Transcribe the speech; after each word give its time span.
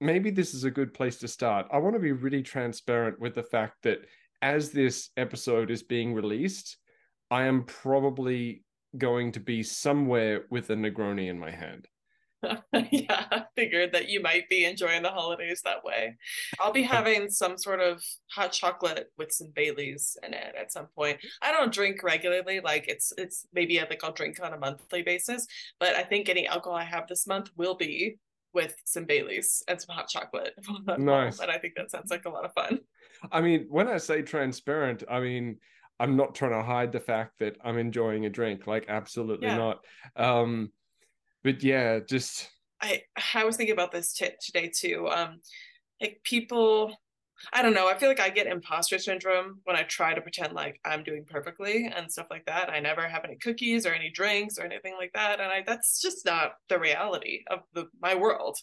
maybe 0.00 0.30
this 0.30 0.54
is 0.54 0.64
a 0.64 0.70
good 0.70 0.94
place 0.94 1.16
to 1.18 1.28
start. 1.28 1.66
I 1.72 1.78
want 1.78 1.94
to 1.94 2.00
be 2.00 2.12
really 2.12 2.42
transparent 2.42 3.20
with 3.20 3.34
the 3.34 3.42
fact 3.42 3.82
that 3.82 4.00
as 4.42 4.70
this 4.70 5.10
episode 5.16 5.70
is 5.70 5.82
being 5.82 6.14
released, 6.14 6.76
I 7.30 7.44
am 7.44 7.64
probably 7.64 8.62
going 8.96 9.32
to 9.32 9.40
be 9.40 9.62
somewhere 9.62 10.44
with 10.50 10.70
a 10.70 10.74
Negroni 10.74 11.28
in 11.28 11.38
my 11.38 11.50
hand. 11.50 11.88
yeah, 12.90 13.24
I 13.30 13.44
figured 13.56 13.92
that 13.92 14.08
you 14.08 14.20
might 14.20 14.48
be 14.48 14.64
enjoying 14.64 15.02
the 15.02 15.08
holidays 15.10 15.62
that 15.64 15.84
way. 15.84 16.16
I'll 16.60 16.72
be 16.72 16.82
having 16.96 17.30
some 17.30 17.56
sort 17.58 17.80
of 17.80 18.02
hot 18.30 18.52
chocolate 18.52 19.10
with 19.18 19.32
some 19.32 19.52
Baileys 19.54 20.16
in 20.22 20.34
it 20.34 20.54
at 20.58 20.72
some 20.72 20.86
point. 20.94 21.18
I 21.42 21.50
don't 21.52 21.72
drink 21.72 22.02
regularly, 22.02 22.60
like 22.60 22.88
it's 22.88 23.12
it's 23.16 23.46
maybe 23.52 23.80
I 23.80 23.86
think 23.86 24.04
I'll 24.04 24.12
drink 24.12 24.38
on 24.42 24.52
a 24.52 24.58
monthly 24.58 25.02
basis, 25.02 25.46
but 25.80 25.96
I 25.96 26.02
think 26.02 26.28
any 26.28 26.46
alcohol 26.46 26.78
I 26.78 26.84
have 26.84 27.08
this 27.08 27.26
month 27.26 27.50
will 27.56 27.74
be 27.74 28.18
with 28.56 28.74
some 28.84 29.04
Baileys 29.04 29.62
and 29.68 29.80
some 29.80 29.94
hot 29.94 30.08
chocolate. 30.08 30.54
Nice. 30.98 31.38
And 31.38 31.50
I 31.50 31.58
think 31.58 31.74
that 31.76 31.90
sounds 31.92 32.10
like 32.10 32.24
a 32.24 32.30
lot 32.30 32.44
of 32.44 32.52
fun. 32.52 32.80
I 33.30 33.40
mean, 33.40 33.66
when 33.68 33.86
I 33.86 33.98
say 33.98 34.22
transparent, 34.22 35.04
I 35.08 35.20
mean 35.20 35.58
I'm 36.00 36.16
not 36.16 36.34
trying 36.34 36.52
to 36.52 36.62
hide 36.62 36.92
the 36.92 37.00
fact 37.00 37.38
that 37.38 37.56
I'm 37.64 37.78
enjoying 37.78 38.26
a 38.26 38.30
drink. 38.30 38.66
Like, 38.66 38.86
absolutely 38.88 39.46
yeah. 39.46 39.56
not. 39.56 39.84
Um, 40.16 40.72
but 41.42 41.62
yeah, 41.62 42.00
just 42.00 42.50
I 42.80 43.02
I 43.34 43.44
was 43.44 43.56
thinking 43.56 43.74
about 43.74 43.92
this 43.92 44.12
t- 44.12 44.28
today 44.40 44.70
too. 44.74 45.08
Um, 45.08 45.40
like 46.00 46.20
people, 46.24 46.94
I 47.52 47.62
don't 47.62 47.74
know. 47.74 47.88
I 47.88 47.98
feel 47.98 48.08
like 48.08 48.20
I 48.20 48.30
get 48.30 48.46
imposter 48.46 48.98
syndrome 48.98 49.60
when 49.64 49.76
I 49.76 49.82
try 49.82 50.14
to 50.14 50.20
pretend 50.20 50.52
like 50.52 50.80
I'm 50.84 51.02
doing 51.02 51.24
perfectly 51.28 51.90
and 51.94 52.10
stuff 52.10 52.26
like 52.30 52.46
that. 52.46 52.70
I 52.70 52.80
never 52.80 53.06
have 53.08 53.24
any 53.24 53.36
cookies 53.36 53.86
or 53.86 53.92
any 53.92 54.10
drinks 54.10 54.58
or 54.58 54.64
anything 54.64 54.94
like 54.98 55.12
that, 55.14 55.40
and 55.40 55.50
I 55.50 55.62
that's 55.66 56.00
just 56.00 56.24
not 56.24 56.52
the 56.68 56.78
reality 56.78 57.40
of 57.50 57.60
the 57.74 57.86
my 58.00 58.14
world. 58.14 58.58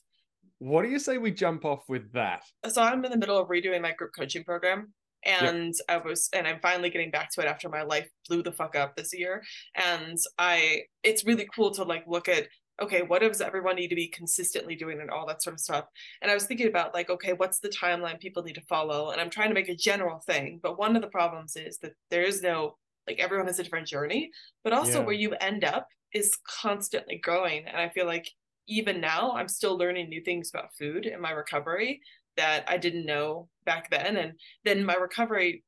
What 0.59 0.83
do 0.83 0.89
you 0.89 0.99
say 0.99 1.17
we 1.17 1.31
jump 1.31 1.65
off 1.65 1.83
with 1.89 2.13
that? 2.13 2.43
So 2.69 2.81
I'm 2.81 3.03
in 3.03 3.11
the 3.11 3.17
middle 3.17 3.37
of 3.37 3.49
redoing 3.49 3.81
my 3.81 3.91
group 3.91 4.11
coaching 4.17 4.43
program 4.43 4.93
and 5.25 5.73
yep. 5.89 6.03
I 6.03 6.05
was 6.05 6.29
and 6.33 6.47
I'm 6.47 6.59
finally 6.61 6.89
getting 6.89 7.11
back 7.11 7.31
to 7.31 7.41
it 7.41 7.47
after 7.47 7.69
my 7.69 7.83
life 7.83 8.09
blew 8.27 8.43
the 8.43 8.51
fuck 8.51 8.75
up 8.75 8.95
this 8.95 9.13
year 9.13 9.43
and 9.75 10.17
I 10.37 10.83
it's 11.03 11.25
really 11.25 11.47
cool 11.53 11.71
to 11.71 11.83
like 11.83 12.05
look 12.07 12.27
at 12.27 12.47
okay 12.81 13.01
what 13.01 13.21
does 13.21 13.41
everyone 13.41 13.75
need 13.75 13.89
to 13.89 13.95
be 13.95 14.07
consistently 14.07 14.75
doing 14.75 14.99
and 14.99 15.09
all 15.09 15.27
that 15.27 15.43
sort 15.43 15.53
of 15.53 15.59
stuff 15.59 15.85
and 16.21 16.31
I 16.31 16.33
was 16.33 16.45
thinking 16.45 16.67
about 16.67 16.93
like 16.93 17.09
okay 17.09 17.33
what's 17.33 17.59
the 17.59 17.69
timeline 17.69 18.19
people 18.19 18.43
need 18.43 18.55
to 18.55 18.61
follow 18.61 19.11
and 19.11 19.21
I'm 19.21 19.29
trying 19.29 19.49
to 19.49 19.55
make 19.55 19.69
a 19.69 19.75
general 19.75 20.19
thing 20.19 20.59
but 20.61 20.79
one 20.79 20.95
of 20.95 21.01
the 21.01 21.07
problems 21.07 21.55
is 21.55 21.77
that 21.79 21.93
there 22.09 22.23
is 22.23 22.41
no 22.41 22.77
like 23.07 23.19
everyone 23.19 23.47
has 23.47 23.59
a 23.59 23.63
different 23.63 23.87
journey 23.87 24.31
but 24.63 24.73
also 24.73 24.99
yeah. 24.99 25.05
where 25.05 25.15
you 25.15 25.33
end 25.33 25.63
up 25.63 25.87
is 26.13 26.37
constantly 26.47 27.17
growing 27.17 27.65
and 27.67 27.77
I 27.77 27.89
feel 27.89 28.05
like 28.05 28.29
even 28.67 29.01
now 29.01 29.31
I'm 29.33 29.47
still 29.47 29.77
learning 29.77 30.09
new 30.09 30.21
things 30.21 30.49
about 30.53 30.73
food 30.77 31.05
in 31.05 31.21
my 31.21 31.31
recovery 31.31 32.01
that 32.37 32.63
I 32.67 32.77
didn't 32.77 33.05
know 33.05 33.49
back 33.65 33.89
then. 33.89 34.17
And 34.17 34.33
then 34.63 34.85
my 34.85 34.95
recovery, 34.95 35.63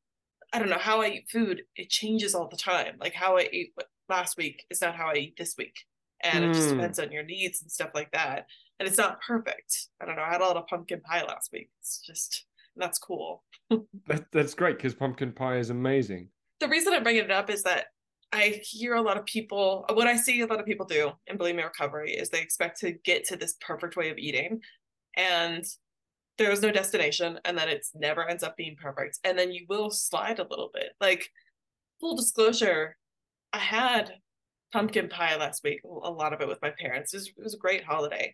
I 0.53 0.59
don't 0.59 0.69
know 0.69 0.77
how 0.77 1.01
I 1.01 1.09
eat 1.09 1.29
food, 1.31 1.63
it 1.75 1.89
changes 1.89 2.33
all 2.33 2.47
the 2.47 2.57
time. 2.57 2.95
Like 2.99 3.13
how 3.13 3.37
I 3.37 3.49
ate 3.51 3.73
last 4.09 4.37
week 4.37 4.63
is 4.69 4.81
not 4.81 4.95
how 4.95 5.07
I 5.07 5.15
eat 5.15 5.35
this 5.37 5.55
week. 5.57 5.75
And 6.23 6.43
mm. 6.43 6.49
it 6.49 6.53
just 6.53 6.69
hmm. 6.69 6.77
depends 6.77 6.99
on 6.99 7.11
your 7.11 7.23
needs 7.23 7.61
and 7.61 7.71
stuff 7.71 7.91
like 7.93 8.11
that. 8.11 8.47
And 8.79 8.87
it's 8.87 8.97
not 8.97 9.21
perfect. 9.21 9.87
I 10.01 10.05
don't 10.05 10.15
know. 10.15 10.23
I 10.23 10.31
had 10.31 10.41
a 10.41 10.45
lot 10.45 10.57
of 10.57 10.67
pumpkin 10.67 11.01
pie 11.01 11.23
last 11.23 11.51
week. 11.53 11.69
It's 11.81 12.01
just, 12.05 12.45
that's 12.75 12.99
cool. 12.99 13.43
that, 14.07 14.25
that's 14.31 14.53
great 14.53 14.77
because 14.77 14.93
pumpkin 14.93 15.31
pie 15.31 15.57
is 15.57 15.69
amazing. 15.69 16.29
The 16.59 16.67
reason 16.67 16.93
I'm 16.93 17.03
bringing 17.03 17.25
it 17.25 17.31
up 17.31 17.49
is 17.49 17.63
that 17.63 17.87
I 18.31 18.61
hear 18.63 18.95
a 18.95 19.01
lot 19.01 19.17
of 19.17 19.25
people, 19.25 19.85
what 19.93 20.07
I 20.07 20.17
see 20.17 20.41
a 20.41 20.47
lot 20.47 20.59
of 20.59 20.65
people 20.65 20.85
do 20.85 21.11
in 21.27 21.37
bulimia 21.37 21.65
recovery 21.65 22.11
is 22.11 22.29
they 22.29 22.41
expect 22.41 22.79
to 22.81 22.91
get 22.91 23.25
to 23.25 23.37
this 23.37 23.55
perfect 23.61 23.95
way 23.95 24.09
of 24.09 24.17
eating. 24.17 24.59
And 25.15 25.65
there 26.37 26.51
is 26.51 26.61
no 26.61 26.71
destination 26.71 27.39
and 27.45 27.57
then 27.57 27.69
it 27.69 27.85
never 27.93 28.27
ends 28.27 28.43
up 28.43 28.57
being 28.57 28.75
perfect 28.75 29.19
and 29.23 29.37
then 29.37 29.51
you 29.51 29.65
will 29.69 29.89
slide 29.89 30.39
a 30.39 30.47
little 30.49 30.69
bit 30.73 30.89
like 30.99 31.29
full 31.99 32.15
disclosure 32.15 32.97
i 33.53 33.59
had 33.59 34.13
pumpkin 34.75 35.07
pie 35.07 35.37
last 35.37 35.63
week 35.63 35.79
a 35.85 36.11
lot 36.11 36.33
of 36.33 36.41
it 36.41 36.49
with 36.49 36.61
my 36.61 36.73
parents. 36.77 37.13
It 37.13 37.17
was, 37.17 37.27
it 37.27 37.43
was 37.43 37.53
a 37.53 37.57
great 37.57 37.85
holiday. 37.85 38.33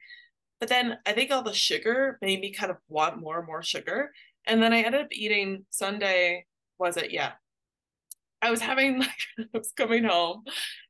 But 0.60 0.70
then 0.70 0.98
i 1.06 1.12
think 1.12 1.30
all 1.32 1.44
the 1.44 1.54
sugar 1.54 2.18
made 2.22 2.42
me 2.42 2.52
kind 2.52 2.72
of 2.72 2.78
want 2.88 3.20
more 3.20 3.38
and 3.38 3.48
more 3.48 3.62
sugar. 3.62 4.12
And 4.48 4.62
then 4.62 4.74
i 4.74 4.82
ended 4.82 5.02
up 5.02 5.08
eating 5.12 5.66
sunday 5.70 6.46
was 6.80 6.98
it? 6.98 7.12
Yeah. 7.12 7.34
I 8.42 8.50
was 8.50 8.60
having 8.60 9.00
like 9.00 9.22
i 9.40 9.46
was 9.54 9.72
coming 9.78 10.04
home 10.04 10.44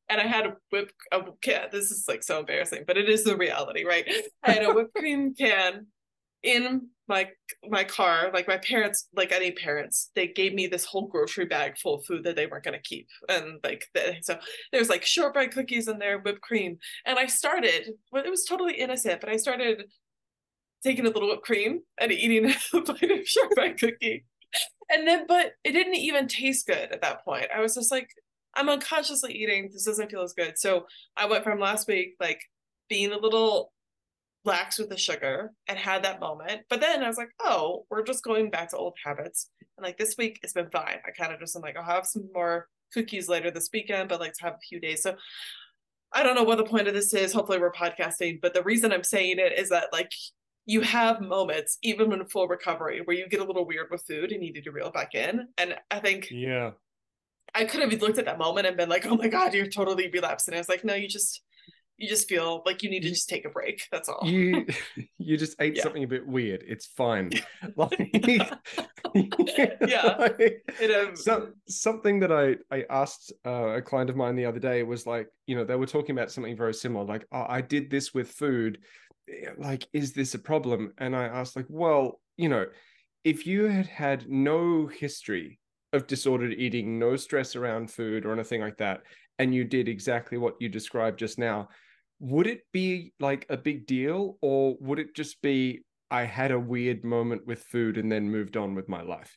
and 0.08 0.22
I 0.22 0.26
had 0.26 0.46
a 0.46 0.56
whipped 0.72 0.94
a 1.12 1.22
can. 1.42 1.68
This 1.72 1.92
is 1.92 2.06
like 2.08 2.24
so 2.24 2.40
embarrassing, 2.40 2.84
but 2.88 2.98
it 2.98 3.10
is 3.10 3.24
the 3.24 3.36
reality, 3.36 3.84
right? 3.86 4.06
I 4.44 4.52
had 4.52 4.64
a 4.64 4.74
whipped 4.74 4.94
cream 4.94 5.34
can 5.36 5.88
in 6.44 6.88
my 7.12 7.28
my 7.70 7.84
car 7.84 8.32
like 8.34 8.48
my 8.48 8.58
parents 8.58 9.10
like 9.14 9.34
any 9.34 9.52
parents 9.52 10.12
they 10.16 10.28
gave 10.28 10.54
me 10.54 10.66
this 10.66 10.86
whole 10.86 11.08
grocery 11.08 11.46
bag 11.46 11.78
full 11.78 11.96
of 11.96 12.06
food 12.06 12.24
that 12.24 12.38
they 12.38 12.48
weren't 12.48 12.64
going 12.64 12.78
to 12.78 12.82
keep. 12.82 13.08
And 13.28 13.60
like 13.64 13.86
the, 13.94 14.16
so 14.22 14.40
there's 14.72 14.90
like 14.90 15.06
shortbread 15.06 15.52
cookies 15.52 15.90
in 15.90 16.00
there 16.00 16.20
whipped 16.20 16.42
cream. 16.42 16.78
And 17.06 17.20
i 17.20 17.26
started 17.26 17.90
well 18.12 18.24
it 18.24 18.30
was 18.30 18.46
totally 18.46 18.76
innocent 18.76 19.20
but 19.20 19.30
i 19.30 19.36
started 19.36 19.84
taking 20.84 21.06
a 21.06 21.10
little 21.10 21.30
whipped 21.30 21.44
cream 21.44 21.82
and 22.00 22.12
eating 22.12 22.46
a 22.74 22.82
bite 22.82 23.12
of 23.12 23.28
shortbread 23.28 23.78
cookie. 23.78 24.24
And 24.90 25.06
then 25.06 25.26
but 25.28 25.52
it 25.66 25.74
didn't 25.74 25.96
even 25.96 26.28
taste 26.30 26.66
good 26.66 26.92
at 26.92 27.02
that 27.02 27.26
point. 27.26 27.48
I 27.56 27.60
was 27.60 27.76
just 27.76 27.92
like 27.92 28.10
i'm 28.56 28.70
unconsciously 28.70 29.34
eating. 29.34 29.70
This 29.74 29.86
doesn't 29.86 30.10
feel 30.10 30.24
as 30.24 30.34
good. 30.34 30.58
So 30.58 30.88
i 31.18 31.26
went 31.26 31.44
from 31.44 31.60
last 31.60 31.90
week 31.90 32.16
like 32.22 32.42
being 32.88 33.12
a 33.12 33.18
little 33.18 33.74
lax 34.44 34.80
with 34.80 34.90
the 34.90 34.98
sugar 34.98 35.52
and 35.68 35.78
had 35.78 36.04
that 36.04 36.20
moment. 36.20 36.62
But 36.70 36.82
then 36.82 37.04
I 37.04 37.08
was 37.08 37.18
like, 37.18 37.32
oh, 37.40 37.86
we're 37.90 38.04
just 38.04 38.24
going 38.24 38.50
back 38.50 38.70
to 38.70 38.78
old 38.78 38.96
habits. 39.04 39.50
And 39.78 39.84
like 39.84 39.98
this 39.98 40.16
week 40.18 40.40
it's 40.44 40.54
been 40.54 40.70
fine. 40.70 40.98
I 41.06 41.12
kind 41.12 41.34
of 41.34 41.40
just 41.40 41.56
am 41.56 41.62
like, 41.62 41.78
I'll 41.78 41.84
have 41.84 42.06
some 42.06 42.30
more 42.34 42.68
cookies 42.94 43.30
later 43.30 43.52
this 43.52 43.70
weekend, 43.72 44.10
but 44.10 44.20
like 44.20 44.34
to 44.34 44.44
have 44.44 44.54
a 44.54 44.68
few 44.68 44.80
days. 44.80 45.04
So 45.04 45.16
I 46.12 46.24
don't 46.24 46.36
know 46.36 46.44
what 46.44 46.58
the 46.58 46.66
point 46.66 46.88
of 46.88 46.94
this 46.94 47.14
is. 47.14 47.34
Hopefully 47.34 47.60
we're 47.60 47.72
podcasting, 47.72 48.42
but 48.42 48.54
the 48.54 48.64
reason 48.64 48.92
I'm 48.92 49.04
saying 49.04 49.38
it 49.40 49.58
is 49.58 49.70
that 49.70 49.94
like 49.94 50.12
you 50.66 50.82
have 50.82 51.22
moments, 51.22 51.78
even 51.84 52.10
when 52.10 52.26
full 52.26 52.48
recovery, 52.48 53.02
where 53.04 53.16
you 53.16 53.28
get 53.28 53.40
a 53.40 53.46
little 53.46 53.66
weird 53.66 53.88
with 53.90 54.04
food 54.06 54.32
and 54.32 54.44
you 54.44 54.54
need 54.54 54.64
to 54.64 54.72
reel 54.72 54.92
back 54.92 55.16
in. 55.16 55.48
And 55.58 55.76
I 55.90 56.00
think 56.00 56.28
yeah. 56.32 56.72
I 57.54 57.66
could 57.66 57.82
have 57.82 58.02
looked 58.02 58.18
at 58.18 58.26
that 58.26 58.38
moment 58.38 58.68
and 58.68 58.78
been 58.78 58.90
like, 58.90 59.06
oh 59.06 59.16
my 59.16 59.28
God, 59.28 59.54
you're 59.54 59.68
totally 59.68 60.10
relapsed. 60.10 60.48
And 60.48 60.56
I 60.56 60.60
was 60.60 60.70
like, 60.70 60.84
no, 60.84 60.94
you 60.94 61.08
just 61.08 61.42
you 62.02 62.10
just 62.10 62.28
feel 62.28 62.64
like 62.66 62.82
you 62.82 62.90
need 62.90 63.02
to 63.04 63.10
just 63.10 63.30
take 63.30 63.46
a 63.46 63.50
break. 63.50 63.88
That's 63.92 64.10
all. 64.10 64.22
You 64.24 64.66
you 65.20 65.38
just 65.38 65.56
ate 65.62 65.76
yeah. 65.76 65.84
something 65.84 66.04
a 66.04 66.08
bit 66.08 66.26
weird. 66.26 66.64
It's 66.68 66.88
fine. 66.88 67.32
like, 67.76 68.10
yeah. 69.14 70.16
Like, 70.18 70.64
it, 70.80 71.08
um... 71.08 71.16
so, 71.16 71.50
something 71.68 72.20
that 72.22 72.32
I 72.32 72.56
I 72.76 72.86
asked 72.90 73.32
uh, 73.46 73.76
a 73.76 73.82
client 73.82 74.10
of 74.10 74.16
mine 74.16 74.36
the 74.36 74.46
other 74.46 74.60
day 74.60 74.82
was 74.84 75.06
like, 75.06 75.28
you 75.46 75.56
know, 75.56 75.64
they 75.64 75.76
were 75.76 75.86
talking 75.86 76.18
about 76.18 76.32
something 76.32 76.58
very 76.58 76.74
similar. 76.74 77.06
Like, 77.06 77.26
oh, 77.32 77.46
I 77.48 77.62
did 77.62 77.92
this 77.92 78.14
with 78.14 78.32
food. 78.32 78.80
Like, 79.58 79.88
is 79.94 80.14
this 80.14 80.34
a 80.34 80.40
problem? 80.40 80.94
And 80.98 81.16
I 81.16 81.26
asked, 81.26 81.56
like, 81.56 81.68
well, 81.70 82.20
you 82.36 82.50
know, 82.50 82.66
if 83.24 83.46
you 83.46 83.66
had 83.66 83.86
had 83.86 84.28
no 84.28 84.88
history 84.88 85.60
of 85.94 86.08
disordered 86.08 86.54
eating, 86.54 86.98
no 86.98 87.16
stress 87.16 87.56
around 87.56 87.92
food 87.92 88.26
or 88.26 88.34
anything 88.34 88.62
like 88.62 88.78
that, 88.78 89.02
and 89.40 89.54
you 89.54 89.64
did 89.64 89.88
exactly 89.88 90.38
what 90.38 90.56
you 90.60 90.70
described 90.70 91.20
just 91.20 91.38
now, 91.38 91.68
would 92.22 92.46
it 92.46 92.62
be 92.72 93.14
like 93.20 93.48
a 93.50 93.58
big 93.58 93.88
deal 93.88 94.38
or 94.42 94.78
would 94.80 95.00
it 95.00 95.16
just 95.16 95.42
be 95.42 95.84
I 96.12 96.24
had 96.24 96.52
a 96.52 96.60
weird 96.60 97.04
moment 97.04 97.48
with 97.48 97.64
food 97.64 97.98
and 97.98 98.12
then 98.12 98.30
moved 98.30 98.56
on 98.56 98.76
with 98.76 98.88
my 98.88 99.02
life? 99.02 99.36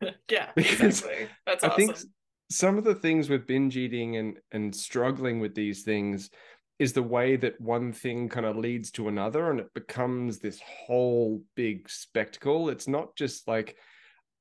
yeah, 0.30 0.50
exactly. 0.56 1.28
That's 1.46 1.62
I 1.62 1.68
awesome. 1.68 1.76
think 1.76 1.98
some 2.50 2.76
of 2.76 2.84
the 2.84 2.96
things 2.96 3.30
with 3.30 3.46
binge 3.46 3.76
eating 3.76 4.16
and 4.16 4.38
and 4.50 4.74
struggling 4.74 5.38
with 5.38 5.54
these 5.54 5.82
things 5.82 6.30
is 6.80 6.92
the 6.92 7.02
way 7.02 7.36
that 7.36 7.60
one 7.60 7.92
thing 7.92 8.28
kind 8.28 8.46
of 8.46 8.56
leads 8.56 8.90
to 8.90 9.06
another 9.06 9.50
and 9.50 9.60
it 9.60 9.72
becomes 9.72 10.38
this 10.38 10.60
whole 10.66 11.40
big 11.54 11.88
spectacle. 11.88 12.70
It's 12.70 12.88
not 12.88 13.14
just 13.14 13.46
like 13.46 13.76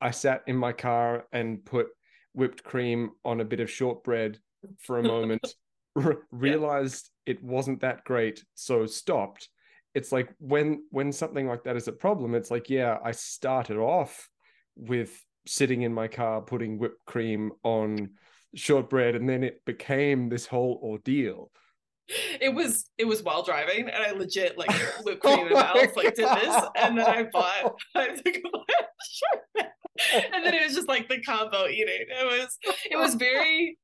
I 0.01 0.09
sat 0.09 0.41
in 0.47 0.55
my 0.55 0.71
car 0.71 1.25
and 1.31 1.63
put 1.63 1.89
whipped 2.33 2.63
cream 2.63 3.11
on 3.23 3.41
a 3.41 3.45
bit 3.45 3.59
of 3.59 3.69
shortbread 3.69 4.39
for 4.79 4.97
a 4.97 5.03
moment 5.15 5.53
realized 6.31 7.09
yeah. 7.25 7.33
it 7.33 7.43
wasn't 7.43 7.81
that 7.81 8.03
great 8.03 8.43
so 8.55 8.85
stopped. 8.85 9.49
It's 9.95 10.11
like 10.11 10.33
when 10.39 10.83
when 10.91 11.11
something 11.11 11.47
like 11.47 11.63
that 11.63 11.75
is 11.75 11.87
a 11.87 11.91
problem 11.91 12.35
it's 12.35 12.51
like 12.51 12.69
yeah 12.69 12.99
i 13.03 13.11
started 13.11 13.77
off 13.77 14.29
with 14.75 15.19
sitting 15.47 15.81
in 15.81 15.93
my 15.93 16.07
car 16.07 16.41
putting 16.41 16.77
whipped 16.77 17.03
cream 17.05 17.51
on 17.63 18.11
shortbread 18.55 19.15
and 19.15 19.27
then 19.27 19.43
it 19.43 19.65
became 19.65 20.29
this 20.29 20.45
whole 20.45 20.79
ordeal. 20.83 21.51
It 22.39 22.53
was 22.53 22.85
it 22.97 23.05
was 23.05 23.21
while 23.21 23.43
driving 23.43 23.87
and 23.87 24.03
i 24.03 24.11
legit 24.11 24.57
like 24.57 24.71
whipped 25.03 25.21
cream 25.21 25.47
in 25.47 25.53
oh 25.53 25.55
my 25.55 25.61
mouth 25.61 25.95
like 25.95 26.15
did 26.15 26.27
this 26.27 26.63
and 26.75 26.97
then 26.97 27.05
i 27.05 27.23
bought 27.31 27.75
i 27.95 28.07
and 30.13 30.43
then 30.43 30.53
it 30.53 30.63
was 30.65 30.75
just 30.75 30.87
like 30.87 31.07
the 31.09 31.21
combo 31.21 31.67
eating. 31.67 32.05
It 32.09 32.25
was 32.25 32.57
it 32.89 32.97
was 32.97 33.15
very 33.15 33.77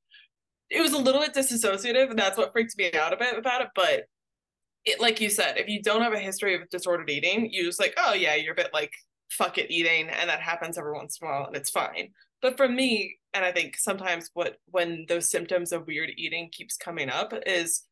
it 0.70 0.82
was 0.82 0.94
a 0.94 0.98
little 0.98 1.22
bit 1.22 1.34
disassociative 1.34 2.10
and 2.10 2.20
that's 2.20 2.38
what 2.38 2.52
freaked 2.52 2.78
me 2.78 2.92
out 2.94 3.14
a 3.14 3.18
bit 3.18 3.38
about 3.38 3.62
it 3.62 3.70
but 3.76 4.06
it, 4.86 5.02
like 5.02 5.20
you 5.20 5.30
said, 5.30 5.58
if 5.58 5.68
you 5.68 5.82
don't 5.82 6.04
have 6.04 6.14
a 6.14 6.20
history 6.20 6.56
of 6.56 6.70
disordered 6.70 7.10
eating, 7.10 7.50
you 7.52 7.64
just 7.66 7.80
like, 7.80 7.96
oh 7.98 8.14
yeah, 8.14 8.36
you're 8.36 8.54
a 8.54 8.56
bit 8.56 8.70
like 8.74 8.94
fuck 9.30 9.58
it 9.58 9.72
eating, 9.72 10.10
and 10.10 10.30
that 10.30 10.42
happens 10.42 10.78
every 10.78 10.94
once 10.94 11.18
in 11.20 11.28
a 11.28 11.32
while, 11.32 11.48
and 11.48 11.56
it's 11.56 11.72
fine. 11.72 12.10
But 12.42 12.58
for 12.58 12.70
me, 12.70 13.18
and 13.34 13.44
I 13.44 13.52
think 13.52 13.78
sometimes 13.78 14.30
what 14.34 14.58
when 14.68 15.06
those 15.10 15.30
symptoms 15.30 15.72
of 15.72 15.88
weird 15.88 16.12
eating 16.16 16.50
keeps 16.52 16.78
coming 16.78 17.10
up 17.10 17.34
is 17.46 17.84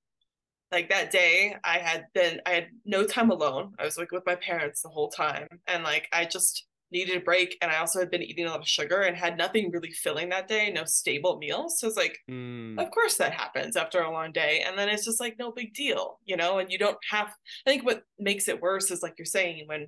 like 0.72 0.90
that 0.90 1.12
day 1.12 1.56
I 1.64 1.80
had 1.80 2.06
been 2.14 2.42
I 2.46 2.52
had 2.52 2.68
no 2.86 3.06
time 3.06 3.32
alone. 3.32 3.74
I 3.80 3.86
was 3.86 3.98
like 3.98 4.12
with 4.12 4.26
my 4.26 4.36
parents 4.36 4.82
the 4.82 4.90
whole 4.90 5.10
time, 5.10 5.48
and 5.68 5.84
like 5.84 6.08
I 6.14 6.26
just 6.26 6.66
needed 6.94 7.18
a 7.18 7.22
break 7.22 7.58
and 7.62 7.72
I 7.72 7.78
also 7.78 8.00
had 8.00 8.10
been 8.10 8.24
eating 8.24 8.46
a 8.46 8.50
lot 8.50 8.60
of 8.60 8.68
sugar 8.68 9.02
and 9.02 9.18
had 9.18 9.38
nothing 9.38 9.72
really 9.72 9.92
filling 9.92 10.30
that 10.30 10.48
day, 10.48 10.72
no 10.72 10.86
stable 10.86 11.38
meals. 11.38 11.80
So 11.80 11.88
it's 11.88 11.98
like, 11.98 12.20
mm. 12.30 12.80
of 12.82 12.92
course 12.92 13.18
that 13.18 13.34
happens 13.34 13.76
after 13.76 14.02
a 14.02 14.12
long 14.12 14.32
day. 14.32 14.64
And 14.66 14.78
then 14.78 14.90
it's 14.90 15.06
just 15.06 15.20
like 15.20 15.38
no 15.38 15.52
big 15.52 15.74
deal, 15.74 16.20
you 16.24 16.38
know, 16.38 16.60
and 16.60 16.72
you 16.72 16.78
don't 16.78 16.98
have 17.12 17.28
I 17.66 17.70
think 17.70 17.86
what 17.86 18.04
makes 18.18 18.48
it 18.48 18.62
worse 18.62 18.92
is 18.92 19.04
like 19.04 19.16
you're 19.18 19.26
saying 19.26 19.64
when 19.66 19.88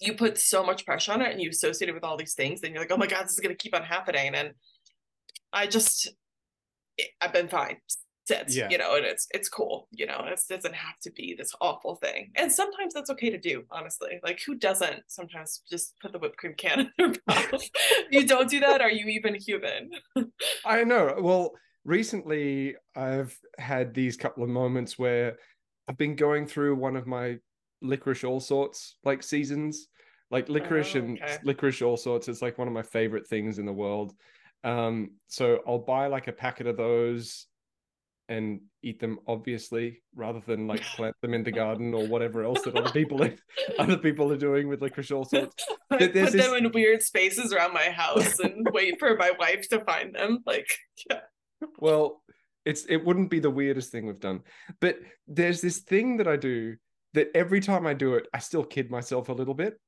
you 0.00 0.14
put 0.14 0.38
so 0.38 0.64
much 0.64 0.84
pressure 0.84 1.12
on 1.12 1.22
it 1.22 1.32
and 1.32 1.40
you 1.40 1.50
associate 1.50 1.88
it 1.88 1.94
with 1.94 2.04
all 2.04 2.16
these 2.16 2.34
things, 2.34 2.60
then 2.60 2.72
you're 2.72 2.82
like, 2.82 2.92
oh 2.92 2.96
my 2.96 3.06
God, 3.06 3.24
this 3.24 3.32
is 3.32 3.40
gonna 3.40 3.54
keep 3.54 3.74
on 3.74 3.82
happening. 3.82 4.34
And 4.34 4.52
I 5.52 5.66
just 5.66 6.10
I've 7.20 7.32
been 7.32 7.48
fine 7.48 7.76
yeah. 8.48 8.68
you 8.70 8.78
know, 8.78 8.96
and 8.96 9.04
it's 9.04 9.26
it's 9.32 9.48
cool, 9.48 9.88
you 9.90 10.06
know, 10.06 10.24
it 10.26 10.40
doesn't 10.48 10.74
have 10.74 10.98
to 11.02 11.10
be 11.10 11.34
this 11.36 11.54
awful 11.60 11.96
thing. 11.96 12.30
And 12.34 12.52
sometimes 12.52 12.94
that's 12.94 13.10
okay 13.10 13.30
to 13.30 13.38
do, 13.38 13.64
honestly. 13.70 14.20
Like 14.22 14.40
who 14.44 14.54
doesn't 14.54 15.02
sometimes 15.06 15.62
just 15.68 15.94
put 16.00 16.12
the 16.12 16.18
whipped 16.18 16.36
cream 16.36 16.54
can 16.56 16.80
in 16.98 17.12
their 17.12 17.14
mouth? 17.26 17.62
you 18.10 18.26
don't 18.26 18.48
do 18.48 18.60
that, 18.60 18.80
are 18.80 18.90
you 18.90 19.06
even 19.06 19.34
human? 19.34 19.90
I 20.64 20.84
know. 20.84 21.16
Well, 21.18 21.52
recently 21.84 22.76
I've 22.96 23.36
had 23.58 23.94
these 23.94 24.16
couple 24.16 24.42
of 24.42 24.50
moments 24.50 24.98
where 24.98 25.38
I've 25.88 25.98
been 25.98 26.16
going 26.16 26.46
through 26.46 26.76
one 26.76 26.96
of 26.96 27.06
my 27.06 27.38
licorice 27.82 28.22
Allsorts 28.22 28.94
like 29.04 29.22
seasons. 29.22 29.88
Like 30.30 30.50
licorice 30.50 30.94
oh, 30.94 30.98
okay. 30.98 31.18
and 31.20 31.40
licorice 31.44 31.80
Allsorts 31.80 32.28
is 32.28 32.42
like 32.42 32.58
one 32.58 32.68
of 32.68 32.74
my 32.74 32.82
favorite 32.82 33.26
things 33.26 33.58
in 33.58 33.64
the 33.64 33.72
world. 33.72 34.12
Um, 34.64 35.12
so 35.28 35.60
I'll 35.66 35.78
buy 35.78 36.08
like 36.08 36.28
a 36.28 36.32
packet 36.32 36.66
of 36.66 36.76
those 36.76 37.46
and 38.28 38.60
eat 38.82 39.00
them 39.00 39.18
obviously 39.26 40.02
rather 40.14 40.40
than 40.46 40.66
like 40.66 40.82
plant 40.96 41.16
them 41.22 41.34
in 41.34 41.42
the 41.42 41.52
garden 41.52 41.94
or 41.94 42.06
whatever 42.06 42.44
else 42.44 42.62
that 42.62 42.76
other 42.76 42.90
people 42.90 43.22
are, 43.22 43.34
other 43.78 43.96
people 43.96 44.30
are 44.32 44.36
doing 44.36 44.68
with 44.68 44.82
licorice 44.82 45.10
Allsorts. 45.10 45.52
Put 45.90 46.12
this... 46.12 46.32
them 46.32 46.54
in 46.54 46.70
weird 46.72 47.02
spaces 47.02 47.52
around 47.52 47.72
my 47.72 47.90
house 47.90 48.38
and 48.38 48.68
wait 48.72 48.98
for 48.98 49.16
my 49.16 49.32
wife 49.38 49.68
to 49.70 49.80
find 49.80 50.14
them 50.14 50.40
like 50.46 50.68
yeah. 51.10 51.20
Well 51.78 52.22
it's 52.64 52.84
it 52.84 53.04
wouldn't 53.04 53.30
be 53.30 53.40
the 53.40 53.50
weirdest 53.50 53.90
thing 53.90 54.06
we've 54.06 54.20
done. 54.20 54.42
But 54.80 54.98
there's 55.26 55.60
this 55.60 55.78
thing 55.78 56.18
that 56.18 56.28
i 56.28 56.36
do 56.36 56.76
that 57.14 57.28
every 57.34 57.60
time 57.60 57.86
i 57.86 57.94
do 57.94 58.14
it 58.14 58.26
i 58.34 58.38
still 58.38 58.64
kid 58.64 58.90
myself 58.90 59.28
a 59.28 59.32
little 59.32 59.54
bit. 59.54 59.80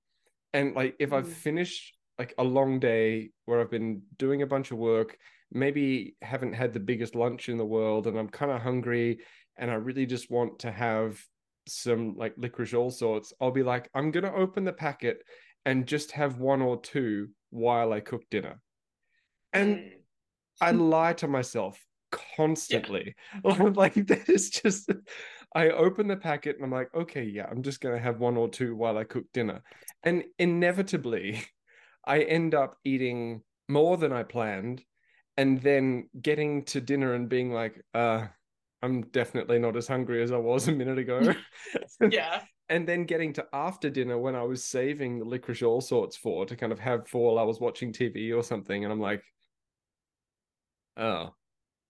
And 0.53 0.75
like 0.75 0.97
if 0.99 1.11
mm. 1.11 1.19
i've 1.19 1.29
finished 1.29 1.95
like 2.19 2.35
a 2.39 2.45
long 2.45 2.81
day 2.81 3.31
where 3.45 3.61
i've 3.61 3.71
been 3.71 4.03
doing 4.19 4.43
a 4.43 4.47
bunch 4.47 4.71
of 4.71 4.79
work 4.79 5.17
maybe 5.53 6.15
haven't 6.23 6.53
had 6.53 6.73
the 6.73 6.81
biggest 6.81 7.15
lunch 7.15 7.49
in 7.49 7.59
the 7.59 7.65
world 7.65 8.07
and 8.07 8.19
I'm 8.19 8.29
kind 8.29 8.53
of 8.53 8.61
hungry 8.61 9.19
and 9.59 9.71
I 9.71 9.75
really 9.75 10.07
just 10.07 10.31
want 10.31 10.61
to 10.61 10.71
have 10.71 11.21
some 11.67 12.17
like 12.17 12.35
licorice 12.37 12.73
Allsorts, 12.73 13.33
I'll 13.41 13.51
be 13.51 13.63
like, 13.63 13.89
I'm 13.95 14.11
going 14.11 14.25
to 14.25 14.33
open 14.33 14.65
the 14.65 14.73
packet 14.73 15.23
and 15.65 15.87
just 15.87 16.13
have 16.13 16.39
one 16.39 16.63
or 16.63 16.81
two 16.81 17.29
while 17.51 17.93
I 17.93 18.01
cook 18.01 18.23
dinner. 18.31 18.61
And 19.53 19.77
mm. 19.77 19.91
I 20.61 20.71
lie 20.73 21.15
to 21.15 21.29
myself 21.29 21.79
constantly. 22.11 23.15
Yeah. 23.45 23.71
like 23.75 23.95
that 23.95 24.29
is 24.29 24.51
just 24.51 24.91
I 25.55 25.71
open 25.71 26.07
the 26.07 26.17
packet 26.17 26.57
and 26.57 26.65
I'm 26.65 26.71
like, 26.71 26.95
okay, 26.95 27.25
yeah, 27.25 27.47
I'm 27.51 27.63
just 27.63 27.81
gonna 27.81 27.99
have 27.99 28.21
one 28.21 28.37
or 28.37 28.49
two 28.49 28.77
while 28.77 28.97
I 28.97 29.05
cook 29.05 29.25
dinner. 29.33 29.63
And 30.03 30.25
inevitably 30.39 31.43
I 32.05 32.21
end 32.21 32.55
up 32.55 32.77
eating 32.85 33.43
more 33.69 33.97
than 33.97 34.13
I 34.13 34.23
planned 34.23 34.83
and 35.41 35.59
then 35.63 36.07
getting 36.21 36.65
to 36.65 36.83
dinner 36.83 37.15
and 37.15 37.27
being 37.27 37.51
like, 37.51 37.83
uh, 37.95 38.27
I'm 38.83 39.01
definitely 39.07 39.59
not 39.59 39.75
as 39.75 39.89
hungry 39.89 40.23
as 40.23 40.33
I 40.33 40.37
was 40.37 40.69
a 40.69 40.73
minute 40.73 40.99
ago. 40.99 41.33
yeah. 42.11 42.43
and 42.69 42.87
then 42.87 43.05
getting 43.05 43.33
to 43.33 43.47
after 43.51 43.89
dinner 43.89 44.19
when 44.19 44.35
I 44.35 44.43
was 44.43 44.67
saving 44.67 45.19
the 45.19 45.25
licorice 45.25 45.63
Allsorts 45.63 46.17
for 46.17 46.45
to 46.45 46.57
kind 46.57 46.73
of 46.73 46.79
have 46.81 47.09
for 47.09 47.35
while 47.35 47.39
I 47.43 47.47
was 47.47 47.59
watching 47.59 47.91
TV 47.91 48.37
or 48.37 48.43
something. 48.43 48.85
And 48.85 48.93
I'm 48.93 49.01
like, 49.01 49.23
oh, 50.99 51.31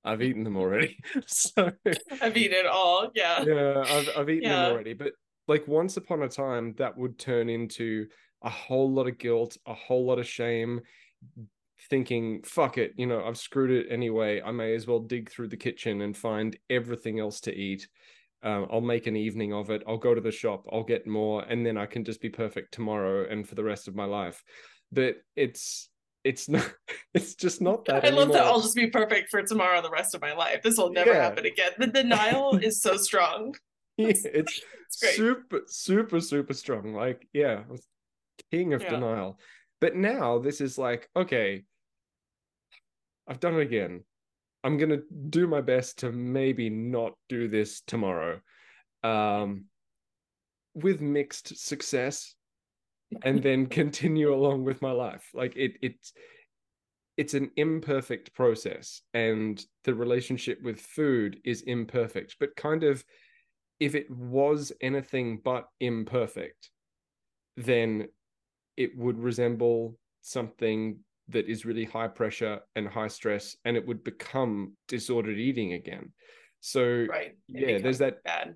I've 0.05 0.23
eaten 0.23 0.45
them 0.45 0.57
already. 0.57 0.99
so 1.27 1.73
I've 2.23 2.37
eaten 2.37 2.57
it 2.57 2.67
all. 2.67 3.11
Yeah. 3.17 3.43
Yeah, 3.43 3.85
I've, 3.85 4.11
I've 4.17 4.31
eaten 4.31 4.49
yeah. 4.49 4.63
them 4.63 4.73
already. 4.73 4.93
But 4.95 5.15
like 5.49 5.67
once 5.67 5.97
upon 5.97 6.23
a 6.23 6.29
time, 6.29 6.77
that 6.79 6.97
would 6.97 7.19
turn 7.19 7.49
into 7.49 8.07
a 8.43 8.49
whole 8.49 8.93
lot 8.93 9.09
of 9.09 9.19
guilt, 9.19 9.57
a 9.67 9.75
whole 9.75 10.07
lot 10.07 10.21
of 10.21 10.27
shame, 10.29 10.83
thinking, 11.89 12.43
fuck 12.43 12.79
it, 12.79 12.93
you 12.97 13.07
know, 13.07 13.25
I've 13.25 13.39
screwed 13.39 13.71
it 13.71 13.87
anyway. 13.91 14.43
I 14.43 14.51
may 14.51 14.75
as 14.75 14.87
well 14.87 15.01
dig 15.01 15.31
through 15.31 15.49
the 15.49 15.57
kitchen 15.57 16.03
and 16.03 16.17
find 16.17 16.57
everything 16.69 17.19
else 17.21 17.41
to 17.43 17.55
eat. 17.55 17.89
Um, 18.43 18.67
I'll 18.71 18.81
make 18.81 19.07
an 19.07 19.17
evening 19.17 19.53
of 19.53 19.71
it. 19.71 19.83
I'll 19.87 19.99
go 19.99 20.15
to 20.15 20.21
the 20.21 20.31
shop. 20.31 20.67
I'll 20.73 20.85
get 20.85 21.07
more, 21.07 21.43
and 21.43 21.65
then 21.65 21.77
I 21.77 21.87
can 21.87 22.05
just 22.05 22.21
be 22.21 22.31
perfect 22.31 22.73
tomorrow 22.73 23.27
and 23.29 23.47
for 23.47 23.55
the 23.55 23.65
rest 23.65 23.87
of 23.87 23.95
my 23.95 24.07
life. 24.07 24.43
But 24.91 25.17
it's 25.37 25.91
it's 26.25 26.49
not. 26.49 26.73
It's 27.13 27.35
just 27.35 27.61
not 27.61 27.85
that. 27.87 28.05
I 28.05 28.07
anymore. 28.07 28.27
love 28.27 28.33
that. 28.35 28.45
I'll 28.45 28.61
just 28.61 28.77
be 28.77 28.87
perfect 28.87 29.31
for 29.31 29.43
tomorrow, 29.43 29.83
the 29.83 29.91
rest 29.91 30.15
of 30.15 30.21
my 30.21 30.33
life. 30.33 30.63
This 30.63 30.77
will 30.77 30.93
never 30.93 31.11
yeah. 31.11 31.25
happen 31.25 31.45
again. 31.45 31.73
The 31.77 31.89
denial 31.89 32.57
is 32.63 32.81
so 32.81 32.97
strong. 32.97 33.57
Yeah, 33.97 34.11
it's, 34.11 34.25
it's 34.25 34.63
super, 34.91 35.63
super, 35.67 36.21
super 36.21 36.55
strong. 36.55 36.95
Like, 36.95 37.27
yeah, 37.33 37.63
king 38.53 38.75
of 38.75 38.83
yeah. 38.83 38.91
denial. 38.91 39.41
But 39.81 39.97
now 39.97 40.39
this 40.39 40.61
is 40.61 40.79
like, 40.79 41.09
okay, 41.17 41.65
I've 43.31 43.41
done 43.41 43.55
it 43.55 43.63
again. 43.63 44.03
I'm 44.65 44.77
gonna 44.77 44.99
do 45.31 45.47
my 45.47 45.61
best 45.61 46.01
to 46.01 46.11
maybe 46.11 46.69
not 46.69 47.13
do 47.29 47.49
this 47.49 47.81
tomorrow. 47.81 48.41
Um, 49.05 49.67
with 50.75 51.01
mixed 51.01 51.57
success, 51.57 52.35
and 53.23 53.43
then 53.43 53.67
continue 53.67 54.35
along 54.35 54.65
with 54.65 54.83
my 54.83 54.91
life. 54.91 55.31
Like 55.33 55.57
it, 55.57 55.75
it's 55.81 56.13
it's 57.17 57.35
an 57.35 57.53
imperfect 57.57 58.35
process, 58.35 59.01
and 59.15 59.65
the 59.85 59.95
relationship 59.95 60.61
with 60.63 60.81
food 60.81 61.39
is 61.45 61.63
imperfect. 61.63 62.37
But 62.41 62.57
kind 62.57 62.83
of, 62.83 63.05
if 63.79 63.95
it 63.95 64.11
was 64.11 64.73
anything 64.81 65.41
but 65.45 65.67
imperfect, 65.79 66.71
then 67.57 68.09
it 68.77 68.97
would 68.97 69.19
resemble 69.19 69.97
something 70.23 70.99
that 71.31 71.47
is 71.47 71.65
really 71.65 71.85
high 71.85 72.09
pressure 72.09 72.61
and 72.77 72.89
high 72.89 73.09
stress 73.09 73.57
and 73.65 73.77
it 73.77 73.87
would 73.87 74.05
become 74.05 74.75
disordered 74.89 75.39
eating 75.39 75.73
again. 75.75 76.13
So 76.61 77.07
right. 77.09 77.37
Yeah 77.49 77.79
there's 77.79 77.99
that 77.99 78.23
bad. 78.25 78.55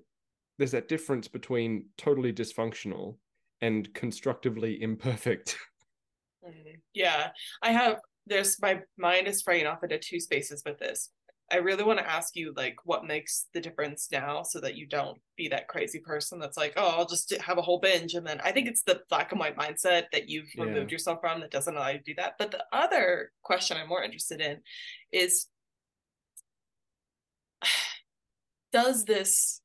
there's 0.57 0.71
that 0.71 0.87
difference 0.87 1.27
between 1.27 1.87
totally 1.97 2.31
dysfunctional 2.33 3.17
and 3.61 3.91
constructively 3.93 4.81
imperfect. 4.81 5.57
Mm-hmm. 6.45 6.75
yeah. 6.93 7.29
I 7.63 7.71
have 7.71 7.99
there's 8.27 8.61
my 8.61 8.81
mind 8.99 9.27
is 9.27 9.41
fraying 9.41 9.65
off 9.65 9.81
into 9.81 9.97
two 9.97 10.19
spaces 10.19 10.61
with 10.63 10.77
this 10.77 11.09
I 11.51 11.57
really 11.57 11.83
want 11.83 11.99
to 11.99 12.09
ask 12.09 12.35
you 12.35 12.53
like 12.55 12.75
what 12.85 13.05
makes 13.05 13.47
the 13.53 13.61
difference 13.61 14.07
now 14.11 14.41
so 14.41 14.59
that 14.61 14.75
you 14.75 14.87
don't 14.87 15.19
be 15.37 15.47
that 15.49 15.67
crazy 15.67 15.99
person 15.99 16.39
that's 16.39 16.57
like, 16.57 16.73
oh, 16.75 16.95
I'll 16.97 17.05
just 17.05 17.31
have 17.39 17.59
a 17.59 17.61
whole 17.61 17.79
binge. 17.79 18.15
And 18.15 18.25
then 18.25 18.41
I 18.43 18.51
think 18.51 18.67
it's 18.67 18.81
the 18.81 19.01
black 19.09 19.31
and 19.31 19.39
white 19.39 19.55
mindset 19.55 20.05
that 20.11 20.27
you've 20.27 20.49
yeah. 20.55 20.63
removed 20.63 20.91
yourself 20.91 21.19
from 21.21 21.41
that 21.41 21.51
doesn't 21.51 21.75
allow 21.75 21.89
you 21.89 21.99
to 21.99 22.03
do 22.03 22.15
that. 22.15 22.33
But 22.39 22.51
the 22.51 22.63
other 22.73 23.31
question 23.43 23.77
I'm 23.77 23.87
more 23.87 24.03
interested 24.03 24.41
in 24.41 24.57
is 25.11 25.47
does 28.73 29.05
this 29.05 29.61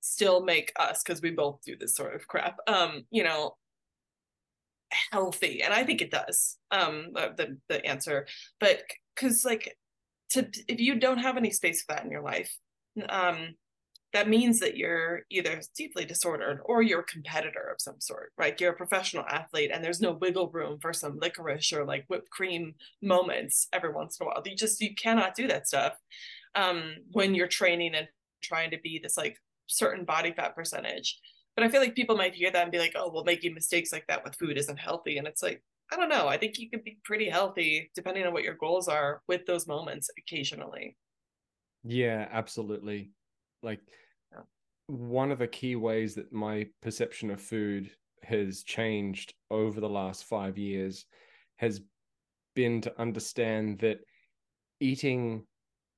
still 0.00 0.44
make 0.44 0.72
us, 0.78 1.02
because 1.02 1.22
we 1.22 1.30
both 1.30 1.60
do 1.64 1.74
this 1.74 1.94
sort 1.96 2.14
of 2.14 2.28
crap, 2.28 2.58
um, 2.66 3.04
you 3.10 3.24
know, 3.24 3.56
healthy? 5.10 5.62
And 5.62 5.72
I 5.72 5.84
think 5.84 6.02
it 6.02 6.10
does. 6.10 6.58
Um, 6.70 7.12
the 7.14 7.56
the 7.70 7.84
answer. 7.86 8.26
But 8.60 8.82
because 9.14 9.44
like 9.44 9.77
to 10.30 10.48
if 10.68 10.80
you 10.80 10.96
don't 10.96 11.18
have 11.18 11.36
any 11.36 11.50
space 11.50 11.82
for 11.82 11.94
that 11.94 12.04
in 12.04 12.10
your 12.10 12.22
life 12.22 12.54
um 13.08 13.54
that 14.12 14.28
means 14.28 14.58
that 14.60 14.76
you're 14.76 15.22
either 15.30 15.60
deeply 15.76 16.04
disordered 16.04 16.60
or 16.64 16.80
you're 16.80 17.00
a 17.00 17.04
competitor 17.04 17.68
of 17.70 17.80
some 17.80 18.00
sort. 18.00 18.32
Right 18.38 18.58
you're 18.60 18.72
a 18.72 18.76
professional 18.76 19.24
athlete 19.28 19.70
and 19.72 19.84
there's 19.84 20.00
no 20.00 20.12
wiggle 20.12 20.48
room 20.48 20.78
for 20.80 20.92
some 20.92 21.18
licorice 21.20 21.72
or 21.72 21.84
like 21.84 22.06
whipped 22.08 22.30
cream 22.30 22.74
moments 23.02 23.68
every 23.72 23.92
once 23.92 24.18
in 24.18 24.24
a 24.24 24.28
while. 24.28 24.42
You 24.44 24.56
just 24.56 24.80
you 24.80 24.94
cannot 24.94 25.34
do 25.34 25.46
that 25.48 25.68
stuff 25.68 25.94
um 26.54 26.96
when 27.12 27.34
you're 27.34 27.48
training 27.48 27.94
and 27.94 28.08
trying 28.42 28.70
to 28.70 28.78
be 28.78 28.98
this 28.98 29.16
like 29.16 29.36
certain 29.66 30.04
body 30.04 30.32
fat 30.32 30.54
percentage. 30.54 31.18
But 31.54 31.64
i 31.64 31.68
feel 31.68 31.80
like 31.80 31.94
people 31.94 32.16
might 32.16 32.34
hear 32.34 32.50
that 32.50 32.62
and 32.62 32.72
be 32.72 32.78
like 32.78 32.94
oh 32.96 33.10
well 33.12 33.24
making 33.24 33.54
mistakes 33.54 33.92
like 33.92 34.06
that 34.08 34.24
with 34.24 34.36
food 34.36 34.56
isn't 34.56 34.78
healthy. 34.78 35.18
And 35.18 35.26
it's 35.26 35.42
like 35.42 35.62
I 35.90 35.96
don't 35.96 36.08
know. 36.08 36.28
I 36.28 36.36
think 36.36 36.58
you 36.58 36.68
can 36.68 36.82
be 36.84 36.98
pretty 37.04 37.28
healthy 37.28 37.90
depending 37.94 38.26
on 38.26 38.32
what 38.32 38.42
your 38.42 38.54
goals 38.54 38.88
are 38.88 39.22
with 39.26 39.46
those 39.46 39.66
moments 39.66 40.10
occasionally. 40.18 40.96
Yeah, 41.84 42.28
absolutely. 42.30 43.12
Like 43.62 43.80
yeah. 44.32 44.42
one 44.86 45.30
of 45.32 45.38
the 45.38 45.46
key 45.46 45.76
ways 45.76 46.14
that 46.16 46.32
my 46.32 46.66
perception 46.82 47.30
of 47.30 47.40
food 47.40 47.90
has 48.22 48.62
changed 48.62 49.34
over 49.50 49.80
the 49.80 49.88
last 49.88 50.24
five 50.24 50.58
years 50.58 51.06
has 51.56 51.80
been 52.54 52.80
to 52.82 53.00
understand 53.00 53.78
that 53.78 54.00
eating 54.80 55.44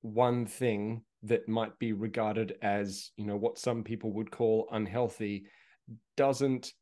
one 0.03 0.47
thing 0.47 1.03
that 1.23 1.49
might 1.49 1.79
be 1.79 1.93
regarded 1.93 2.57
as 2.63 3.11
you 3.17 3.27
know 3.27 3.37
what 3.37 3.59
some 3.59 3.83
people 3.83 4.13
would 4.13 4.31
call 4.31 4.69
unhealthy 4.73 5.45
doesn't 6.17 6.73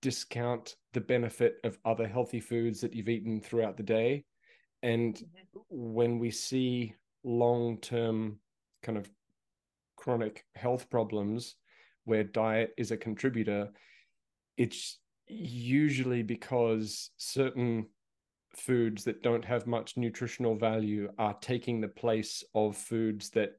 discount 0.00 0.76
the 0.92 1.00
benefit 1.00 1.56
of 1.64 1.78
other 1.84 2.06
healthy 2.06 2.40
foods 2.40 2.80
that 2.80 2.94
you've 2.94 3.08
eaten 3.08 3.40
throughout 3.40 3.76
the 3.76 3.82
day. 3.82 4.24
And 4.82 5.14
mm-hmm. 5.14 5.58
when 5.70 6.18
we 6.18 6.30
see 6.30 6.94
long 7.24 7.78
term 7.78 8.38
kind 8.82 8.98
of 8.98 9.08
chronic 9.96 10.44
health 10.56 10.90
problems 10.90 11.54
where 12.04 12.24
diet 12.24 12.72
is 12.76 12.90
a 12.90 12.96
contributor 12.96 13.70
it's 14.56 14.98
usually 15.28 16.22
because 16.22 17.10
certain 17.16 17.86
foods 18.54 19.04
that 19.04 19.22
don't 19.22 19.44
have 19.44 19.66
much 19.66 19.96
nutritional 19.96 20.56
value 20.56 21.08
are 21.18 21.34
taking 21.40 21.80
the 21.80 21.88
place 21.88 22.44
of 22.54 22.76
foods 22.76 23.30
that 23.30 23.52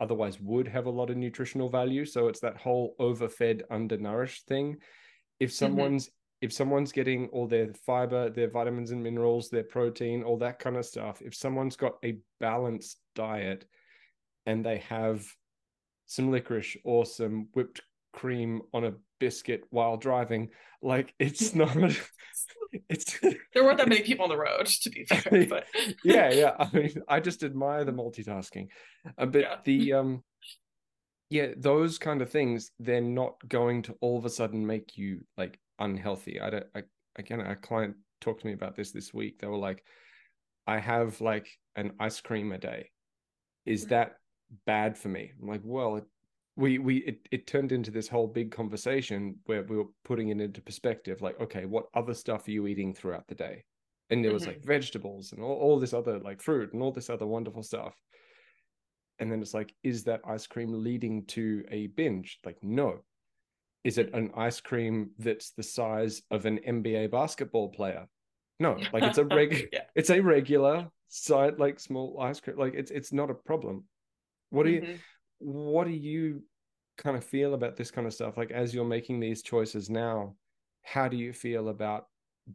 otherwise 0.00 0.40
would 0.40 0.66
have 0.66 0.86
a 0.86 0.90
lot 0.90 1.10
of 1.10 1.16
nutritional 1.16 1.68
value. 1.68 2.04
So 2.04 2.28
it's 2.28 2.40
that 2.40 2.56
whole 2.56 2.94
overfed 2.98 3.62
undernourished 3.70 4.46
thing 4.46 4.76
if 5.40 5.50
mm-hmm. 5.50 5.64
someone's 5.64 6.06
mm-hmm. 6.06 6.46
if 6.46 6.52
someone's 6.52 6.92
getting 6.92 7.28
all 7.28 7.46
their 7.46 7.72
fiber 7.86 8.30
their 8.30 8.50
vitamins 8.50 8.90
and 8.90 9.02
minerals 9.02 9.48
their 9.48 9.64
protein 9.64 10.22
all 10.22 10.38
that 10.38 10.58
kind 10.58 10.76
of 10.76 10.84
stuff 10.84 11.22
if 11.22 11.34
someone's 11.34 11.76
got 11.76 11.94
a 12.04 12.18
balanced 12.40 12.98
diet 13.14 13.64
and 14.46 14.64
they 14.64 14.78
have 14.78 15.26
some 16.06 16.30
licorice 16.30 16.76
or 16.84 17.06
some 17.06 17.48
whipped 17.54 17.80
cream 18.12 18.62
on 18.72 18.84
a 18.84 18.92
biscuit 19.18 19.64
while 19.70 19.96
driving 19.96 20.50
like 20.82 21.14
it's 21.18 21.54
not 21.54 21.76
it's 22.88 23.18
there 23.20 23.64
weren't 23.64 23.78
that 23.78 23.88
many 23.88 24.02
people 24.02 24.24
on 24.24 24.28
the 24.28 24.36
road 24.36 24.66
to 24.66 24.90
be 24.90 25.04
fair 25.08 25.46
but 25.46 25.66
yeah 26.04 26.30
yeah 26.30 26.52
i 26.58 26.68
mean 26.76 26.94
i 27.08 27.20
just 27.20 27.42
admire 27.42 27.84
the 27.84 27.92
multitasking 27.92 28.68
uh, 29.18 29.26
but 29.26 29.40
yeah. 29.40 29.56
the 29.64 29.92
um 29.92 30.22
yeah 31.30 31.48
those 31.56 31.98
kind 31.98 32.22
of 32.22 32.30
things 32.30 32.70
they're 32.78 33.00
not 33.00 33.34
going 33.48 33.82
to 33.82 33.96
all 34.00 34.18
of 34.18 34.24
a 34.24 34.30
sudden 34.30 34.66
make 34.66 34.96
you 34.96 35.20
like 35.36 35.58
unhealthy. 35.78 36.40
I 36.40 36.50
don't 36.50 36.66
I, 36.74 36.82
again 37.16 37.40
a 37.40 37.56
client 37.56 37.96
talked 38.20 38.40
to 38.40 38.46
me 38.46 38.52
about 38.52 38.76
this 38.76 38.92
this 38.92 39.12
week. 39.12 39.38
They 39.38 39.46
were 39.46 39.56
like 39.56 39.84
i 40.66 40.78
have 40.78 41.20
like 41.20 41.48
an 41.76 41.92
ice 42.00 42.20
cream 42.20 42.52
a 42.52 42.58
day. 42.58 42.90
Is 43.66 43.82
mm-hmm. 43.82 43.90
that 43.90 44.12
bad 44.66 44.96
for 44.96 45.08
me? 45.08 45.32
I'm 45.40 45.48
like 45.48 45.62
well 45.64 45.96
it 45.96 46.04
we 46.56 46.78
we 46.78 46.98
it, 46.98 47.18
it 47.32 47.46
turned 47.46 47.72
into 47.72 47.90
this 47.90 48.08
whole 48.08 48.28
big 48.28 48.52
conversation 48.52 49.36
where 49.46 49.64
we 49.64 49.76
were 49.76 49.90
putting 50.04 50.28
it 50.28 50.40
into 50.40 50.60
perspective 50.60 51.20
like 51.20 51.40
okay 51.40 51.64
what 51.64 51.86
other 51.94 52.14
stuff 52.14 52.46
are 52.46 52.52
you 52.52 52.66
eating 52.66 52.94
throughout 52.94 53.26
the 53.28 53.34
day? 53.34 53.64
And 54.10 54.22
there 54.22 54.32
was 54.32 54.42
mm-hmm. 54.42 54.52
like 54.52 54.64
vegetables 54.64 55.32
and 55.32 55.42
all, 55.42 55.56
all 55.56 55.80
this 55.80 55.94
other 55.94 56.18
like 56.18 56.42
fruit 56.42 56.72
and 56.72 56.82
all 56.82 56.92
this 56.92 57.10
other 57.10 57.26
wonderful 57.26 57.62
stuff 57.62 57.94
and 59.18 59.30
then 59.30 59.40
it's 59.40 59.54
like 59.54 59.74
is 59.82 60.04
that 60.04 60.20
ice 60.26 60.46
cream 60.46 60.82
leading 60.82 61.24
to 61.26 61.64
a 61.70 61.88
binge? 61.88 62.38
Like 62.44 62.58
no. 62.62 63.00
Is 63.84 63.98
it 63.98 64.14
an 64.14 64.30
ice 64.34 64.60
cream 64.60 65.10
that's 65.18 65.50
the 65.50 65.62
size 65.62 66.22
of 66.30 66.46
an 66.46 66.58
nba 66.66 67.10
basketball 67.10 67.68
player? 67.68 68.06
No. 68.60 68.78
Like 68.92 69.02
it's 69.02 69.18
a 69.18 69.24
reg 69.36 69.68
yeah. 69.72 69.82
it's 69.94 70.10
a 70.10 70.20
regular 70.20 70.88
side 71.08 71.58
like 71.58 71.80
small 71.80 72.18
ice 72.20 72.40
cream. 72.40 72.58
Like 72.58 72.74
it's 72.74 72.90
it's 72.90 73.12
not 73.12 73.30
a 73.30 73.34
problem. 73.34 73.84
What 74.50 74.64
do 74.64 74.72
mm-hmm. 74.72 74.90
you 74.90 74.98
what 75.38 75.86
do 75.86 75.92
you 75.92 76.42
kind 76.96 77.16
of 77.16 77.24
feel 77.24 77.54
about 77.54 77.76
this 77.76 77.90
kind 77.90 78.06
of 78.06 78.14
stuff? 78.14 78.36
Like 78.36 78.50
as 78.50 78.74
you're 78.74 78.84
making 78.84 79.20
these 79.20 79.42
choices 79.42 79.90
now 79.90 80.34
how 80.84 81.08
do 81.08 81.16
you 81.16 81.32
feel 81.32 81.68
about 81.68 82.06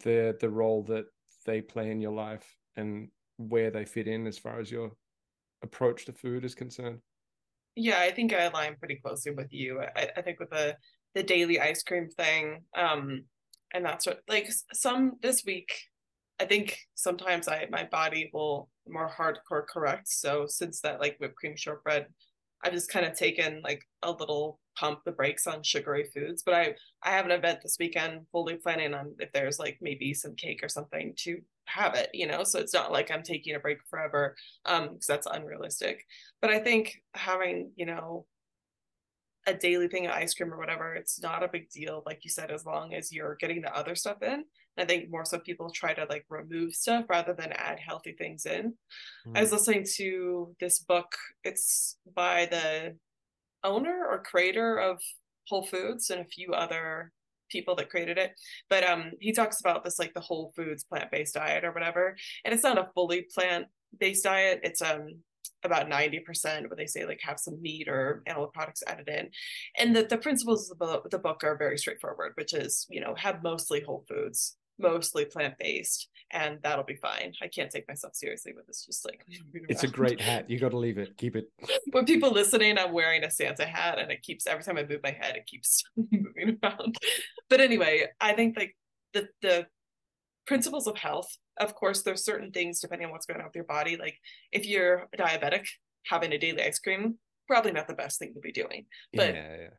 the 0.04 0.38
the 0.40 0.50
role 0.50 0.84
that 0.84 1.06
they 1.46 1.62
play 1.62 1.92
in 1.92 2.00
your 2.00 2.14
life 2.14 2.56
and 2.78 3.10
where 3.38 3.72
they 3.72 3.84
fit 3.84 4.08
in 4.08 4.28
as 4.28 4.38
far 4.38 4.60
as 4.60 4.72
your 4.72 4.92
approach 5.62 6.06
to 6.06 6.14
food 6.14 6.46
is 6.46 6.56
concerned? 6.56 7.00
Yeah 7.76 8.00
i 8.00 8.12
think 8.12 8.34
i 8.34 8.44
align 8.44 8.76
pretty 8.78 8.96
closely 8.96 9.32
with 9.32 9.52
you. 9.52 9.82
I, 9.82 10.10
I 10.18 10.22
think 10.22 10.40
with 10.40 10.50
the 10.50 10.76
the 11.16 11.24
daily 11.24 11.60
ice 11.60 11.84
cream 11.84 12.10
thing 12.10 12.62
um 12.78 13.24
and 13.74 13.86
that's 13.86 14.06
what 14.06 14.22
like 14.28 14.50
some 14.74 15.14
this 15.22 15.44
week 15.46 15.72
i 16.40 16.46
think 16.46 16.78
sometimes 16.96 17.48
i 17.48 17.68
my 17.72 17.84
body 17.86 18.30
will 18.34 18.70
more 18.88 19.10
hardcore 19.10 19.66
correct. 19.68 20.08
So 20.08 20.46
since 20.48 20.82
that 20.82 21.00
like 21.00 21.18
whipped 21.20 21.36
cream 21.36 21.56
shortbread 21.56 22.08
I've 22.64 22.74
just 22.74 22.92
kind 22.92 23.06
of 23.06 23.14
taken 23.14 23.62
like 23.64 23.84
a 24.04 24.12
little 24.12 24.60
pump 24.78 25.00
the 25.06 25.12
brakes 25.12 25.48
on 25.48 25.64
sugary 25.64 26.10
foods. 26.14 26.44
But 26.44 26.54
I 26.56 26.76
I 27.04 27.12
have 27.12 27.26
an 27.26 27.32
event 27.32 27.60
this 27.64 27.78
weekend, 27.80 28.26
fully 28.32 28.56
planning 28.56 28.94
on 28.94 29.16
if 29.20 29.32
there's 29.32 29.60
like 29.60 29.78
maybe 29.82 30.14
some 30.14 30.36
cake 30.36 30.62
or 30.64 30.70
something 30.70 31.14
to 31.20 31.40
have 31.70 31.96
it, 31.96 32.10
you 32.14 32.28
know. 32.28 32.44
So 32.44 32.60
it's 32.60 32.74
not 32.74 32.92
like 32.92 33.12
I'm 33.12 33.24
taking 33.24 33.56
a 33.56 33.60
break 33.60 33.80
forever, 33.90 34.36
um, 34.66 34.90
because 34.90 35.08
that's 35.08 35.28
unrealistic. 35.28 36.06
But 36.42 36.50
I 36.50 36.60
think 36.60 37.02
having, 37.14 37.72
you 37.76 37.86
know, 37.86 38.26
a 39.48 39.54
daily 39.54 39.88
thing 39.88 40.06
of 40.06 40.12
ice 40.12 40.34
cream 40.34 40.54
or 40.54 40.58
whatever, 40.58 40.94
it's 40.96 41.22
not 41.22 41.44
a 41.44 41.48
big 41.48 41.70
deal, 41.70 42.04
like 42.06 42.20
you 42.24 42.30
said, 42.30 42.52
as 42.52 42.66
long 42.66 42.94
as 42.94 43.12
you're 43.12 43.38
getting 43.40 43.62
the 43.62 43.76
other 43.76 43.96
stuff 43.96 44.22
in. 44.22 44.44
I 44.78 44.86
think 44.86 45.10
more 45.10 45.26
so 45.26 45.40
people 45.40 45.70
try 45.72 45.94
to 45.94 46.06
like 46.10 46.26
remove 46.30 46.74
stuff 46.74 47.06
rather 47.10 47.34
than 47.34 47.52
add 47.52 47.80
healthy 47.80 48.14
things 48.14 48.46
in. 48.46 48.74
Mm. 49.28 49.38
I 49.38 49.42
was 49.42 49.52
listening 49.52 49.86
to 49.96 50.56
this 50.60 50.80
book. 50.80 51.12
It's 51.44 51.98
by 52.16 52.46
the 52.46 52.96
owner 53.64 54.06
or 54.10 54.24
creator 54.24 54.78
of 54.78 55.02
Whole 55.48 55.66
Foods 55.66 56.10
and 56.10 56.22
a 56.22 56.26
few 56.26 56.54
other 56.54 57.12
people 57.50 57.76
that 57.76 57.90
created 57.90 58.18
it. 58.18 58.32
But 58.70 58.84
um 58.84 59.12
he 59.20 59.32
talks 59.32 59.60
about 59.60 59.84
this 59.84 60.00
like 60.00 60.14
the 60.14 60.20
whole 60.20 60.54
foods 60.56 60.84
plant-based 60.84 61.34
diet 61.34 61.64
or 61.64 61.72
whatever. 61.72 62.16
And 62.46 62.54
it's 62.54 62.64
not 62.64 62.78
a 62.78 62.90
fully 62.94 63.28
plant-based 63.34 64.24
diet. 64.24 64.62
It's 64.64 64.82
um 64.82 65.20
about 65.64 65.90
90% 65.90 66.24
where 66.62 66.76
they 66.78 66.86
say 66.86 67.06
like 67.06 67.20
have 67.22 67.40
some 67.40 67.62
meat 67.62 67.88
or 67.88 68.24
animal 68.28 68.48
products 68.48 68.84
added 68.88 69.10
in 69.10 69.30
and 69.78 69.96
that 69.96 70.10
the 70.10 70.18
principles 70.18 70.72
of 70.72 70.80
the, 70.80 71.02
the 71.12 71.20
book 71.20 71.44
are 71.44 71.58
very 71.58 71.78
straightforward 71.78 72.32
which 72.36 72.54
is 72.54 72.88
you 72.90 73.02
know 73.02 73.14
have 73.16 73.44
mostly 73.44 73.82
whole 73.82 74.06
foods 74.08 74.56
mostly 74.80 75.26
plant-based 75.26 76.08
and 76.32 76.60
that'll 76.62 76.86
be 76.86 76.96
fine. 76.96 77.34
I 77.42 77.48
can't 77.48 77.72
take 77.72 77.88
myself 77.88 78.16
seriously 78.16 78.54
with 78.56 78.68
this 78.68 78.86
just 78.86 79.06
like 79.06 79.26
it's 79.70 79.84
a 79.84 79.88
great 79.88 80.22
hat. 80.22 80.50
You 80.50 80.60
got 80.60 80.72
to 80.72 80.78
leave 80.78 80.98
it. 80.98 81.18
Keep 81.18 81.36
it. 81.36 81.46
When 81.92 82.06
people 82.06 82.32
listening 82.32 82.78
i'm 82.78 82.94
wearing 82.94 83.24
a 83.24 83.32
santa 83.32 83.66
hat 83.66 84.00
and 84.00 84.12
it 84.12 84.22
keeps 84.22 84.46
every 84.46 84.64
time 84.64 84.78
i 84.78 84.84
move 84.84 85.02
my 85.04 85.12
head 85.12 85.36
it 85.36 85.46
keeps 85.46 85.84
moving 85.96 86.58
around. 86.64 86.96
But 87.50 87.62
anyway 87.62 88.08
i 88.22 88.34
think 88.34 88.58
like 88.58 88.76
the 89.14 89.28
the 89.42 89.68
principles 90.46 90.88
of 90.88 90.98
health 90.98 91.30
of 91.60 91.76
course 91.76 92.02
there's 92.04 92.24
certain 92.24 92.52
things 92.52 92.80
depending 92.80 93.08
on 93.08 93.12
what's 93.12 93.26
going 93.26 93.40
on 93.40 93.46
with 93.46 93.56
your 93.56 93.66
body 93.66 93.98
like 93.98 94.18
if 94.52 94.66
you're 94.66 95.08
diabetic 95.18 95.66
having 96.06 96.32
a 96.34 96.38
daily 96.38 96.64
ice 96.64 96.80
cream 96.80 97.18
probably 97.50 97.72
not 97.72 97.88
the 97.88 97.96
best 97.96 98.20
thing 98.20 98.34
to 98.36 98.40
be 98.40 98.52
doing. 98.52 98.86
But 99.14 99.34
yeah, 99.34 99.56
yeah. 99.60 99.70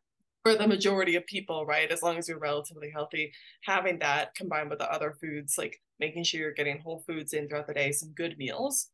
For 0.42 0.54
the 0.54 0.66
majority 0.66 1.16
of 1.16 1.26
people 1.26 1.66
right 1.66 1.90
as 1.90 2.02
long 2.02 2.16
as 2.16 2.28
you're 2.28 2.38
relatively 2.38 2.90
healthy 2.90 3.32
having 3.64 3.99
that 3.99 4.35
combined 4.35 4.70
with 4.70 4.78
the 4.78 4.92
other 4.92 5.16
foods 5.20 5.56
like 5.59 5.80
making 5.99 6.25
sure 6.25 6.40
you're 6.40 6.52
getting 6.52 6.80
whole 6.80 7.04
foods 7.06 7.32
in 7.32 7.49
throughout 7.49 7.66
the 7.66 7.75
day 7.75 7.92
some 7.92 8.11
good 8.12 8.37
meals 8.38 8.88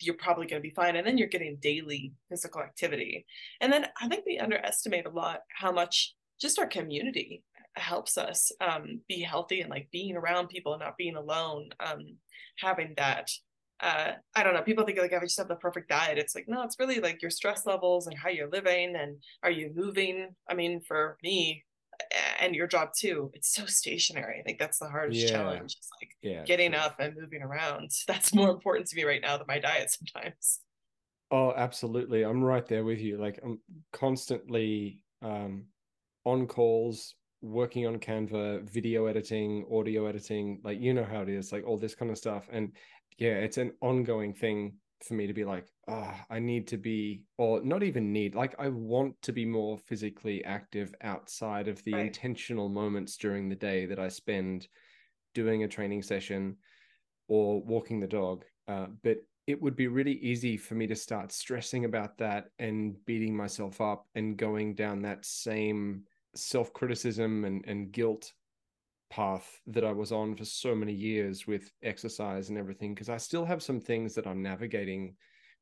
you're 0.00 0.14
probably 0.14 0.46
going 0.46 0.60
to 0.60 0.68
be 0.68 0.74
fine 0.74 0.96
and 0.96 1.06
then 1.06 1.18
you're 1.18 1.28
getting 1.28 1.56
daily 1.60 2.12
physical 2.28 2.60
activity. 2.60 3.24
And 3.60 3.72
then 3.72 3.86
i 4.00 4.08
think 4.08 4.24
we 4.26 4.38
underestimate 4.38 5.06
a 5.06 5.10
lot 5.10 5.40
how 5.48 5.72
much 5.72 6.14
just 6.40 6.58
our 6.58 6.66
community 6.66 7.44
helps 7.76 8.18
us 8.18 8.50
um, 8.60 9.00
be 9.08 9.20
healthy 9.20 9.60
and 9.60 9.70
like 9.70 9.88
being 9.92 10.16
around 10.16 10.48
people 10.48 10.72
and 10.72 10.82
not 10.82 10.96
being 10.96 11.16
alone 11.16 11.70
um, 11.80 12.16
having 12.58 12.94
that 12.96 13.30
uh, 13.82 14.12
I 14.34 14.42
don't 14.42 14.54
know. 14.54 14.62
People 14.62 14.84
think 14.84 14.98
like 14.98 15.12
I 15.12 15.20
just 15.20 15.38
have 15.38 15.48
the 15.48 15.56
perfect 15.56 15.88
diet, 15.88 16.18
it's 16.18 16.34
like 16.34 16.46
no, 16.48 16.62
it's 16.62 16.78
really 16.78 17.00
like 17.00 17.22
your 17.22 17.30
stress 17.30 17.66
levels 17.66 18.06
and 18.06 18.16
how 18.16 18.28
you're 18.28 18.50
living 18.50 18.96
and 18.96 19.16
are 19.42 19.50
you 19.50 19.72
moving. 19.74 20.34
I 20.48 20.54
mean, 20.54 20.80
for 20.80 21.16
me 21.22 21.64
and 22.40 22.54
your 22.54 22.66
job 22.66 22.90
too, 22.96 23.30
it's 23.34 23.52
so 23.52 23.66
stationary. 23.66 24.40
I 24.40 24.42
think 24.42 24.58
that's 24.58 24.78
the 24.78 24.88
hardest 24.88 25.20
yeah. 25.20 25.28
challenge. 25.28 25.76
It's 25.76 25.88
like 26.00 26.10
yeah, 26.22 26.44
getting 26.44 26.74
up 26.74 26.96
and 26.98 27.14
moving 27.18 27.42
around. 27.42 27.90
That's 28.06 28.34
more 28.34 28.50
important 28.50 28.86
to 28.88 28.96
me 28.96 29.04
right 29.04 29.20
now 29.20 29.36
than 29.36 29.46
my 29.46 29.58
diet 29.58 29.90
sometimes. 29.90 30.60
Oh, 31.30 31.52
absolutely. 31.56 32.22
I'm 32.22 32.42
right 32.42 32.66
there 32.66 32.84
with 32.84 32.98
you. 32.98 33.16
Like 33.18 33.38
I'm 33.44 33.60
constantly 33.92 35.00
um, 35.22 35.66
on 36.24 36.46
calls 36.46 37.14
working 37.42 37.86
on 37.86 37.98
Canva, 37.98 38.68
video 38.68 39.06
editing, 39.06 39.64
audio 39.72 40.06
editing, 40.06 40.60
like 40.64 40.80
you 40.80 40.92
know 40.92 41.04
how 41.04 41.22
it 41.22 41.28
is, 41.28 41.52
like 41.52 41.66
all 41.66 41.78
this 41.78 41.94
kind 41.94 42.10
of 42.10 42.18
stuff. 42.18 42.48
And 42.52 42.72
yeah, 43.20 43.34
it's 43.34 43.58
an 43.58 43.72
ongoing 43.82 44.32
thing 44.32 44.72
for 45.06 45.12
me 45.14 45.26
to 45.26 45.34
be 45.34 45.44
like, 45.44 45.66
ah, 45.88 46.16
oh, 46.18 46.34
I 46.34 46.40
need 46.40 46.66
to 46.68 46.78
be, 46.78 47.22
or 47.36 47.62
not 47.62 47.82
even 47.82 48.12
need, 48.12 48.34
like 48.34 48.54
I 48.58 48.68
want 48.68 49.20
to 49.22 49.32
be 49.32 49.44
more 49.44 49.78
physically 49.78 50.42
active 50.44 50.94
outside 51.02 51.68
of 51.68 51.84
the 51.84 51.92
right. 51.92 52.06
intentional 52.06 52.70
moments 52.70 53.18
during 53.18 53.48
the 53.48 53.54
day 53.54 53.84
that 53.86 53.98
I 53.98 54.08
spend 54.08 54.68
doing 55.34 55.62
a 55.62 55.68
training 55.68 56.02
session 56.02 56.56
or 57.28 57.62
walking 57.62 58.00
the 58.00 58.06
dog. 58.06 58.44
Uh, 58.66 58.86
but 59.02 59.18
it 59.46 59.60
would 59.60 59.76
be 59.76 59.88
really 59.88 60.14
easy 60.14 60.56
for 60.56 60.74
me 60.74 60.86
to 60.86 60.96
start 60.96 61.30
stressing 61.30 61.84
about 61.84 62.16
that 62.18 62.46
and 62.58 62.96
beating 63.04 63.36
myself 63.36 63.82
up 63.82 64.06
and 64.14 64.38
going 64.38 64.74
down 64.74 65.02
that 65.02 65.26
same 65.26 66.04
self-criticism 66.34 67.44
and, 67.44 67.64
and 67.66 67.92
guilt 67.92 68.32
path 69.10 69.60
that 69.66 69.84
I 69.84 69.92
was 69.92 70.12
on 70.12 70.36
for 70.36 70.44
so 70.44 70.74
many 70.74 70.92
years 70.92 71.46
with 71.46 71.70
exercise 71.82 72.48
and 72.48 72.56
everything 72.56 72.94
because 72.94 73.08
I 73.08 73.16
still 73.16 73.44
have 73.44 73.62
some 73.62 73.80
things 73.80 74.14
that 74.14 74.26
I'm 74.26 74.42
navigating 74.42 75.16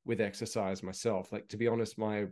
with 0.04 0.20
exercise 0.20 0.82
myself. 0.82 1.32
Like 1.32 1.48
to 1.48 1.56
be 1.56 1.66
honest, 1.66 1.98
my 1.98 2.26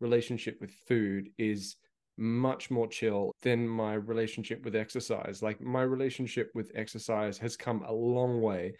relationship 0.00 0.58
with 0.60 0.70
food 0.88 1.28
is 1.38 1.76
much 2.16 2.70
more 2.70 2.86
chill 2.86 3.32
than 3.42 3.68
my 3.68 3.94
relationship 3.94 4.64
with 4.64 4.76
exercise. 4.76 5.42
Like 5.42 5.60
my 5.60 5.82
relationship 5.82 6.50
with 6.54 6.70
exercise 6.74 7.38
has 7.38 7.56
come 7.56 7.82
a 7.82 7.92
long 7.92 8.40
way, 8.40 8.74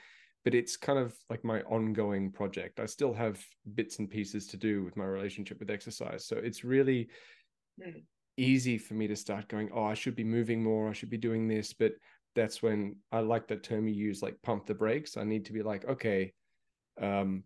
but 0.45 0.55
it's 0.55 0.77
kind 0.77 0.99
of 0.99 1.15
like 1.29 1.45
my 1.45 1.61
ongoing 1.63 2.31
project. 2.31 2.81
I 2.81 2.87
still 2.87 3.13
have 3.15 3.43
bits 3.75 3.99
and 3.99 4.09
pieces 4.09 4.47
to 4.49 4.57
do 4.57 4.85
with 4.85 4.97
my 4.97 5.05
relationship 5.05 5.59
with 5.59 5.71
exercise. 5.71 6.25
So 6.25 6.37
it's 6.37 6.65
really 6.65 7.09
mm 7.85 8.03
easy 8.41 8.79
for 8.79 8.95
me 8.95 9.07
to 9.07 9.17
start 9.17 9.49
going, 9.49 9.71
oh, 9.73 9.85
I 9.85 9.95
should 9.95 10.17
be 10.17 10.25
moving 10.25 10.63
more, 10.63 10.89
I 10.89 10.93
should 10.93 11.11
be 11.11 11.19
doing 11.19 11.47
this. 11.47 11.73
But 11.73 11.93
that's 12.35 12.63
when 12.63 12.97
I 13.13 13.21
like 13.21 13.49
that 13.49 13.63
term 13.63 13.89
you 13.89 13.95
use, 13.95 14.23
like 14.23 14.41
pump 14.43 14.67
the 14.67 14.75
brakes. 14.75 15.17
I 15.17 15.25
need 15.25 15.45
to 15.47 15.53
be 15.53 15.63
like, 15.63 15.85
okay, 15.87 16.33
um, 17.01 17.45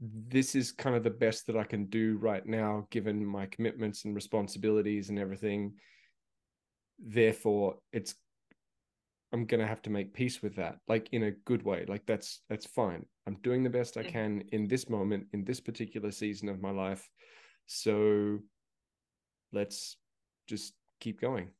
this 0.00 0.54
is 0.54 0.72
kind 0.72 0.94
of 0.94 1.02
the 1.02 1.10
best 1.10 1.46
that 1.46 1.56
I 1.56 1.64
can 1.64 1.86
do 1.86 2.18
right 2.18 2.44
now, 2.44 2.86
given 2.90 3.24
my 3.24 3.46
commitments 3.46 4.04
and 4.04 4.14
responsibilities 4.14 5.08
and 5.08 5.18
everything. 5.18 5.74
Therefore, 6.98 7.76
it's 7.92 8.14
I'm 9.32 9.46
gonna 9.46 9.66
have 9.66 9.82
to 9.82 9.90
make 9.90 10.14
peace 10.14 10.42
with 10.42 10.56
that, 10.56 10.78
like 10.86 11.08
in 11.12 11.24
a 11.24 11.30
good 11.30 11.62
way. 11.62 11.84
Like 11.88 12.06
that's 12.06 12.42
that's 12.48 12.66
fine. 12.66 13.06
I'm 13.26 13.36
doing 13.42 13.62
the 13.62 13.70
best 13.70 13.96
I 13.96 14.02
can 14.04 14.44
in 14.52 14.68
this 14.68 14.88
moment, 14.88 15.26
in 15.32 15.44
this 15.44 15.60
particular 15.60 16.10
season 16.10 16.48
of 16.48 16.60
my 16.60 16.70
life. 16.70 17.08
So 17.66 18.38
let's 19.52 19.96
just 20.46 20.74
keep 21.00 21.20
going. 21.20 21.50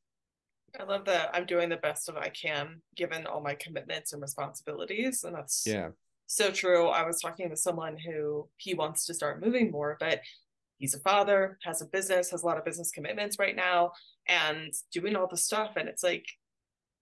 I 0.79 0.83
love 0.83 1.05
that 1.05 1.31
I'm 1.33 1.45
doing 1.45 1.69
the 1.69 1.77
best 1.77 2.09
of 2.09 2.17
I 2.17 2.29
can 2.29 2.81
given 2.95 3.25
all 3.25 3.41
my 3.41 3.55
commitments 3.55 4.13
and 4.13 4.21
responsibilities. 4.21 5.23
And 5.23 5.35
that's 5.35 5.63
yeah 5.65 5.89
so 6.27 6.51
true. 6.51 6.87
I 6.87 7.05
was 7.05 7.19
talking 7.19 7.49
to 7.49 7.55
someone 7.55 7.97
who 7.97 8.47
he 8.57 8.73
wants 8.73 9.05
to 9.05 9.13
start 9.13 9.41
moving 9.41 9.71
more, 9.71 9.97
but 9.99 10.19
he's 10.77 10.93
a 10.93 10.99
father, 10.99 11.57
has 11.63 11.81
a 11.81 11.85
business, 11.85 12.29
has 12.31 12.43
a 12.43 12.45
lot 12.45 12.57
of 12.57 12.65
business 12.65 12.91
commitments 12.91 13.39
right 13.39 13.55
now, 13.55 13.93
and 14.27 14.73
doing 14.91 15.15
all 15.15 15.27
the 15.27 15.37
stuff. 15.37 15.71
And 15.77 15.87
it's 15.87 16.03
like, 16.03 16.25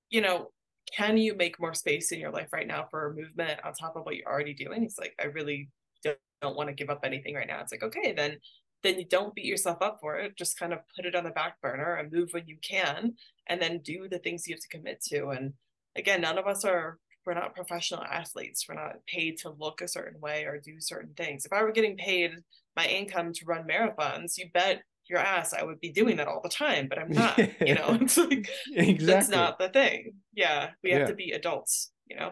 you 0.09 0.21
know, 0.21 0.51
can 0.95 1.17
you 1.17 1.35
make 1.35 1.59
more 1.59 1.73
space 1.73 2.11
in 2.11 2.19
your 2.19 2.31
life 2.31 2.53
right 2.53 2.67
now 2.67 2.85
for 2.91 3.15
movement 3.17 3.59
on 3.65 3.73
top 3.73 3.95
of 3.95 4.05
what 4.05 4.15
you're 4.15 4.31
already 4.31 4.53
doing? 4.53 4.83
He's 4.83 4.99
like, 4.99 5.15
I 5.19 5.25
really 5.25 5.69
don't, 6.03 6.17
don't 6.41 6.55
want 6.55 6.69
to 6.69 6.75
give 6.75 6.91
up 6.91 6.99
anything 7.03 7.33
right 7.33 7.47
now. 7.47 7.59
It's 7.61 7.71
like, 7.71 7.83
okay, 7.83 8.13
then 8.13 8.37
then 8.85 8.99
you 8.99 9.05
don't 9.05 9.33
beat 9.33 9.45
yourself 9.45 9.81
up 9.81 9.99
for 10.01 10.17
it. 10.17 10.37
Just 10.37 10.59
kind 10.59 10.73
of 10.73 10.79
put 10.95 11.05
it 11.05 11.15
on 11.15 11.23
the 11.23 11.31
back 11.31 11.59
burner 11.61 11.95
and 11.95 12.11
move 12.11 12.29
when 12.31 12.47
you 12.47 12.57
can, 12.61 13.13
and 13.47 13.61
then 13.61 13.79
do 13.79 14.07
the 14.09 14.19
things 14.19 14.47
you 14.47 14.55
have 14.55 14.61
to 14.61 14.77
commit 14.77 15.01
to. 15.09 15.29
And 15.29 15.53
again, 15.95 16.21
none 16.21 16.37
of 16.37 16.47
us 16.47 16.63
are 16.65 16.99
we're 17.25 17.33
not 17.33 17.55
professional 17.55 18.03
athletes. 18.03 18.65
We're 18.69 18.75
not 18.75 19.05
paid 19.07 19.37
to 19.39 19.49
look 19.49 19.81
a 19.81 19.87
certain 19.87 20.21
way 20.21 20.43
or 20.43 20.59
do 20.59 20.79
certain 20.79 21.13
things. 21.15 21.45
If 21.45 21.53
I 21.53 21.63
were 21.63 21.71
getting 21.71 21.97
paid 21.97 22.35
my 22.75 22.85
income 22.85 23.33
to 23.33 23.45
run 23.45 23.67
marathons, 23.67 24.37
you 24.37 24.45
bet 24.53 24.81
your 25.07 25.19
ass 25.19 25.53
I 25.53 25.63
would 25.63 25.79
be 25.79 25.91
doing 25.91 26.17
that 26.17 26.27
all 26.27 26.41
the 26.41 26.49
time, 26.49 26.87
but 26.87 26.99
I'm 26.99 27.11
not, 27.11 27.37
you 27.37 27.75
know, 27.75 27.97
it's 28.01 28.17
like 28.17 28.49
exactly. 28.73 29.05
that's 29.05 29.29
not 29.29 29.57
the 29.57 29.69
thing. 29.69 30.13
Yeah. 30.33 30.69
We 30.83 30.91
have 30.91 31.01
yeah. 31.01 31.07
to 31.07 31.15
be 31.15 31.31
adults, 31.31 31.91
you 32.07 32.15
know. 32.15 32.31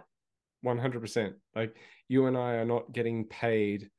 100%. 0.66 1.34
Like 1.56 1.76
you 2.08 2.28
and 2.28 2.38
I 2.38 2.54
are 2.54 2.66
not 2.66 2.92
getting 2.92 3.26
paid 3.26 3.90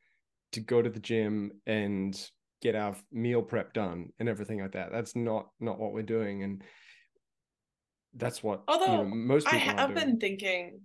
to 0.52 0.60
go 0.60 0.80
to 0.80 0.90
the 0.90 1.00
gym 1.00 1.52
and 1.66 2.14
get 2.64 2.74
our 2.74 2.96
meal 3.12 3.42
prep 3.42 3.74
done 3.74 4.08
and 4.18 4.28
everything 4.28 4.60
like 4.60 4.72
that. 4.72 4.90
That's 4.90 5.14
not 5.14 5.50
not 5.60 5.78
what 5.78 5.92
we're 5.92 6.02
doing, 6.02 6.42
and 6.42 6.62
that's 8.14 8.42
what 8.42 8.64
although 8.66 9.02
you 9.02 9.08
know, 9.08 9.14
most 9.14 9.46
people 9.46 9.58
I 9.58 9.62
have 9.62 9.94
been 9.94 10.18
thinking 10.18 10.80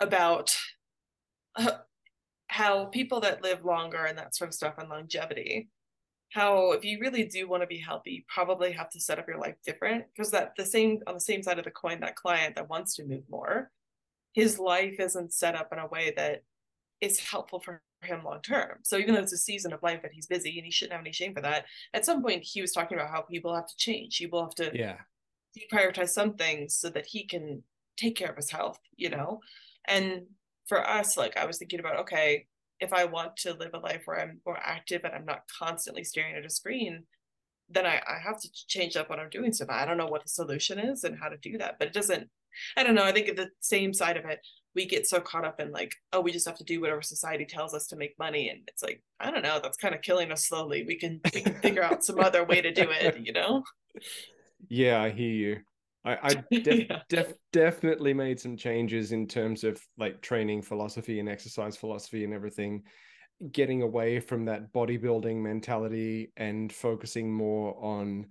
about 0.00 0.56
uh, 1.56 1.72
how 2.48 2.86
people 2.86 3.20
that 3.20 3.42
live 3.42 3.64
longer 3.64 4.04
and 4.04 4.18
that 4.18 4.34
sort 4.34 4.48
of 4.48 4.54
stuff 4.54 4.74
and 4.78 4.88
longevity 4.88 5.68
how 6.32 6.70
if 6.72 6.84
you 6.84 6.98
really 7.00 7.24
do 7.24 7.48
want 7.48 7.60
to 7.60 7.66
be 7.66 7.78
healthy 7.78 8.12
you 8.12 8.22
probably 8.28 8.70
have 8.70 8.88
to 8.88 9.00
set 9.00 9.18
up 9.18 9.26
your 9.28 9.38
life 9.38 9.56
different. 9.66 10.04
Because 10.14 10.30
that 10.30 10.52
the 10.56 10.64
same 10.64 11.00
on 11.06 11.14
the 11.14 11.20
same 11.20 11.42
side 11.42 11.58
of 11.58 11.64
the 11.64 11.70
coin 11.70 12.00
that 12.00 12.16
client 12.16 12.54
that 12.54 12.70
wants 12.70 12.94
to 12.94 13.04
move 13.04 13.24
more 13.28 13.70
his 14.32 14.58
life 14.58 14.96
isn't 15.00 15.32
set 15.32 15.56
up 15.56 15.70
in 15.72 15.78
a 15.78 15.88
way 15.88 16.12
that 16.16 16.42
is 17.00 17.18
helpful 17.18 17.60
for 17.60 17.82
him 18.02 18.24
long 18.24 18.40
term. 18.42 18.78
So 18.82 18.98
even 18.98 19.14
though 19.14 19.20
it's 19.20 19.32
a 19.32 19.38
season 19.38 19.72
of 19.72 19.82
life 19.82 20.02
that 20.02 20.12
he's 20.12 20.26
busy 20.26 20.58
and 20.58 20.64
he 20.64 20.70
shouldn't 20.70 20.92
have 20.92 21.02
any 21.02 21.12
shame 21.12 21.34
for 21.34 21.42
that, 21.42 21.66
at 21.94 22.04
some 22.04 22.22
point 22.22 22.42
he 22.42 22.60
was 22.60 22.72
talking 22.72 22.98
about 22.98 23.10
how 23.10 23.22
people 23.22 23.54
have 23.54 23.66
to 23.66 23.76
change. 23.76 24.18
People 24.18 24.42
have 24.42 24.54
to 24.56 24.76
yeah 24.76 24.96
deprioritize 25.58 26.10
some 26.10 26.34
things 26.34 26.76
so 26.76 26.88
that 26.90 27.06
he 27.06 27.26
can 27.26 27.62
take 27.96 28.16
care 28.16 28.30
of 28.30 28.36
his 28.36 28.50
health, 28.50 28.78
you 28.96 29.10
know? 29.10 29.40
And 29.86 30.22
for 30.66 30.86
us, 30.86 31.16
like 31.16 31.36
I 31.36 31.46
was 31.46 31.58
thinking 31.58 31.80
about, 31.80 31.96
okay, 32.00 32.46
if 32.78 32.92
I 32.92 33.04
want 33.04 33.36
to 33.38 33.54
live 33.54 33.72
a 33.74 33.78
life 33.78 34.02
where 34.04 34.20
I'm 34.20 34.40
more 34.46 34.58
active 34.62 35.02
and 35.04 35.14
I'm 35.14 35.26
not 35.26 35.42
constantly 35.58 36.04
staring 36.04 36.36
at 36.36 36.46
a 36.46 36.50
screen, 36.50 37.04
then 37.68 37.86
I, 37.86 38.00
I 38.08 38.18
have 38.24 38.40
to 38.40 38.48
change 38.68 38.96
up 38.96 39.10
what 39.10 39.18
I'm 39.18 39.30
doing. 39.30 39.52
So 39.52 39.66
I 39.68 39.84
don't 39.84 39.98
know 39.98 40.06
what 40.06 40.22
the 40.22 40.28
solution 40.28 40.78
is 40.78 41.04
and 41.04 41.18
how 41.18 41.28
to 41.28 41.36
do 41.36 41.58
that. 41.58 41.78
But 41.78 41.88
it 41.88 41.94
doesn't, 41.94 42.28
I 42.76 42.82
don't 42.82 42.94
know. 42.94 43.04
I 43.04 43.12
think 43.12 43.36
the 43.36 43.50
same 43.60 43.92
side 43.92 44.16
of 44.16 44.24
it, 44.24 44.40
we 44.74 44.86
get 44.86 45.06
so 45.06 45.20
caught 45.20 45.44
up 45.44 45.60
in 45.60 45.72
like, 45.72 45.94
oh, 46.12 46.20
we 46.20 46.32
just 46.32 46.46
have 46.46 46.58
to 46.58 46.64
do 46.64 46.80
whatever 46.80 47.02
society 47.02 47.44
tells 47.44 47.74
us 47.74 47.86
to 47.88 47.96
make 47.96 48.18
money. 48.18 48.48
And 48.48 48.60
it's 48.68 48.82
like, 48.82 49.02
I 49.18 49.30
don't 49.30 49.42
know, 49.42 49.60
that's 49.60 49.76
kind 49.76 49.94
of 49.94 50.02
killing 50.02 50.30
us 50.30 50.46
slowly. 50.46 50.84
We 50.86 50.96
can 50.96 51.20
we 51.34 51.40
can 51.40 51.54
figure 51.54 51.82
out 51.82 52.04
some 52.04 52.20
other 52.20 52.44
way 52.44 52.60
to 52.60 52.72
do 52.72 52.86
it, 52.88 53.18
you 53.20 53.32
know? 53.32 53.64
Yeah, 54.68 55.00
I 55.00 55.08
hear 55.08 55.32
you. 55.32 55.60
I, 56.04 56.18
I 56.22 56.34
def, 56.60 56.90
yeah. 56.90 57.00
def, 57.08 57.32
definitely 57.52 58.14
made 58.14 58.40
some 58.40 58.56
changes 58.56 59.12
in 59.12 59.26
terms 59.26 59.64
of 59.64 59.80
like 59.98 60.20
training 60.20 60.62
philosophy 60.62 61.20
and 61.20 61.28
exercise 61.28 61.76
philosophy 61.76 62.24
and 62.24 62.34
everything, 62.34 62.82
getting 63.52 63.82
away 63.82 64.20
from 64.20 64.44
that 64.44 64.72
bodybuilding 64.72 65.36
mentality 65.36 66.32
and 66.36 66.72
focusing 66.72 67.32
more 67.32 67.74
on 67.82 68.26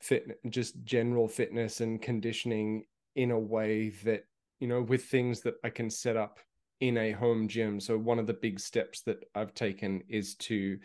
fit, 0.00 0.38
just 0.48 0.82
general 0.84 1.28
fitness 1.28 1.80
and 1.80 2.00
conditioning 2.00 2.84
in 3.16 3.30
a 3.30 3.38
way 3.38 3.90
that 4.04 4.24
you 4.60 4.68
know, 4.68 4.82
with 4.82 5.04
things 5.04 5.40
that 5.40 5.54
I 5.64 5.70
can 5.70 5.90
set 5.90 6.16
up 6.16 6.38
in 6.80 6.96
a 6.96 7.12
home 7.12 7.48
gym. 7.48 7.80
So 7.80 7.98
one 7.98 8.18
of 8.18 8.26
the 8.26 8.34
big 8.34 8.60
steps 8.60 9.02
that 9.02 9.24
I've 9.34 9.54
taken 9.54 10.02
is 10.08 10.34
to 10.36 10.78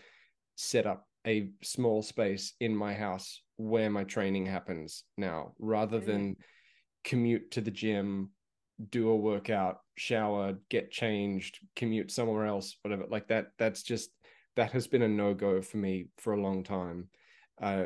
set 0.56 0.86
up 0.88 1.08
a 1.28 1.50
small 1.62 2.02
space 2.02 2.54
in 2.60 2.76
my 2.76 2.94
house 2.94 3.42
where 3.58 3.90
my 3.90 4.04
training 4.04 4.46
happens 4.46 5.04
now 5.18 5.54
rather 5.60 6.00
than 6.00 6.36
commute 7.04 7.52
to 7.52 7.62
the 7.62 7.72
gym 7.72 8.30
do 8.90 9.10
a 9.10 9.16
workout 9.16 9.80
shower 9.98 10.56
get 10.70 10.92
changed 10.92 11.60
commute 11.76 12.12
somewhere 12.12 12.46
else 12.46 12.78
whatever. 12.82 13.06
Like 13.10 13.28
that 13.30 13.48
that's 13.58 13.84
just 13.84 14.10
that 14.56 14.72
has 14.72 14.88
been 14.88 15.02
a 15.02 15.08
no-go 15.08 15.62
for 15.62 15.78
me 15.78 16.08
for 16.18 16.34
a 16.34 16.42
long 16.42 16.64
time. 16.64 17.08
Uh 17.62 17.86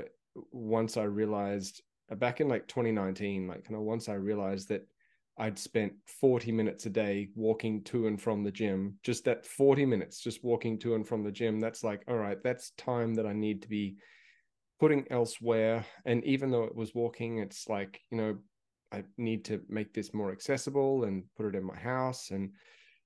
once 0.51 0.97
i 0.97 1.03
realized 1.03 1.81
uh, 2.11 2.15
back 2.15 2.41
in 2.41 2.47
like 2.47 2.67
2019 2.67 3.47
like 3.47 3.63
kind 3.63 3.75
of 3.75 3.81
once 3.81 4.09
i 4.09 4.13
realized 4.13 4.69
that 4.69 4.87
I'd 5.39 5.57
spent 5.57 5.93
40 6.19 6.51
minutes 6.51 6.85
a 6.85 6.89
day 6.89 7.29
walking 7.33 7.81
to 7.85 8.07
and 8.07 8.21
from 8.21 8.43
the 8.43 8.51
gym. 8.51 8.95
Just 9.03 9.23
that 9.23 9.45
40 9.45 9.85
minutes, 9.85 10.19
just 10.19 10.43
walking 10.43 10.77
to 10.79 10.95
and 10.95 11.07
from 11.07 11.23
the 11.23 11.31
gym. 11.31 11.61
That's 11.61 11.81
like, 11.81 12.03
all 12.09 12.17
right, 12.17 12.37
that's 12.43 12.71
time 12.71 13.13
that 13.15 13.25
I 13.25 13.31
need 13.31 13.61
to 13.61 13.69
be 13.69 13.95
putting 14.81 15.07
elsewhere. 15.09 15.85
And 16.05 16.23
even 16.25 16.51
though 16.51 16.65
it 16.65 16.75
was 16.75 16.93
walking, 16.93 17.37
it's 17.37 17.69
like, 17.69 18.01
you 18.11 18.17
know, 18.17 18.37
I 18.91 19.05
need 19.17 19.45
to 19.45 19.61
make 19.69 19.93
this 19.93 20.13
more 20.13 20.31
accessible 20.31 21.05
and 21.05 21.23
put 21.37 21.45
it 21.45 21.55
in 21.55 21.63
my 21.63 21.77
house. 21.77 22.31
And 22.31 22.51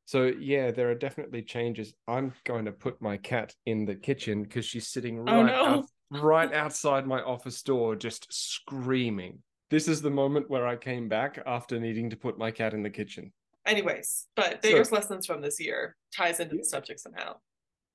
so, 0.05 0.23
yeah, 0.25 0.71
there 0.71 0.89
are 0.89 0.95
definitely 0.95 1.43
changes. 1.43 1.93
I'm 2.07 2.33
going 2.45 2.65
to 2.65 2.71
put 2.71 2.99
my 2.99 3.17
cat 3.17 3.53
in 3.67 3.85
the 3.85 3.95
kitchen 3.95 4.41
because 4.41 4.65
she's 4.65 4.87
sitting 4.87 5.19
oh, 5.19 5.23
right, 5.23 5.35
oh, 5.35 5.43
no. 5.43 5.65
out, 5.65 5.85
right 6.23 6.51
outside 6.51 7.05
my 7.05 7.21
office 7.21 7.61
door, 7.61 7.95
just 7.95 8.27
screaming 8.33 9.39
this 9.73 9.87
is 9.87 10.03
the 10.03 10.09
moment 10.11 10.51
where 10.51 10.67
I 10.67 10.75
came 10.75 11.09
back 11.09 11.41
after 11.47 11.79
needing 11.79 12.07
to 12.11 12.15
put 12.15 12.37
my 12.37 12.51
cat 12.51 12.75
in 12.75 12.83
the 12.83 12.91
kitchen. 12.91 13.33
Anyways, 13.65 14.27
but 14.35 14.61
there's 14.61 14.89
so, 14.89 14.95
lessons 14.95 15.25
from 15.25 15.41
this 15.41 15.59
year 15.59 15.95
ties 16.15 16.39
into 16.39 16.57
the 16.57 16.63
subject 16.63 16.99
somehow. 16.99 17.37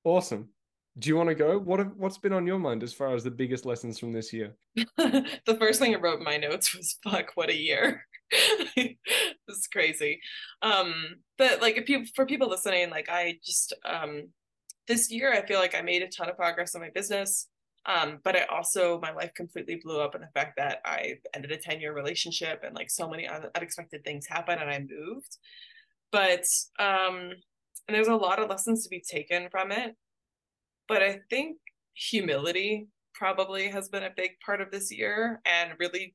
Awesome. 0.02 0.48
Do 0.98 1.08
you 1.08 1.16
want 1.16 1.28
to 1.28 1.36
go? 1.36 1.56
What 1.56 1.78
have, 1.78 1.92
what's 1.96 2.18
been 2.18 2.32
on 2.32 2.48
your 2.48 2.58
mind 2.58 2.82
as 2.82 2.92
far 2.92 3.14
as 3.14 3.22
the 3.22 3.30
biggest 3.30 3.64
lessons 3.64 3.96
from 3.96 4.12
this 4.12 4.32
year? 4.32 4.56
the 4.74 5.56
first 5.60 5.78
thing 5.78 5.94
I 5.94 5.98
wrote 6.00 6.18
in 6.18 6.24
my 6.24 6.36
notes 6.36 6.74
was 6.74 6.98
"fuck, 7.04 7.30
what 7.36 7.48
a 7.48 7.56
year." 7.56 8.02
this 8.76 8.96
is 9.46 9.68
crazy. 9.72 10.18
Um, 10.62 10.92
but 11.36 11.62
like, 11.62 11.76
if 11.76 11.86
people 11.86 12.08
for 12.16 12.26
people 12.26 12.48
listening, 12.48 12.90
like 12.90 13.08
I 13.08 13.38
just 13.46 13.72
um, 13.84 14.30
this 14.88 15.12
year 15.12 15.32
I 15.32 15.46
feel 15.46 15.60
like 15.60 15.76
I 15.76 15.82
made 15.82 16.02
a 16.02 16.08
ton 16.08 16.28
of 16.28 16.36
progress 16.36 16.74
in 16.74 16.80
my 16.80 16.90
business. 16.92 17.46
Um, 17.88 18.18
but 18.22 18.36
I 18.36 18.44
also 18.44 19.00
my 19.00 19.12
life 19.12 19.32
completely 19.34 19.80
blew 19.82 20.00
up 20.00 20.14
in 20.14 20.20
the 20.20 20.28
fact 20.34 20.58
that 20.58 20.80
I 20.84 21.14
ended 21.34 21.52
a 21.52 21.56
10 21.56 21.80
year 21.80 21.94
relationship 21.94 22.62
and 22.62 22.74
like 22.74 22.90
so 22.90 23.08
many 23.08 23.26
unexpected 23.26 24.04
things 24.04 24.26
happened 24.26 24.60
and 24.60 24.70
I 24.70 24.78
moved. 24.78 25.38
But 26.12 26.44
um 26.78 27.32
and 27.88 27.96
there's 27.96 28.08
a 28.08 28.14
lot 28.14 28.38
of 28.38 28.50
lessons 28.50 28.84
to 28.84 28.90
be 28.90 29.00
taken 29.00 29.48
from 29.50 29.72
it. 29.72 29.96
But 30.86 31.02
I 31.02 31.20
think 31.30 31.56
humility 31.94 32.88
probably 33.14 33.68
has 33.68 33.88
been 33.88 34.04
a 34.04 34.12
big 34.14 34.32
part 34.44 34.60
of 34.60 34.70
this 34.70 34.92
year 34.92 35.40
and 35.46 35.72
really 35.78 36.14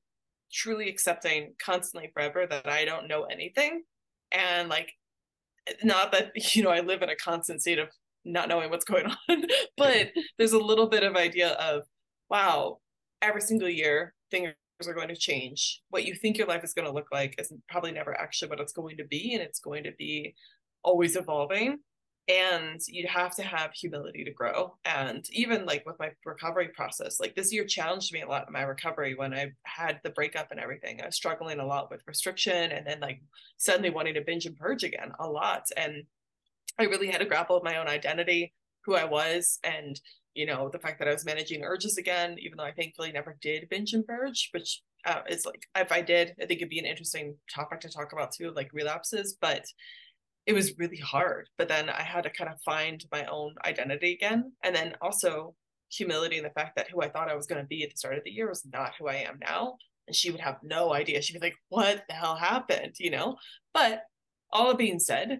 truly 0.51 0.87
accepting 0.87 1.55
constantly 1.63 2.11
forever 2.13 2.45
that 2.47 2.69
I 2.69 2.85
don't 2.85 3.07
know 3.07 3.23
anything. 3.23 3.83
And 4.31 4.69
like, 4.69 4.93
not 5.83 6.11
that, 6.11 6.31
you 6.55 6.63
know, 6.63 6.69
I 6.69 6.81
live 6.81 7.01
in 7.01 7.09
a 7.09 7.15
constant 7.15 7.61
state 7.61 7.79
of 7.79 7.89
not 8.25 8.49
knowing 8.49 8.69
what's 8.69 8.85
going 8.85 9.05
on, 9.29 9.45
but 9.77 10.11
there's 10.37 10.53
a 10.53 10.59
little 10.59 10.87
bit 10.87 11.03
of 11.03 11.15
idea 11.15 11.51
of, 11.53 11.83
wow, 12.29 12.79
every 13.21 13.41
single 13.41 13.69
year 13.69 14.13
things 14.31 14.53
are 14.87 14.93
going 14.93 15.07
to 15.07 15.15
change. 15.15 15.81
What 15.89 16.05
you 16.05 16.15
think 16.15 16.37
your 16.37 16.47
life 16.47 16.63
is 16.63 16.73
going 16.73 16.87
to 16.87 16.93
look 16.93 17.07
like 17.11 17.35
is 17.39 17.53
probably 17.69 17.91
never 17.91 18.19
actually 18.19 18.49
what 18.49 18.59
it's 18.59 18.73
going 18.73 18.97
to 18.97 19.05
be. 19.05 19.33
And 19.33 19.41
it's 19.41 19.59
going 19.59 19.83
to 19.83 19.91
be 19.97 20.35
always 20.83 21.15
evolving. 21.15 21.79
And 22.29 22.79
you 22.87 23.05
have 23.07 23.35
to 23.35 23.43
have 23.43 23.73
humility 23.73 24.23
to 24.23 24.31
grow. 24.31 24.77
And 24.85 25.25
even 25.31 25.65
like 25.65 25.85
with 25.85 25.99
my 25.99 26.11
recovery 26.25 26.69
process 26.69 27.19
like 27.19 27.35
this 27.35 27.51
year 27.51 27.65
challenged 27.65 28.13
me 28.13 28.21
a 28.21 28.27
lot 28.27 28.47
in 28.47 28.53
my 28.53 28.61
recovery 28.61 29.13
when 29.13 29.33
i 29.33 29.51
had 29.63 29.99
the 30.03 30.09
breakup 30.09 30.47
and 30.51 30.59
everything. 30.59 31.01
I 31.01 31.07
was 31.07 31.15
struggling 31.15 31.59
a 31.59 31.65
lot 31.65 31.91
with 31.91 32.07
restriction 32.07 32.71
and 32.71 32.87
then 32.87 33.01
like 33.01 33.21
suddenly 33.57 33.89
wanting 33.89 34.13
to 34.13 34.21
binge 34.21 34.45
and 34.45 34.55
purge 34.55 34.83
again 34.83 35.11
a 35.19 35.27
lot. 35.27 35.65
And 35.75 36.03
i 36.79 36.83
really 36.83 37.07
had 37.07 37.19
to 37.19 37.25
grapple 37.25 37.55
with 37.55 37.63
my 37.63 37.77
own 37.77 37.87
identity 37.87 38.53
who 38.85 38.95
i 38.95 39.03
was 39.03 39.59
and 39.63 39.99
you 40.33 40.45
know 40.45 40.69
the 40.69 40.79
fact 40.79 40.99
that 40.99 41.07
i 41.07 41.13
was 41.13 41.25
managing 41.25 41.63
urges 41.63 41.97
again 41.97 42.35
even 42.39 42.57
though 42.57 42.63
i 42.63 42.71
thankfully 42.71 43.11
never 43.11 43.37
did 43.41 43.69
binge 43.69 43.93
and 43.93 44.05
purge 44.05 44.49
which 44.51 44.81
uh, 45.05 45.21
is 45.29 45.45
like 45.45 45.67
if 45.75 45.91
i 45.91 46.01
did 46.01 46.33
i 46.41 46.45
think 46.45 46.59
it'd 46.59 46.69
be 46.69 46.79
an 46.79 46.85
interesting 46.85 47.35
topic 47.53 47.79
to 47.79 47.89
talk 47.89 48.13
about 48.13 48.31
too 48.31 48.51
like 48.55 48.69
relapses 48.73 49.37
but 49.39 49.65
it 50.45 50.53
was 50.53 50.77
really 50.77 50.97
hard. 50.97 51.49
But 51.57 51.67
then 51.67 51.89
I 51.89 52.01
had 52.01 52.23
to 52.23 52.29
kind 52.29 52.49
of 52.49 52.61
find 52.61 53.03
my 53.11 53.25
own 53.25 53.55
identity 53.65 54.13
again. 54.13 54.51
And 54.63 54.75
then 54.75 54.95
also 55.01 55.55
humility 55.89 56.37
in 56.37 56.43
the 56.43 56.49
fact 56.49 56.75
that 56.75 56.89
who 56.89 57.01
I 57.01 57.09
thought 57.09 57.29
I 57.29 57.35
was 57.35 57.47
going 57.47 57.61
to 57.61 57.67
be 57.67 57.83
at 57.83 57.91
the 57.91 57.97
start 57.97 58.17
of 58.17 58.23
the 58.23 58.31
year 58.31 58.49
was 58.49 58.65
not 58.71 58.93
who 58.99 59.07
I 59.07 59.15
am 59.15 59.39
now. 59.39 59.77
And 60.07 60.15
she 60.15 60.31
would 60.31 60.41
have 60.41 60.57
no 60.63 60.93
idea. 60.93 61.21
She'd 61.21 61.33
be 61.33 61.39
like, 61.39 61.55
what 61.69 62.03
the 62.09 62.15
hell 62.15 62.35
happened? 62.35 62.95
You 62.99 63.11
know? 63.11 63.37
But 63.73 64.03
all 64.51 64.73
being 64.73 64.99
said, 64.99 65.39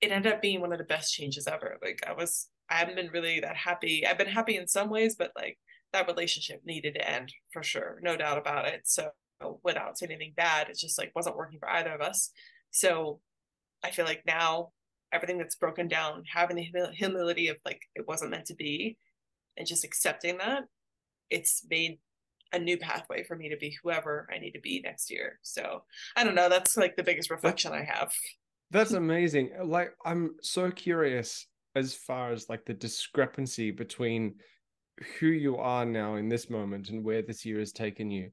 it 0.00 0.12
ended 0.12 0.32
up 0.32 0.42
being 0.42 0.60
one 0.60 0.72
of 0.72 0.78
the 0.78 0.84
best 0.84 1.12
changes 1.12 1.46
ever. 1.46 1.78
Like 1.82 2.02
I 2.06 2.12
was, 2.12 2.48
I 2.70 2.74
haven't 2.74 2.96
been 2.96 3.10
really 3.10 3.40
that 3.40 3.56
happy. 3.56 4.06
I've 4.06 4.18
been 4.18 4.28
happy 4.28 4.56
in 4.56 4.68
some 4.68 4.90
ways, 4.90 5.16
but 5.18 5.32
like 5.36 5.58
that 5.92 6.06
relationship 6.06 6.60
needed 6.64 6.94
to 6.94 7.10
end 7.10 7.32
for 7.52 7.62
sure. 7.62 7.98
No 8.02 8.16
doubt 8.16 8.38
about 8.38 8.66
it. 8.66 8.82
So 8.84 9.10
without 9.62 9.98
saying 9.98 10.12
anything 10.12 10.34
bad, 10.36 10.68
it 10.68 10.78
just 10.78 10.98
like 10.98 11.12
wasn't 11.14 11.36
working 11.36 11.58
for 11.58 11.68
either 11.68 11.90
of 11.90 12.00
us. 12.00 12.30
So 12.70 13.20
I 13.82 13.90
feel 13.90 14.04
like 14.04 14.22
now 14.26 14.70
everything 15.12 15.38
that's 15.38 15.56
broken 15.56 15.88
down, 15.88 16.24
having 16.32 16.56
the 16.56 16.90
humility 16.92 17.48
of 17.48 17.56
like 17.64 17.80
it 17.94 18.06
wasn't 18.06 18.30
meant 18.30 18.46
to 18.46 18.54
be, 18.54 18.96
and 19.56 19.66
just 19.66 19.84
accepting 19.84 20.38
that, 20.38 20.64
it's 21.30 21.64
made 21.68 21.98
a 22.52 22.58
new 22.58 22.78
pathway 22.78 23.24
for 23.24 23.36
me 23.36 23.48
to 23.50 23.56
be 23.56 23.76
whoever 23.82 24.28
I 24.34 24.38
need 24.38 24.52
to 24.52 24.60
be 24.60 24.80
next 24.80 25.10
year. 25.10 25.38
So 25.42 25.82
I 26.16 26.24
don't 26.24 26.34
know. 26.34 26.48
That's 26.48 26.76
like 26.76 26.96
the 26.96 27.02
biggest 27.02 27.30
reflection 27.30 27.72
I 27.72 27.84
have. 27.84 28.12
That's 28.70 28.92
amazing. 28.92 29.50
Like 29.64 29.92
I'm 30.04 30.34
so 30.42 30.70
curious 30.70 31.46
as 31.74 31.94
far 31.94 32.32
as 32.32 32.48
like 32.48 32.64
the 32.64 32.74
discrepancy 32.74 33.70
between 33.70 34.34
who 35.18 35.28
you 35.28 35.56
are 35.56 35.84
now 35.84 36.16
in 36.16 36.28
this 36.28 36.50
moment 36.50 36.90
and 36.90 37.04
where 37.04 37.22
this 37.22 37.44
year 37.44 37.60
has 37.60 37.72
taken 37.72 38.10
you 38.10 38.30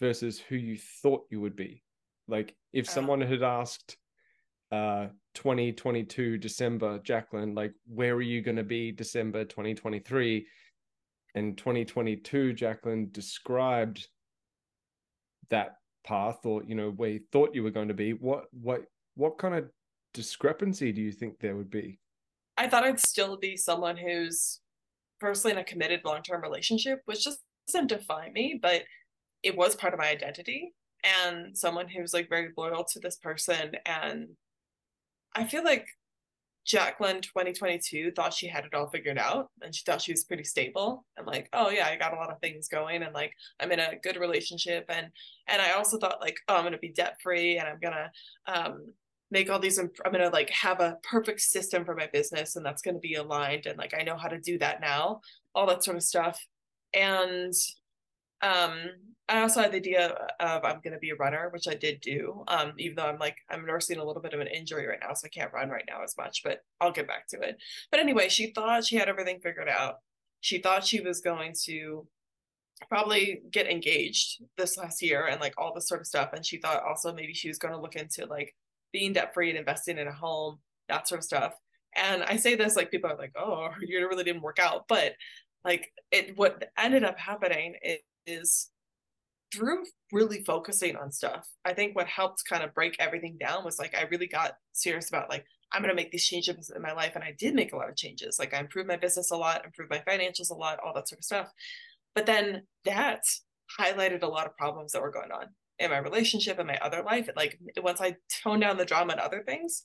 versus 0.00 0.38
who 0.38 0.56
you 0.56 0.76
thought 1.02 1.22
you 1.30 1.40
would 1.40 1.56
be. 1.56 1.82
Like 2.26 2.54
if 2.72 2.88
uh. 2.88 2.92
someone 2.92 3.20
had 3.20 3.42
asked 3.42 3.96
uh 4.70 5.06
2022 5.34 6.36
December, 6.36 6.98
Jacqueline, 6.98 7.54
like 7.54 7.72
where 7.86 8.14
are 8.14 8.22
you 8.22 8.42
going 8.42 8.56
to 8.56 8.64
be 8.64 8.92
December 8.92 9.44
2023? 9.44 10.46
And 11.34 11.56
2022, 11.56 12.52
Jacqueline 12.54 13.08
described 13.12 14.06
that 15.50 15.76
path 16.04 16.44
or 16.44 16.62
you 16.64 16.74
know 16.74 16.90
where 16.90 17.10
you 17.10 17.20
thought 17.32 17.54
you 17.54 17.62
were 17.62 17.70
going 17.70 17.88
to 17.88 17.94
be. 17.94 18.12
What 18.12 18.44
what 18.52 18.82
what 19.14 19.38
kind 19.38 19.54
of 19.54 19.70
discrepancy 20.14 20.92
do 20.92 21.00
you 21.00 21.12
think 21.12 21.38
there 21.38 21.56
would 21.56 21.70
be? 21.70 21.98
I 22.56 22.68
thought 22.68 22.84
I'd 22.84 23.00
still 23.00 23.36
be 23.36 23.56
someone 23.56 23.96
who's 23.96 24.60
personally 25.20 25.52
in 25.52 25.58
a 25.58 25.64
committed 25.64 26.00
long-term 26.04 26.42
relationship, 26.42 27.00
which 27.04 27.24
just 27.24 27.40
doesn't 27.68 27.88
define 27.88 28.32
me, 28.32 28.58
but 28.60 28.82
it 29.42 29.56
was 29.56 29.76
part 29.76 29.94
of 29.94 30.00
my 30.00 30.08
identity. 30.08 30.74
And 31.04 31.56
someone 31.56 31.88
who's 31.88 32.12
like 32.12 32.28
very 32.28 32.48
loyal 32.56 32.84
to 32.92 33.00
this 33.00 33.16
person. 33.16 33.72
And 33.86 34.28
I 35.34 35.44
feel 35.44 35.62
like 35.62 35.86
Jacqueline 36.66 37.22
2022 37.22 38.10
thought 38.10 38.34
she 38.34 38.46
had 38.46 38.66
it 38.66 38.74
all 38.74 38.90
figured 38.90 39.16
out 39.16 39.48
and 39.62 39.74
she 39.74 39.82
thought 39.84 40.02
she 40.02 40.12
was 40.12 40.24
pretty 40.24 40.44
stable. 40.44 41.06
And 41.16 41.26
like 41.26 41.48
oh 41.54 41.70
yeah 41.70 41.86
I 41.86 41.96
got 41.96 42.12
a 42.12 42.16
lot 42.16 42.30
of 42.30 42.40
things 42.40 42.68
going 42.68 43.02
and 43.02 43.14
like 43.14 43.32
I'm 43.58 43.72
in 43.72 43.80
a 43.80 43.96
good 44.02 44.18
relationship. 44.18 44.84
And 44.90 45.06
and 45.46 45.62
I 45.62 45.72
also 45.72 45.98
thought 45.98 46.20
like 46.20 46.36
oh 46.48 46.56
I'm 46.56 46.70
to 46.72 46.78
be 46.78 46.92
debt 46.92 47.16
free 47.22 47.56
and 47.56 47.66
I'm 47.66 47.80
to 47.80 48.10
um 48.46 48.92
make 49.30 49.50
all 49.50 49.58
these 49.58 49.78
imp- 49.78 50.00
I'm 50.04 50.12
going 50.12 50.24
to 50.24 50.30
like 50.30 50.50
have 50.50 50.80
a 50.80 50.96
perfect 51.02 51.40
system 51.40 51.84
for 51.84 51.94
my 51.94 52.08
business 52.12 52.56
and 52.56 52.64
that's 52.64 52.82
going 52.82 52.94
to 52.94 53.00
be 53.00 53.14
aligned 53.14 53.66
and 53.66 53.78
like 53.78 53.94
I 53.98 54.02
know 54.02 54.16
how 54.16 54.28
to 54.28 54.40
do 54.40 54.58
that 54.58 54.80
now 54.80 55.20
all 55.54 55.66
that 55.66 55.84
sort 55.84 55.96
of 55.96 56.02
stuff 56.02 56.44
and 56.94 57.52
um 58.42 58.90
I 59.28 59.42
also 59.42 59.60
had 59.60 59.72
the 59.72 59.76
idea 59.76 60.08
of 60.40 60.64
I'm 60.64 60.80
going 60.82 60.94
to 60.94 60.98
be 60.98 61.10
a 61.10 61.16
runner, 61.16 61.50
which 61.52 61.68
I 61.68 61.74
did 61.74 62.00
do. 62.00 62.44
Um, 62.48 62.72
even 62.78 62.96
though 62.96 63.06
I'm 63.06 63.18
like 63.18 63.36
I'm 63.50 63.66
nursing 63.66 63.98
a 63.98 64.04
little 64.04 64.22
bit 64.22 64.32
of 64.32 64.40
an 64.40 64.46
injury 64.46 64.86
right 64.86 64.98
now, 65.02 65.12
so 65.12 65.26
I 65.26 65.28
can't 65.28 65.52
run 65.52 65.68
right 65.68 65.84
now 65.86 66.02
as 66.02 66.16
much. 66.16 66.40
But 66.42 66.60
I'll 66.80 66.92
get 66.92 67.06
back 67.06 67.28
to 67.28 67.40
it. 67.40 67.58
But 67.90 68.00
anyway, 68.00 68.30
she 68.30 68.52
thought 68.52 68.86
she 68.86 68.96
had 68.96 69.08
everything 69.08 69.40
figured 69.40 69.68
out. 69.68 69.96
She 70.40 70.58
thought 70.58 70.86
she 70.86 71.02
was 71.02 71.20
going 71.20 71.54
to 71.66 72.06
probably 72.88 73.42
get 73.50 73.70
engaged 73.70 74.42
this 74.56 74.78
last 74.78 75.02
year 75.02 75.26
and 75.26 75.40
like 75.40 75.54
all 75.58 75.74
this 75.74 75.88
sort 75.88 76.00
of 76.00 76.06
stuff. 76.06 76.30
And 76.32 76.46
she 76.46 76.58
thought 76.58 76.82
also 76.82 77.12
maybe 77.12 77.34
she 77.34 77.48
was 77.48 77.58
going 77.58 77.74
to 77.74 77.80
look 77.80 77.96
into 77.96 78.24
like 78.26 78.54
being 78.92 79.12
debt 79.12 79.34
free 79.34 79.50
and 79.50 79.58
investing 79.58 79.98
in 79.98 80.08
a 80.08 80.12
home, 80.12 80.58
that 80.88 81.08
sort 81.08 81.20
of 81.20 81.24
stuff. 81.24 81.54
And 81.96 82.22
I 82.22 82.36
say 82.36 82.54
this 82.54 82.76
like 82.76 82.90
people 82.90 83.10
are 83.10 83.16
like, 83.16 83.32
oh, 83.36 83.70
you 83.80 84.06
really 84.08 84.24
didn't 84.24 84.42
work 84.42 84.58
out, 84.58 84.84
but 84.88 85.14
like 85.64 85.92
it 86.12 86.36
what 86.36 86.70
ended 86.78 87.04
up 87.04 87.18
happening 87.18 87.74
is 88.26 88.70
through 89.52 89.84
really 90.12 90.44
focusing 90.44 90.96
on 90.96 91.10
stuff, 91.10 91.48
I 91.64 91.72
think 91.72 91.96
what 91.96 92.06
helped 92.06 92.44
kind 92.48 92.62
of 92.62 92.74
break 92.74 92.96
everything 92.98 93.36
down 93.38 93.64
was 93.64 93.78
like 93.78 93.96
I 93.96 94.02
really 94.10 94.26
got 94.26 94.52
serious 94.72 95.08
about 95.08 95.30
like 95.30 95.44
I'm 95.72 95.82
gonna 95.82 95.94
make 95.94 96.10
these 96.10 96.26
changes 96.26 96.70
in 96.74 96.82
my 96.82 96.92
life, 96.92 97.12
and 97.14 97.24
I 97.24 97.34
did 97.38 97.54
make 97.54 97.72
a 97.72 97.76
lot 97.76 97.90
of 97.90 97.96
changes. 97.96 98.38
Like 98.38 98.54
I 98.54 98.60
improved 98.60 98.88
my 98.88 98.96
business 98.96 99.30
a 99.30 99.36
lot, 99.36 99.64
improved 99.64 99.90
my 99.90 100.02
financials 100.08 100.50
a 100.50 100.54
lot, 100.54 100.78
all 100.84 100.94
that 100.94 101.08
sort 101.08 101.20
of 101.20 101.24
stuff. 101.24 101.48
But 102.14 102.26
then 102.26 102.62
that 102.84 103.22
highlighted 103.78 104.22
a 104.22 104.28
lot 104.28 104.46
of 104.46 104.56
problems 104.56 104.92
that 104.92 105.02
were 105.02 105.10
going 105.10 105.30
on 105.30 105.46
in 105.78 105.90
my 105.90 105.98
relationship 105.98 106.58
and 106.58 106.66
my 106.66 106.78
other 106.78 107.02
life. 107.02 107.28
like 107.36 107.58
once 107.76 108.00
I 108.00 108.16
toned 108.42 108.62
down 108.62 108.76
the 108.76 108.84
drama 108.84 109.12
and 109.12 109.20
other 109.20 109.42
things, 109.46 109.84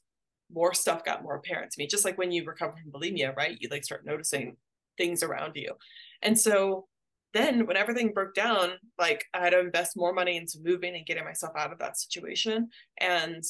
more 0.52 0.74
stuff 0.74 1.06
got 1.06 1.24
more 1.24 1.36
apparent 1.36 1.72
to 1.72 1.80
me. 1.80 1.88
Just 1.88 2.06
like 2.06 2.18
when 2.18 2.32
you 2.32 2.46
recover 2.46 2.76
from 2.82 2.92
bulimia, 2.92 3.36
right? 3.36 3.58
You 3.60 3.70
like 3.70 3.84
start 3.84 4.06
noticing 4.06 4.58
things 4.98 5.24
around 5.24 5.56
you. 5.56 5.74
And 6.22 6.40
so 6.40 6.88
then 7.34 7.66
when 7.66 7.78
everything 7.78 8.14
broke 8.14 8.36
down, 8.36 8.74
like 9.00 9.26
I 9.34 9.42
had 9.42 9.52
to 9.52 9.60
invest 9.60 9.98
more 9.98 10.14
money 10.14 10.38
into 10.38 10.60
moving 10.64 10.96
and 10.96 11.06
getting 11.06 11.24
myself 11.24 11.54
out 11.58 11.72
of 11.72 11.80
that 11.80 11.98
situation 11.98 12.70
and 13.00 13.44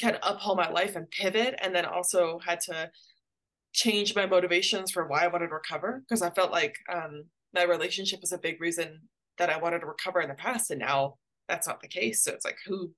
kind 0.00 0.16
of 0.16 0.20
uphold 0.22 0.56
my 0.56 0.70
life 0.70 0.96
and 0.96 1.10
pivot. 1.10 1.56
And 1.60 1.74
then 1.74 1.84
also 1.84 2.38
had 2.44 2.60
to 2.62 2.90
change 3.72 4.14
my 4.14 4.26
motivations 4.26 4.90
for 4.90 5.06
why 5.06 5.24
I 5.24 5.28
wanted 5.28 5.48
to 5.48 5.54
recover 5.54 6.02
because 6.06 6.22
I 6.22 6.30
felt 6.30 6.52
like 6.52 6.76
um, 6.92 7.24
my 7.54 7.64
relationship 7.64 8.20
was 8.20 8.32
a 8.32 8.38
big 8.38 8.60
reason 8.60 9.00
that 9.38 9.50
I 9.50 9.58
wanted 9.58 9.80
to 9.80 9.86
recover 9.86 10.20
in 10.20 10.28
the 10.28 10.34
past. 10.34 10.70
And 10.70 10.80
now 10.80 11.16
that's 11.52 11.68
not 11.68 11.82
the 11.82 11.88
case. 11.88 12.24
So 12.24 12.32
it's 12.32 12.46
like, 12.46 12.56
who 12.66 12.90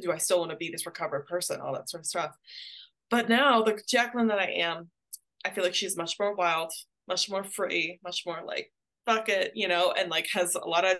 do 0.00 0.10
I 0.10 0.18
still 0.18 0.40
want 0.40 0.50
to 0.50 0.56
be 0.56 0.68
this 0.68 0.84
recovered 0.84 1.26
person? 1.26 1.60
All 1.60 1.72
that 1.74 1.88
sort 1.88 2.00
of 2.00 2.06
stuff. 2.06 2.36
But 3.08 3.28
now 3.28 3.62
the 3.62 3.80
Jacqueline 3.88 4.26
that 4.28 4.38
I 4.40 4.50
am, 4.50 4.90
I 5.44 5.50
feel 5.50 5.62
like 5.62 5.74
she's 5.74 5.96
much 5.96 6.16
more 6.18 6.34
wild, 6.34 6.72
much 7.06 7.30
more 7.30 7.44
free, 7.44 8.00
much 8.02 8.22
more 8.26 8.40
like 8.44 8.72
fuck 9.06 9.28
it, 9.28 9.52
you 9.54 9.68
know, 9.68 9.92
and 9.96 10.10
like 10.10 10.28
has 10.32 10.56
a 10.56 10.66
lot 10.66 10.84
of 10.84 10.98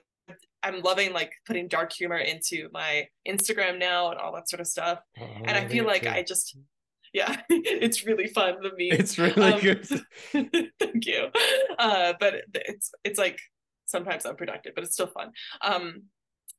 I'm 0.63 0.83
loving 0.83 1.13
like 1.13 1.33
putting 1.47 1.67
dark 1.67 1.93
humor 1.93 2.19
into 2.19 2.69
my 2.73 3.09
Instagram 3.27 3.79
now 3.79 4.11
and 4.11 4.21
all 4.21 4.35
that 4.35 4.49
sort 4.49 4.61
of 4.61 4.67
stuff. 4.67 5.01
Oh, 5.19 5.27
and 5.45 5.57
I 5.57 5.67
feel 5.67 5.85
like 5.85 6.03
too. 6.03 6.11
I 6.11 6.23
just 6.23 6.57
yeah, 7.13 7.41
it's 7.49 8.07
really 8.07 8.29
fun. 8.29 8.57
The 8.63 8.73
me. 8.77 8.91
It's 8.91 9.19
really 9.19 9.53
um, 9.53 9.61
good. 9.61 9.87
thank 10.79 11.07
you. 11.07 11.29
Uh, 11.79 12.15
but 12.21 12.43
it's 12.55 12.93
it's 13.03 13.19
like 13.19 13.41
sometimes 13.87 14.27
unproductive, 14.27 14.75
but 14.75 14.85
it's 14.85 14.95
still 14.95 15.09
fun. 15.09 15.33
Um, 15.63 16.05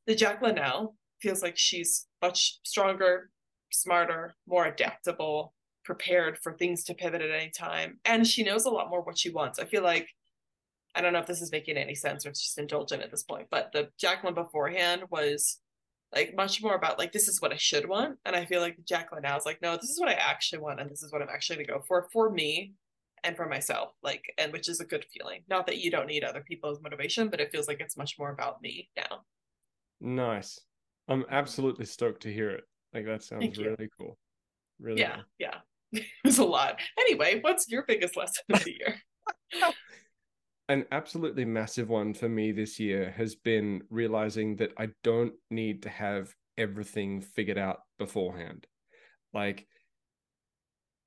the 0.08 0.16
Jacqueline 0.16 0.56
now 0.56 0.94
feels 1.22 1.42
like 1.42 1.58
she's 1.58 2.08
much 2.22 2.60
stronger, 2.64 3.30
smarter, 3.72 4.36
more 4.48 4.66
adaptable, 4.66 5.54
prepared 5.84 6.38
for 6.38 6.54
things 6.54 6.84
to 6.86 6.94
pivot 6.94 7.22
at 7.22 7.32
any 7.32 7.50
time, 7.50 8.00
and 8.06 8.26
she 8.28 8.44
knows 8.44 8.66
a 8.66 8.70
lot 8.70 8.90
more 8.90 9.02
what 9.02 9.18
she 9.18 9.30
wants. 9.30 9.60
I 9.60 9.66
feel 9.66 9.84
like 9.84 10.08
I 10.94 11.02
don't 11.02 11.14
know 11.14 11.20
if 11.20 11.28
this 11.28 11.42
is 11.42 11.52
making 11.52 11.78
any 11.78 11.96
sense 11.96 12.26
or 12.26 12.30
it's 12.30 12.44
just 12.44 12.58
indulgent 12.58 13.02
at 13.02 13.12
this 13.12 13.24
point, 13.24 13.48
but 13.50 13.72
the 13.72 13.90
Jacqueline 13.98 14.34
beforehand 14.34 15.04
was 15.10 15.60
like 16.14 16.36
much 16.36 16.62
more 16.62 16.76
about 16.76 17.00
like 17.00 17.14
this 17.14 17.30
is 17.30 17.42
what 17.42 17.54
I 17.54 17.58
should 17.58 17.88
want. 17.88 18.18
And 18.26 18.36
I 18.36 18.46
feel 18.46 18.60
like 18.60 18.76
the 18.76 18.84
Jacqueline 18.84 19.22
now 19.24 19.38
is 19.38 19.46
like, 19.46 19.62
no, 19.62 19.78
this 19.78 19.90
is 19.90 20.00
what 20.00 20.10
I 20.10 20.14
actually 20.14 20.60
want, 20.60 20.82
and 20.82 20.90
this 20.90 21.04
is 21.04 21.12
what 21.12 21.22
I'm 21.22 21.30
actually 21.30 21.64
gonna 21.64 21.80
go 21.80 21.86
for 21.88 22.08
for 22.12 22.30
me 22.30 22.74
and 23.24 23.38
for 23.38 23.48
myself. 23.48 23.92
Like, 24.04 24.24
and 24.38 24.52
which 24.52 24.68
is 24.68 24.80
a 24.80 24.86
good 24.86 25.06
feeling. 25.14 25.42
Not 25.48 25.68
that 25.68 25.78
you 25.78 25.92
don't 25.92 26.08
need 26.08 26.24
other 26.24 26.42
people's 26.42 26.82
motivation, 26.82 27.30
but 27.30 27.40
it 27.40 27.52
feels 27.52 27.68
like 27.68 27.80
it's 27.80 27.98
much 27.98 28.18
more 28.20 28.32
about 28.32 28.62
me 28.62 28.90
now. 28.98 29.22
Nice. 30.02 30.60
I'm 31.08 31.26
absolutely 31.30 31.86
stoked 31.86 32.24
to 32.24 32.34
hear 32.34 32.50
it. 32.50 32.64
Like 32.94 33.06
that 33.06 33.24
sounds 33.24 33.58
really 33.58 33.90
cool. 34.00 34.18
Really 34.80 35.02
yeah, 35.02 35.16
cool. 35.16 35.24
yeah. 35.40 35.56
it 35.94 36.06
was 36.24 36.40
a 36.40 36.44
lot. 36.44 36.80
Anyway, 37.00 37.40
what's 37.42 37.70
your 37.70 37.84
biggest 37.88 38.18
lesson 38.18 38.44
of 38.52 38.64
the 38.64 38.72
year? 38.72 38.96
An 40.70 40.86
absolutely 40.92 41.46
massive 41.46 41.90
one 41.90 42.14
for 42.14 42.30
me 42.30 42.52
this 42.52 42.80
year 42.80 43.14
has 43.18 43.36
been 43.36 43.82
realizing 43.90 44.56
that 44.58 44.72
I 44.78 44.90
don't 45.04 45.34
need 45.50 45.84
to 45.84 45.90
have 45.90 46.34
everything 46.58 47.22
figured 47.22 47.58
out 47.58 47.80
beforehand. 48.00 48.66
Like, 49.34 49.68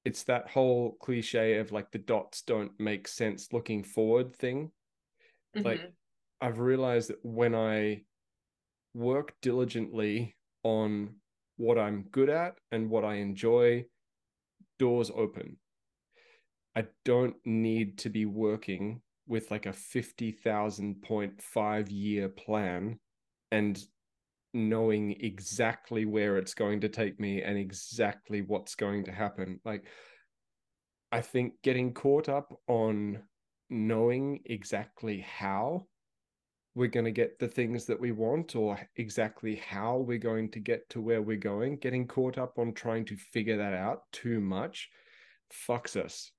it's 0.05 0.25
that 0.25 0.51
whole 0.51 0.99
cliche 1.01 1.57
of 1.57 1.73
like 1.73 1.91
the 1.91 1.99
dots 1.99 2.43
don't 2.43 2.73
make 2.79 3.09
sense 3.09 3.55
looking 3.55 3.83
forward 3.83 4.37
thing. 4.37 4.71
Mm-hmm. 5.57 5.67
Like, 5.67 5.81
I've 6.43 6.59
realized 6.59 7.09
that 7.09 7.25
when 7.25 7.55
I 7.55 8.03
work 8.95 9.35
diligently 9.43 10.37
on 10.63 11.17
what 11.57 11.79
I'm 11.79 12.07
good 12.11 12.31
at 12.31 12.57
and 12.73 12.89
what 12.89 13.05
I 13.05 13.17
enjoy, 13.17 13.85
doors 14.79 15.11
open. 15.15 15.57
I 16.77 16.87
don't 17.05 17.37
need 17.45 17.99
to 17.99 18.09
be 18.09 18.27
working 18.27 19.01
with 19.27 19.51
like 19.51 19.67
a 19.67 19.73
50,000 19.73 21.03
point 21.03 21.41
five 21.41 21.91
year 21.91 22.29
plan 22.29 22.99
and 23.51 23.83
knowing 24.53 25.17
exactly 25.21 26.05
where 26.05 26.37
it's 26.37 26.55
going 26.55 26.81
to 26.81 26.89
take 26.89 27.19
me 27.19 27.43
and 27.43 27.59
exactly 27.59 28.43
what's 28.43 28.75
going 28.75 29.05
to 29.05 29.13
happen. 29.13 29.61
Like, 29.65 29.85
I 31.11 31.21
think 31.21 31.55
getting 31.63 31.93
caught 31.93 32.29
up 32.29 32.53
on 32.67 33.21
knowing 33.71 34.41
exactly 34.45 35.21
how 35.21 35.87
we're 36.75 36.89
going 36.89 37.05
to 37.05 37.13
get 37.13 37.39
the 37.39 37.49
things 37.49 37.85
that 37.87 38.01
we 38.01 38.11
want 38.11 38.57
or 38.57 38.79
exactly 38.97 39.57
how 39.57 39.99
we're 39.99 40.19
going 40.19 40.51
to 40.51 40.59
get 40.59 40.89
to 40.91 41.01
where 41.01 41.23
we're 41.23 41.37
going, 41.37 41.77
getting 41.77 42.07
caught 42.07 42.37
up 42.37 42.59
on 42.59 42.73
trying 42.73 43.05
to 43.05 43.17
figure 43.17 43.57
that 43.57 43.75
out 43.75 44.03
too 44.13 44.41
much 44.41 44.91
fucks 45.69 45.97
us 45.97 46.33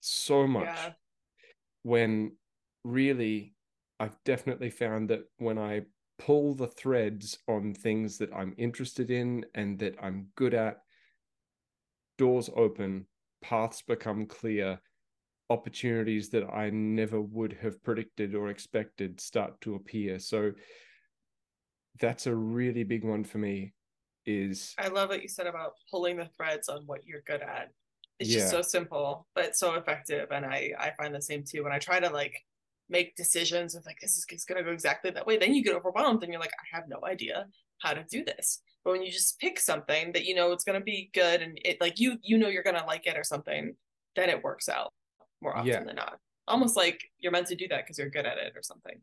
so 0.00 0.46
much. 0.46 0.64
Yeah. 0.64 0.90
When 1.82 2.32
really, 2.84 3.54
I've 3.98 4.16
definitely 4.24 4.70
found 4.70 5.10
that 5.10 5.22
when 5.38 5.58
I 5.58 5.82
pull 6.18 6.54
the 6.54 6.68
threads 6.68 7.38
on 7.48 7.74
things 7.74 8.18
that 8.18 8.32
I'm 8.32 8.54
interested 8.56 9.10
in 9.10 9.44
and 9.54 9.78
that 9.80 9.96
I'm 10.00 10.28
good 10.36 10.54
at, 10.54 10.78
doors 12.18 12.48
open, 12.54 13.06
paths 13.42 13.82
become 13.82 14.26
clear, 14.26 14.80
opportunities 15.52 16.30
that 16.30 16.44
I 16.44 16.70
never 16.70 17.20
would 17.20 17.58
have 17.60 17.82
predicted 17.82 18.34
or 18.34 18.48
expected 18.48 19.20
start 19.20 19.60
to 19.60 19.74
appear. 19.74 20.18
So 20.18 20.52
that's 22.00 22.26
a 22.26 22.34
really 22.34 22.84
big 22.84 23.04
one 23.04 23.22
for 23.22 23.38
me 23.38 23.74
is 24.24 24.74
I 24.78 24.88
love 24.88 25.10
what 25.10 25.22
you 25.22 25.28
said 25.28 25.46
about 25.46 25.72
pulling 25.90 26.16
the 26.16 26.28
threads 26.36 26.68
on 26.68 26.84
what 26.86 27.04
you're 27.04 27.22
good 27.26 27.42
at. 27.42 27.68
It's 28.18 28.30
yeah. 28.30 28.38
just 28.38 28.50
so 28.50 28.62
simple, 28.62 29.26
but 29.34 29.56
so 29.56 29.74
effective. 29.74 30.28
And 30.30 30.46
I 30.46 30.70
I 30.78 30.92
find 30.96 31.14
the 31.14 31.20
same 31.20 31.44
too. 31.44 31.64
When 31.64 31.72
I 31.72 31.78
try 31.78 32.00
to 32.00 32.08
like 32.08 32.34
make 32.88 33.14
decisions 33.16 33.74
of 33.74 33.84
like 33.84 33.98
this 34.00 34.16
is, 34.16 34.24
is 34.30 34.44
gonna 34.44 34.62
go 34.62 34.70
exactly 34.70 35.10
that 35.10 35.26
way, 35.26 35.36
then 35.36 35.54
you 35.54 35.62
get 35.62 35.74
overwhelmed 35.74 36.22
and 36.22 36.32
you're 36.32 36.40
like, 36.40 36.52
I 36.52 36.76
have 36.76 36.88
no 36.88 37.00
idea 37.04 37.46
how 37.80 37.92
to 37.92 38.04
do 38.08 38.24
this. 38.24 38.62
But 38.84 38.92
when 38.92 39.02
you 39.02 39.10
just 39.10 39.38
pick 39.38 39.58
something 39.60 40.12
that 40.12 40.24
you 40.24 40.34
know 40.34 40.52
it's 40.52 40.64
gonna 40.64 40.80
be 40.80 41.10
good 41.12 41.42
and 41.42 41.58
it 41.64 41.80
like 41.80 41.98
you 41.98 42.16
you 42.22 42.38
know 42.38 42.48
you're 42.48 42.62
gonna 42.62 42.86
like 42.86 43.06
it 43.06 43.18
or 43.18 43.24
something, 43.24 43.74
then 44.16 44.30
it 44.30 44.42
works 44.42 44.68
out 44.68 44.92
more 45.42 45.56
often 45.56 45.68
yeah. 45.68 45.84
than 45.84 45.96
not. 45.96 46.18
Almost 46.48 46.76
like 46.76 47.00
you're 47.18 47.32
meant 47.32 47.46
to 47.48 47.56
do 47.56 47.68
that 47.68 47.84
because 47.84 47.98
you're 47.98 48.10
good 48.10 48.26
at 48.26 48.38
it 48.38 48.52
or 48.56 48.62
something. 48.62 49.00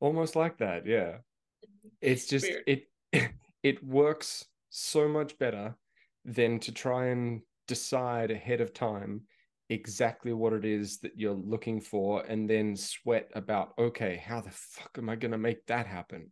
Almost 0.00 0.36
like 0.36 0.58
that, 0.58 0.86
yeah. 0.86 1.18
Mm-hmm. 1.64 1.88
It's 2.00 2.26
just 2.26 2.46
Weird. 2.46 2.64
it 3.12 3.30
it 3.62 3.84
works 3.84 4.44
so 4.70 5.08
much 5.08 5.38
better 5.38 5.76
than 6.24 6.58
to 6.60 6.72
try 6.72 7.06
and 7.06 7.42
decide 7.66 8.30
ahead 8.30 8.60
of 8.60 8.74
time 8.74 9.22
exactly 9.70 10.32
what 10.32 10.52
it 10.52 10.64
is 10.64 10.98
that 10.98 11.12
you're 11.16 11.32
looking 11.32 11.80
for 11.80 12.22
and 12.22 12.48
then 12.48 12.76
sweat 12.76 13.30
about 13.34 13.72
okay 13.78 14.22
how 14.24 14.40
the 14.40 14.50
fuck 14.50 14.90
am 14.98 15.08
i 15.08 15.16
going 15.16 15.32
to 15.32 15.38
make 15.38 15.64
that 15.66 15.86
happen 15.86 16.30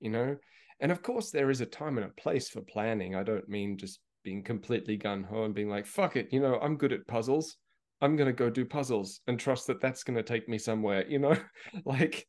you 0.00 0.08
know 0.08 0.34
and 0.80 0.90
of 0.90 1.02
course 1.02 1.30
there 1.30 1.50
is 1.50 1.60
a 1.60 1.66
time 1.66 1.98
and 1.98 2.06
a 2.06 2.20
place 2.20 2.48
for 2.48 2.62
planning 2.62 3.14
i 3.14 3.22
don't 3.22 3.48
mean 3.48 3.76
just 3.76 4.00
being 4.24 4.42
completely 4.42 4.96
gun-ho 4.96 5.44
and 5.44 5.54
being 5.54 5.68
like 5.68 5.84
fuck 5.84 6.16
it 6.16 6.28
you 6.32 6.40
know 6.40 6.58
i'm 6.62 6.78
good 6.78 6.94
at 6.94 7.06
puzzles 7.06 7.56
I'm 8.02 8.16
going 8.16 8.26
to 8.26 8.32
go 8.32 8.50
do 8.50 8.64
puzzles 8.64 9.20
and 9.26 9.38
trust 9.38 9.68
that 9.68 9.80
that's 9.80 10.02
going 10.02 10.16
to 10.16 10.22
take 10.22 10.48
me 10.48 10.58
somewhere, 10.58 11.06
you 11.08 11.18
know? 11.18 11.36
like 11.84 12.26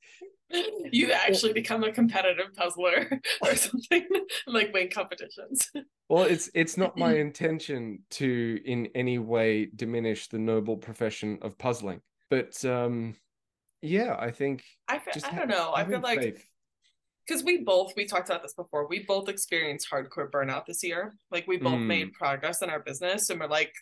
you 0.91 1.11
actually 1.11 1.51
become 1.51 1.83
a 1.83 1.91
competitive 1.91 2.53
puzzler 2.55 3.19
or 3.41 3.55
something 3.55 4.07
like 4.47 4.71
win 4.71 4.89
competitions. 4.89 5.69
well, 6.09 6.23
it's 6.23 6.49
it's 6.53 6.77
not 6.77 6.95
my 6.95 7.15
intention 7.17 8.03
to 8.11 8.59
in 8.63 8.87
any 8.93 9.17
way 9.17 9.69
diminish 9.75 10.27
the 10.27 10.37
noble 10.37 10.77
profession 10.77 11.39
of 11.41 11.57
puzzling. 11.57 12.01
But 12.29 12.63
um 12.65 13.15
yeah, 13.81 14.15
I 14.17 14.31
think 14.31 14.63
I, 14.87 15.01
I 15.25 15.35
don't 15.35 15.49
know. 15.49 15.73
I 15.75 15.85
feel 15.85 15.99
like 15.99 16.47
because 17.27 17.43
we 17.43 17.63
both 17.63 17.93
we 17.95 18.05
talked 18.05 18.29
about 18.29 18.43
this 18.43 18.53
before 18.53 18.87
we 18.87 19.03
both 19.05 19.29
experienced 19.29 19.87
hardcore 19.91 20.29
burnout 20.29 20.65
this 20.65 20.83
year 20.83 21.15
like 21.31 21.47
we 21.47 21.57
both 21.57 21.73
mm. 21.73 21.85
made 21.85 22.13
progress 22.13 22.61
in 22.61 22.69
our 22.69 22.79
business 22.79 23.29
and 23.29 23.39
we're 23.39 23.47
like 23.47 23.73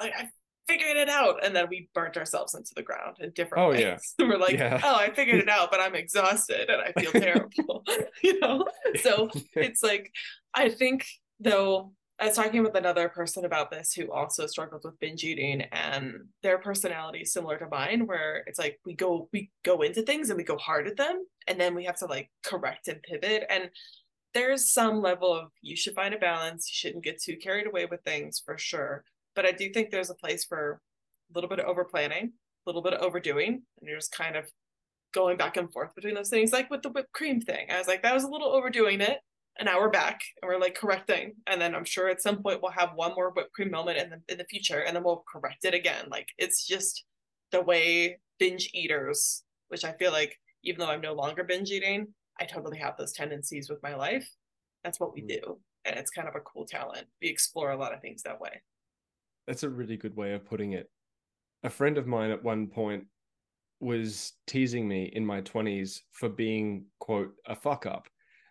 like 0.00 0.12
i 0.16 0.28
figuring 0.68 0.96
it 0.96 1.08
out. 1.08 1.44
And 1.44 1.56
then 1.56 1.66
we 1.68 1.88
burnt 1.94 2.16
ourselves 2.16 2.54
into 2.54 2.72
the 2.76 2.82
ground 2.82 3.16
in 3.20 3.30
different 3.30 3.64
oh, 3.64 3.70
ways. 3.70 4.14
yeah. 4.18 4.26
we're 4.26 4.38
like 4.38 4.54
yeah. 4.54 4.80
oh 4.84 4.96
i 4.96 5.10
figured 5.10 5.40
it 5.40 5.48
out 5.48 5.70
but 5.70 5.80
i'm 5.80 5.94
exhausted 5.94 6.68
and 6.68 6.82
i 6.82 6.92
feel 7.00 7.12
terrible 7.12 7.84
you 8.22 8.38
know? 8.40 8.66
So 9.00 9.28
it's 9.54 9.82
like 9.82 10.10
i 10.54 10.68
think 10.68 11.06
though 11.40 11.92
i 12.18 12.26
was 12.26 12.36
talking 12.36 12.62
with 12.62 12.74
another 12.74 13.08
person 13.08 13.44
about 13.44 13.70
this 13.70 13.92
who 13.92 14.10
also 14.12 14.46
struggled 14.46 14.82
with 14.84 14.98
binge 14.98 15.24
eating 15.24 15.62
and 15.72 16.14
their 16.42 16.58
personality 16.58 17.20
is 17.20 17.32
similar 17.32 17.58
to 17.58 17.68
mine 17.68 18.06
where 18.06 18.42
it's 18.46 18.58
like 18.58 18.78
we 18.84 18.94
go 18.94 19.28
we 19.32 19.50
go 19.64 19.82
into 19.82 20.02
things 20.02 20.28
and 20.30 20.36
we 20.36 20.44
go 20.44 20.56
hard 20.56 20.86
at 20.86 20.96
them 20.96 21.24
and 21.48 21.58
then 21.58 21.74
we 21.74 21.84
have 21.84 21.96
to 21.96 22.06
like 22.06 22.30
correct 22.44 22.88
and 22.88 23.02
pivot. 23.02 23.44
And 23.48 23.70
there's 24.34 24.70
some 24.70 25.00
level 25.00 25.34
of 25.34 25.50
you 25.62 25.74
should 25.74 25.94
find 25.94 26.14
a 26.14 26.18
balance. 26.18 26.68
You 26.70 26.74
shouldn't 26.74 27.04
get 27.04 27.20
too 27.20 27.36
carried 27.42 27.66
away 27.66 27.86
with 27.86 28.02
things 28.04 28.40
for 28.44 28.58
sure 28.58 29.02
but 29.38 29.46
I 29.46 29.52
do 29.52 29.70
think 29.70 29.92
there's 29.92 30.10
a 30.10 30.16
place 30.16 30.44
for 30.44 30.80
a 31.30 31.32
little 31.32 31.48
bit 31.48 31.60
of 31.60 31.66
over 31.66 31.84
planning, 31.84 32.24
a 32.24 32.68
little 32.68 32.82
bit 32.82 32.92
of 32.92 33.02
overdoing, 33.02 33.62
and 33.78 33.88
you're 33.88 33.96
just 33.96 34.10
kind 34.10 34.34
of 34.34 34.46
going 35.14 35.36
back 35.36 35.56
and 35.56 35.72
forth 35.72 35.94
between 35.94 36.16
those 36.16 36.28
things. 36.28 36.50
Like 36.52 36.68
with 36.70 36.82
the 36.82 36.88
whipped 36.88 37.12
cream 37.12 37.40
thing, 37.40 37.68
I 37.70 37.78
was 37.78 37.86
like, 37.86 38.02
that 38.02 38.12
was 38.12 38.24
a 38.24 38.28
little 38.28 38.48
overdoing 38.48 39.00
it. 39.00 39.18
And 39.56 39.66
now 39.66 39.78
we're 39.78 39.90
back 39.90 40.18
and 40.42 40.48
we're 40.48 40.58
like 40.58 40.74
correcting. 40.74 41.34
And 41.46 41.60
then 41.60 41.76
I'm 41.76 41.84
sure 41.84 42.08
at 42.08 42.20
some 42.20 42.42
point 42.42 42.58
we'll 42.60 42.72
have 42.72 42.96
one 42.96 43.14
more 43.14 43.30
whipped 43.30 43.52
cream 43.52 43.70
moment 43.70 43.98
in 43.98 44.10
the 44.10 44.20
in 44.28 44.38
the 44.38 44.44
future, 44.50 44.80
and 44.80 44.96
then 44.96 45.04
we'll 45.04 45.22
correct 45.32 45.64
it 45.64 45.72
again. 45.72 46.06
Like 46.10 46.30
it's 46.36 46.66
just 46.66 47.04
the 47.52 47.62
way 47.62 48.18
binge 48.40 48.70
eaters, 48.74 49.44
which 49.68 49.84
I 49.84 49.92
feel 49.92 50.10
like 50.10 50.34
even 50.64 50.80
though 50.80 50.90
I'm 50.90 51.00
no 51.00 51.12
longer 51.12 51.44
binge 51.44 51.70
eating, 51.70 52.08
I 52.40 52.44
totally 52.44 52.78
have 52.78 52.96
those 52.96 53.12
tendencies 53.12 53.70
with 53.70 53.84
my 53.84 53.94
life. 53.94 54.28
That's 54.82 54.98
what 54.98 55.14
we 55.14 55.22
mm. 55.22 55.28
do. 55.28 55.60
And 55.84 55.96
it's 55.96 56.10
kind 56.10 56.26
of 56.26 56.34
a 56.34 56.40
cool 56.40 56.66
talent. 56.66 57.06
We 57.22 57.28
explore 57.28 57.70
a 57.70 57.76
lot 57.76 57.94
of 57.94 58.00
things 58.00 58.24
that 58.24 58.40
way. 58.40 58.62
That's 59.48 59.62
a 59.62 59.70
really 59.70 59.96
good 59.96 60.14
way 60.14 60.34
of 60.34 60.44
putting 60.44 60.72
it. 60.72 60.90
A 61.64 61.70
friend 61.70 61.96
of 61.96 62.06
mine 62.06 62.30
at 62.30 62.44
one 62.44 62.66
point 62.66 63.06
was 63.80 64.34
teasing 64.46 64.86
me 64.86 65.10
in 65.14 65.24
my 65.24 65.40
20s 65.40 66.00
for 66.12 66.28
being 66.28 66.84
quote 67.00 67.32
a 67.46 67.54
fuck 67.54 67.86
up 67.86 68.08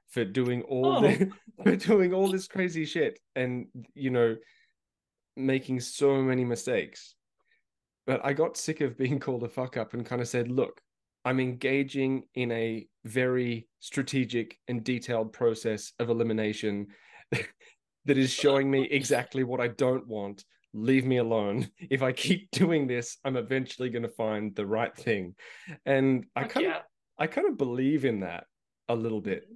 for 0.09 0.25
doing 0.25 0.63
all 0.63 0.97
oh. 0.97 1.01
the 1.01 1.29
for 1.63 1.75
doing 1.75 2.13
all 2.13 2.31
this 2.31 2.47
crazy 2.47 2.85
shit 2.85 3.19
and 3.35 3.67
you 3.93 4.09
know 4.09 4.35
making 5.35 5.79
so 5.79 6.21
many 6.21 6.45
mistakes 6.45 7.15
but 8.05 8.21
i 8.23 8.31
got 8.31 8.55
sick 8.55 8.79
of 8.79 8.97
being 8.97 9.19
called 9.25 9.43
a 9.43 9.49
fuck 9.49 9.75
up 9.75 9.93
and 9.93 10.05
kind 10.05 10.21
of 10.21 10.27
said 10.27 10.49
look 10.49 10.79
i'm 11.25 11.41
engaging 11.41 12.23
in 12.35 12.51
a 12.53 12.87
very 13.03 13.67
strategic 13.81 14.57
and 14.69 14.85
detailed 14.85 15.33
process 15.33 15.91
of 15.99 16.09
elimination 16.09 16.87
that 18.05 18.17
is 18.17 18.31
showing 18.31 18.71
me 18.71 18.87
exactly 18.89 19.43
what 19.43 19.59
i 19.59 19.67
don't 19.67 20.07
want 20.07 20.45
leave 20.73 21.05
me 21.05 21.17
alone. 21.17 21.69
If 21.89 22.01
I 22.01 22.11
keep 22.11 22.51
doing 22.51 22.87
this, 22.87 23.17
I'm 23.23 23.37
eventually 23.37 23.89
going 23.89 24.03
to 24.03 24.09
find 24.09 24.55
the 24.55 24.65
right 24.65 24.95
thing. 24.95 25.35
And 25.85 26.25
I 26.35 26.43
kind 26.43 26.67
of. 26.67 26.81
I 27.19 27.25
kind 27.25 27.47
of 27.47 27.57
believe 27.57 28.05
in 28.05 28.19
that 28.19 28.45
a 28.89 28.95
little 28.95 29.21
bit 29.21 29.45
mm-hmm. 29.45 29.55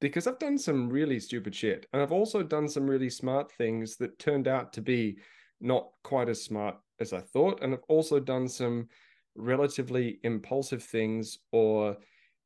because 0.00 0.26
I've 0.26 0.38
done 0.38 0.58
some 0.58 0.88
really 0.88 1.20
stupid 1.20 1.54
shit 1.54 1.86
and 1.92 2.00
I've 2.00 2.12
also 2.12 2.42
done 2.42 2.68
some 2.68 2.88
really 2.88 3.10
smart 3.10 3.52
things 3.52 3.96
that 3.98 4.18
turned 4.18 4.48
out 4.48 4.72
to 4.74 4.80
be 4.80 5.18
not 5.60 5.88
quite 6.02 6.28
as 6.28 6.42
smart 6.42 6.76
as 7.00 7.12
I 7.12 7.20
thought 7.20 7.62
and 7.62 7.74
I've 7.74 7.84
also 7.88 8.18
done 8.18 8.48
some 8.48 8.88
relatively 9.36 10.20
impulsive 10.22 10.82
things 10.82 11.38
or 11.52 11.96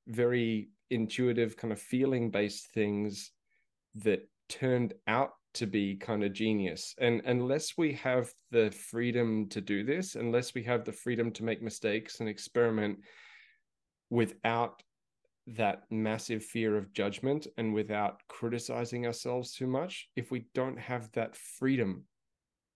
very 0.08 0.70
intuitive 0.90 1.56
kind 1.56 1.72
of 1.72 1.80
feeling 1.80 2.30
based 2.30 2.72
things 2.72 3.32
that 3.96 4.28
turned 4.48 4.94
out 5.06 5.32
to 5.56 5.66
be 5.66 5.96
kind 5.96 6.24
of 6.24 6.32
genius. 6.32 6.94
And 6.98 7.22
unless 7.24 7.76
we 7.76 7.92
have 7.94 8.30
the 8.50 8.70
freedom 8.70 9.48
to 9.50 9.60
do 9.60 9.84
this, 9.84 10.14
unless 10.14 10.54
we 10.54 10.62
have 10.64 10.84
the 10.84 10.92
freedom 10.92 11.30
to 11.32 11.44
make 11.44 11.62
mistakes 11.62 12.20
and 12.20 12.28
experiment 12.28 12.98
without 14.10 14.82
that 15.46 15.82
massive 15.90 16.44
fear 16.44 16.76
of 16.76 16.92
judgment 16.92 17.46
and 17.56 17.72
without 17.72 18.20
criticizing 18.28 19.06
ourselves 19.06 19.54
too 19.54 19.66
much, 19.66 20.08
if 20.16 20.30
we 20.30 20.46
don't 20.54 20.78
have 20.78 21.10
that 21.12 21.36
freedom 21.36 22.04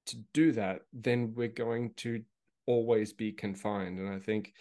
to 0.06 0.16
do 0.32 0.52
that, 0.52 0.80
then 0.92 1.32
we're 1.34 1.48
going 1.48 1.92
to 1.96 2.22
always 2.66 3.12
be 3.12 3.32
confined. 3.32 3.98
And 3.98 4.08
I 4.08 4.18
think 4.18 4.52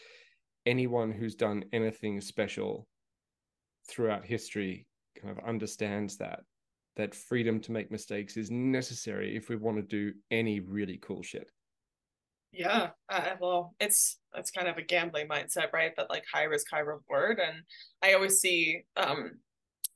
anyone 0.65 1.11
who's 1.11 1.35
done 1.35 1.65
anything 1.71 2.21
special 2.21 2.87
throughout 3.87 4.25
history 4.25 4.87
kind 5.21 5.37
of 5.37 5.43
understands 5.45 6.17
that 6.17 6.41
that 6.99 7.15
freedom 7.15 7.61
to 7.61 7.71
make 7.71 7.89
mistakes 7.91 8.35
is 8.35 8.51
necessary 8.51 9.35
if 9.35 9.47
we 9.47 9.55
want 9.55 9.77
to 9.77 9.83
do 9.83 10.13
any 10.31 10.59
really 10.59 10.97
cool 11.01 11.23
shit. 11.23 11.49
Yeah, 12.51 12.89
uh, 13.07 13.35
well, 13.39 13.73
it's 13.79 14.19
it's 14.35 14.51
kind 14.51 14.67
of 14.67 14.77
a 14.77 14.81
gambling 14.81 15.27
mindset, 15.27 15.71
right? 15.71 15.93
But 15.95 16.09
like 16.09 16.25
high 16.31 16.43
risk, 16.43 16.67
high 16.69 16.79
reward, 16.79 17.39
and 17.39 17.63
I 18.01 18.13
always 18.13 18.39
see. 18.39 18.83
um 18.97 19.39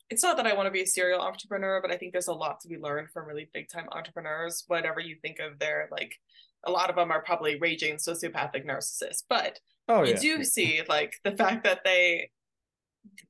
It's 0.10 0.24
not 0.24 0.38
that 0.38 0.48
I 0.48 0.54
want 0.54 0.68
to 0.68 0.72
be 0.72 0.84
a 0.84 0.88
serial 0.88 1.20
entrepreneur, 1.20 1.82
but 1.82 1.92
I 1.92 1.98
think 1.98 2.14
there's 2.14 2.28
a 2.28 2.34
lot 2.34 2.60
to 2.62 2.68
be 2.68 2.78
learned 2.78 3.10
from 3.12 3.28
really 3.28 3.50
big 3.54 3.68
time 3.70 3.88
entrepreneurs. 3.92 4.64
Whatever 4.68 5.00
you 5.00 5.18
think 5.22 5.40
of 5.40 5.60
their 5.60 5.90
like, 5.92 6.16
a 6.64 6.72
lot 6.72 6.90
of 6.90 6.96
them 6.96 7.12
are 7.12 7.24
probably 7.24 7.60
raging 7.60 7.96
sociopathic 7.96 8.66
narcissists, 8.66 9.24
but 9.28 9.60
oh, 9.90 10.04
you 10.04 10.14
yeah. 10.14 10.20
do 10.20 10.44
see 10.44 10.82
like 10.88 11.16
the 11.24 11.36
fact 11.36 11.64
that 11.66 11.82
they 11.84 12.30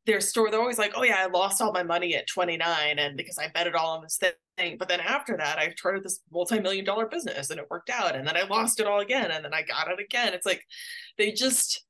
their 0.05 0.21
store 0.21 0.51
they're 0.51 0.59
always 0.59 0.77
like 0.77 0.93
oh 0.95 1.03
yeah 1.03 1.17
i 1.19 1.25
lost 1.25 1.61
all 1.61 1.71
my 1.71 1.83
money 1.83 2.15
at 2.15 2.27
29 2.27 2.99
and 2.99 3.17
because 3.17 3.37
i 3.37 3.47
bet 3.53 3.67
it 3.67 3.75
all 3.75 3.95
on 3.95 4.03
this 4.03 4.17
thing. 4.57 4.77
But 4.77 4.87
then 4.87 4.99
after 4.99 5.35
that 5.37 5.57
i 5.57 5.71
started 5.71 6.03
this 6.03 6.19
multi-million 6.31 6.85
dollar 6.85 7.07
business 7.07 7.49
and 7.49 7.59
it 7.59 7.69
worked 7.69 7.89
out 7.89 8.15
and 8.15 8.27
then 8.27 8.37
i 8.37 8.43
lost 8.43 8.79
it 8.79 8.87
all 8.87 8.99
again 8.99 9.31
and 9.31 9.43
then 9.43 9.53
i 9.53 9.61
got 9.61 9.89
it 9.89 9.99
again. 9.99 10.33
It's 10.33 10.45
like 10.45 10.63
they 11.17 11.31
just 11.31 11.85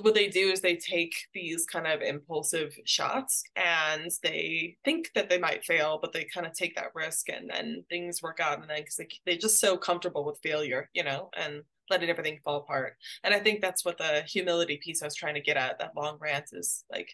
what 0.00 0.14
they 0.14 0.28
do 0.28 0.50
is 0.50 0.60
they 0.60 0.76
take 0.76 1.14
these 1.34 1.66
kind 1.66 1.86
of 1.86 2.00
impulsive 2.00 2.74
shots 2.86 3.42
and 3.54 4.10
they 4.22 4.76
think 4.84 5.10
that 5.14 5.28
they 5.28 5.38
might 5.38 5.64
fail 5.64 5.98
but 6.00 6.12
they 6.12 6.24
kind 6.24 6.46
of 6.46 6.54
take 6.54 6.74
that 6.74 6.94
risk 6.94 7.28
and 7.28 7.50
then 7.50 7.84
things 7.90 8.22
work 8.22 8.40
out 8.40 8.60
and 8.60 8.68
then 8.68 8.78
because 8.78 8.96
they, 8.96 9.08
they're 9.26 9.36
just 9.36 9.60
so 9.60 9.76
comfortable 9.76 10.24
with 10.24 10.40
failure 10.42 10.88
you 10.94 11.04
know 11.04 11.28
and 11.36 11.62
letting 11.90 12.10
everything 12.10 12.40
fall 12.44 12.56
apart. 12.56 12.96
And 13.22 13.34
I 13.34 13.40
think 13.40 13.60
that's 13.60 13.84
what 13.84 13.98
the 13.98 14.22
humility 14.26 14.78
piece 14.82 15.02
I 15.02 15.06
was 15.06 15.14
trying 15.14 15.34
to 15.34 15.40
get 15.40 15.56
at, 15.56 15.78
that 15.78 15.96
long 15.96 16.18
rant 16.20 16.46
is 16.52 16.84
like 16.90 17.08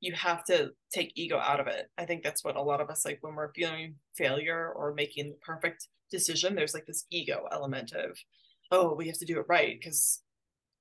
you 0.00 0.12
have 0.12 0.44
to 0.44 0.70
take 0.92 1.12
ego 1.14 1.38
out 1.38 1.60
of 1.60 1.66
it. 1.66 1.90
I 1.96 2.04
think 2.04 2.22
that's 2.22 2.44
what 2.44 2.56
a 2.56 2.62
lot 2.62 2.80
of 2.80 2.90
us 2.90 3.04
like 3.04 3.18
when 3.22 3.34
we're 3.34 3.52
feeling 3.52 3.94
failure 4.16 4.72
or 4.74 4.94
making 4.94 5.30
the 5.30 5.36
perfect 5.44 5.88
decision, 6.10 6.54
there's 6.54 6.74
like 6.74 6.86
this 6.86 7.06
ego 7.10 7.46
element 7.50 7.92
of, 7.92 8.18
oh, 8.70 8.94
we 8.94 9.06
have 9.06 9.18
to 9.18 9.24
do 9.24 9.38
it 9.38 9.46
right 9.48 9.78
because 9.78 10.22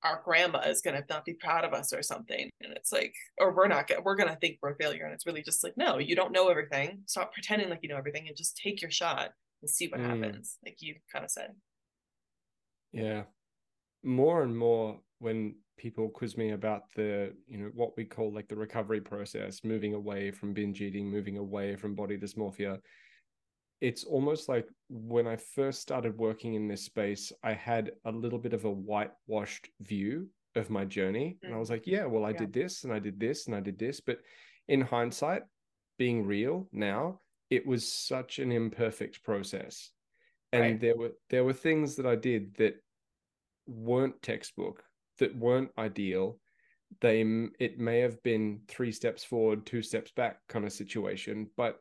our 0.06 0.22
grandma 0.24 0.60
is 0.60 0.82
going 0.82 0.96
to 0.96 1.04
not 1.10 1.26
be 1.26 1.34
proud 1.34 1.66
of 1.66 1.74
us 1.74 1.92
or 1.92 2.04
something 2.04 2.50
and 2.62 2.74
it's 2.74 2.92
like 2.92 3.14
or 3.40 3.54
we're 3.56 3.68
not 3.68 3.88
gonna, 3.88 4.02
we're 4.02 4.16
going 4.16 4.30
to 4.30 4.36
think 4.36 4.58
we're 4.62 4.74
a 4.74 4.76
failure 4.76 5.04
and 5.04 5.14
it's 5.14 5.26
really 5.26 5.42
just 5.42 5.64
like 5.64 5.74
no 5.78 5.98
you 5.98 6.16
don't 6.16 6.32
know 6.32 6.48
everything 6.48 7.00
stop 7.08 7.34
pretending 7.34 7.70
like 7.70 7.80
you 7.82 7.90
know 7.90 7.98
everything 7.98 8.28
and 8.28 8.38
just 8.38 8.56
take 8.56 8.82
your 8.82 8.92
shot 8.92 9.32
and 9.62 9.70
see 9.70 9.88
what 9.88 10.00
mm. 10.00 10.06
happens 10.06 10.58
like 10.64 10.78
you 10.80 10.96
kind 11.12 11.26
of 11.26 11.32
said 11.32 11.50
yeah 12.92 13.24
more 14.06 14.44
and 14.44 14.56
more 14.56 15.00
when 15.20 15.56
people 15.78 16.10
quiz 16.10 16.38
me 16.38 16.52
about 16.52 16.84
the 16.96 17.34
you 17.48 17.58
know 17.58 17.70
what 17.74 17.96
we 17.98 18.06
call 18.06 18.32
like 18.34 18.48
the 18.48 18.56
recovery 18.56 19.02
process 19.02 19.62
moving 19.64 19.94
away 19.94 20.32
from 20.32 20.54
binge 20.54 20.82
eating 20.82 21.10
moving 21.10 21.38
away 21.38 21.76
from 21.76 21.96
body 21.96 22.18
dysmorphia 22.18 22.78
it's 23.82 24.04
almost 24.04 24.48
like 24.48 24.68
when 24.90 25.28
i 25.28 25.36
first 25.36 25.82
started 25.82 26.18
working 26.18 26.54
in 26.54 26.68
this 26.68 26.84
space 26.84 27.32
i 27.44 27.52
had 27.52 27.92
a 28.06 28.12
little 28.12 28.40
bit 28.40 28.54
of 28.54 28.66
a 28.66 28.72
whitewashed 28.72 29.70
view 29.82 30.28
of 30.56 30.70
my 30.70 30.86
journey 30.86 31.38
mm. 31.44 31.48
and 31.48 31.56
i 31.56 31.58
was 31.58 31.70
like 31.70 31.86
yeah 31.86 32.06
well 32.06 32.26
i 32.26 32.30
yeah. 32.30 32.38
did 32.38 32.54
this 32.54 32.84
and 32.84 32.94
i 32.94 33.00
did 33.00 33.20
this 33.20 33.48
and 33.48 33.56
i 33.56 33.60
did 33.60 33.78
this 33.78 34.00
but 34.00 34.20
in 34.68 34.80
hindsight 34.80 35.44
being 35.98 36.26
real 36.26 36.68
now 36.72 37.20
it 37.50 37.66
was 37.66 37.88
such 37.92 38.40
an 38.40 38.52
imperfect 38.52 39.24
process 39.24 39.92
and 40.54 40.62
right. 40.62 40.82
there 40.82 40.96
were 40.96 41.12
there 41.30 41.44
were 41.44 41.54
things 41.54 41.96
that 41.96 42.06
i 42.06 42.16
did 42.16 42.56
that 42.56 42.76
weren't 43.68 44.22
textbook, 44.22 44.84
that 45.20 45.36
weren't 45.36 45.72
ideal. 45.78 46.40
They 47.02 47.22
it 47.60 47.80
may 47.80 48.00
have 48.00 48.22
been 48.24 48.62
three 48.68 48.92
steps 48.92 49.24
forward, 49.24 49.66
two 49.66 49.82
steps 49.82 50.12
back 50.12 50.40
kind 50.48 50.66
of 50.66 50.72
situation, 50.72 51.50
but 51.58 51.80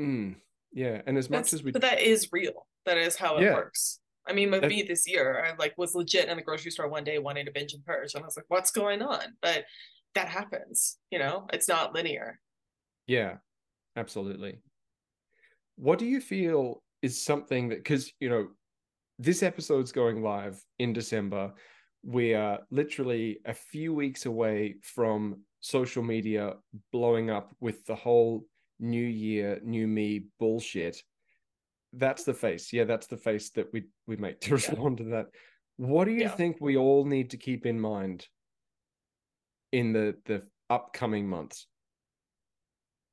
mm, 0.00 0.36
yeah. 0.72 1.02
And 1.06 1.18
as 1.18 1.28
That's, 1.28 1.52
much 1.52 1.58
as 1.58 1.64
we, 1.64 1.72
but 1.72 1.82
that 1.82 2.00
is 2.00 2.28
real. 2.32 2.66
That 2.86 2.98
is 2.98 3.16
how 3.16 3.36
it 3.36 3.44
yeah. 3.44 3.54
works. 3.54 4.00
I 4.26 4.32
mean, 4.32 4.50
with 4.50 4.64
me 4.64 4.82
this 4.82 5.08
year, 5.08 5.44
I 5.44 5.56
like 5.56 5.74
was 5.76 5.94
legit 5.94 6.28
in 6.28 6.36
the 6.36 6.42
grocery 6.42 6.70
store 6.70 6.88
one 6.88 7.04
day 7.04 7.18
wanting 7.18 7.46
to 7.46 7.52
binge 7.52 7.72
and 7.72 7.84
purge, 7.84 8.14
and 8.14 8.22
I 8.22 8.26
was 8.26 8.36
like, 8.36 8.46
"What's 8.48 8.70
going 8.70 9.02
on?" 9.02 9.20
But 9.40 9.64
that 10.14 10.28
happens. 10.28 10.98
You 11.10 11.18
know, 11.18 11.48
it's 11.52 11.68
not 11.68 11.94
linear. 11.94 12.38
Yeah, 13.06 13.36
absolutely. 13.96 14.60
What 15.76 15.98
do 15.98 16.06
you 16.06 16.20
feel 16.20 16.82
is 17.02 17.20
something 17.20 17.70
that 17.70 17.78
because 17.78 18.12
you 18.20 18.28
know 18.28 18.48
this 19.18 19.42
episode's 19.42 19.92
going 19.92 20.22
live 20.22 20.62
in 20.78 20.92
December. 20.92 21.52
We 22.04 22.34
are 22.34 22.60
literally 22.70 23.38
a 23.44 23.54
few 23.54 23.94
weeks 23.94 24.26
away 24.26 24.76
from 24.82 25.42
social 25.60 26.02
media 26.02 26.54
blowing 26.90 27.30
up 27.30 27.54
with 27.60 27.84
the 27.86 27.94
whole 27.94 28.44
new 28.80 29.06
year, 29.06 29.60
new 29.62 29.86
me 29.86 30.26
bullshit. 30.38 31.02
That's 31.92 32.24
the 32.24 32.34
face. 32.34 32.72
Yeah, 32.72 32.84
that's 32.84 33.06
the 33.06 33.16
face 33.16 33.50
that 33.50 33.72
we 33.72 33.84
we 34.06 34.16
make 34.16 34.40
to 34.42 34.52
respond 34.54 34.98
yeah. 34.98 35.04
to 35.04 35.10
that. 35.10 35.26
What 35.76 36.04
do 36.04 36.12
you 36.12 36.22
yeah. 36.22 36.28
think 36.30 36.56
we 36.60 36.76
all 36.76 37.04
need 37.04 37.30
to 37.30 37.36
keep 37.36 37.66
in 37.66 37.80
mind 37.80 38.26
in 39.70 39.92
the 39.92 40.16
the 40.24 40.42
upcoming 40.68 41.28
months? 41.28 41.66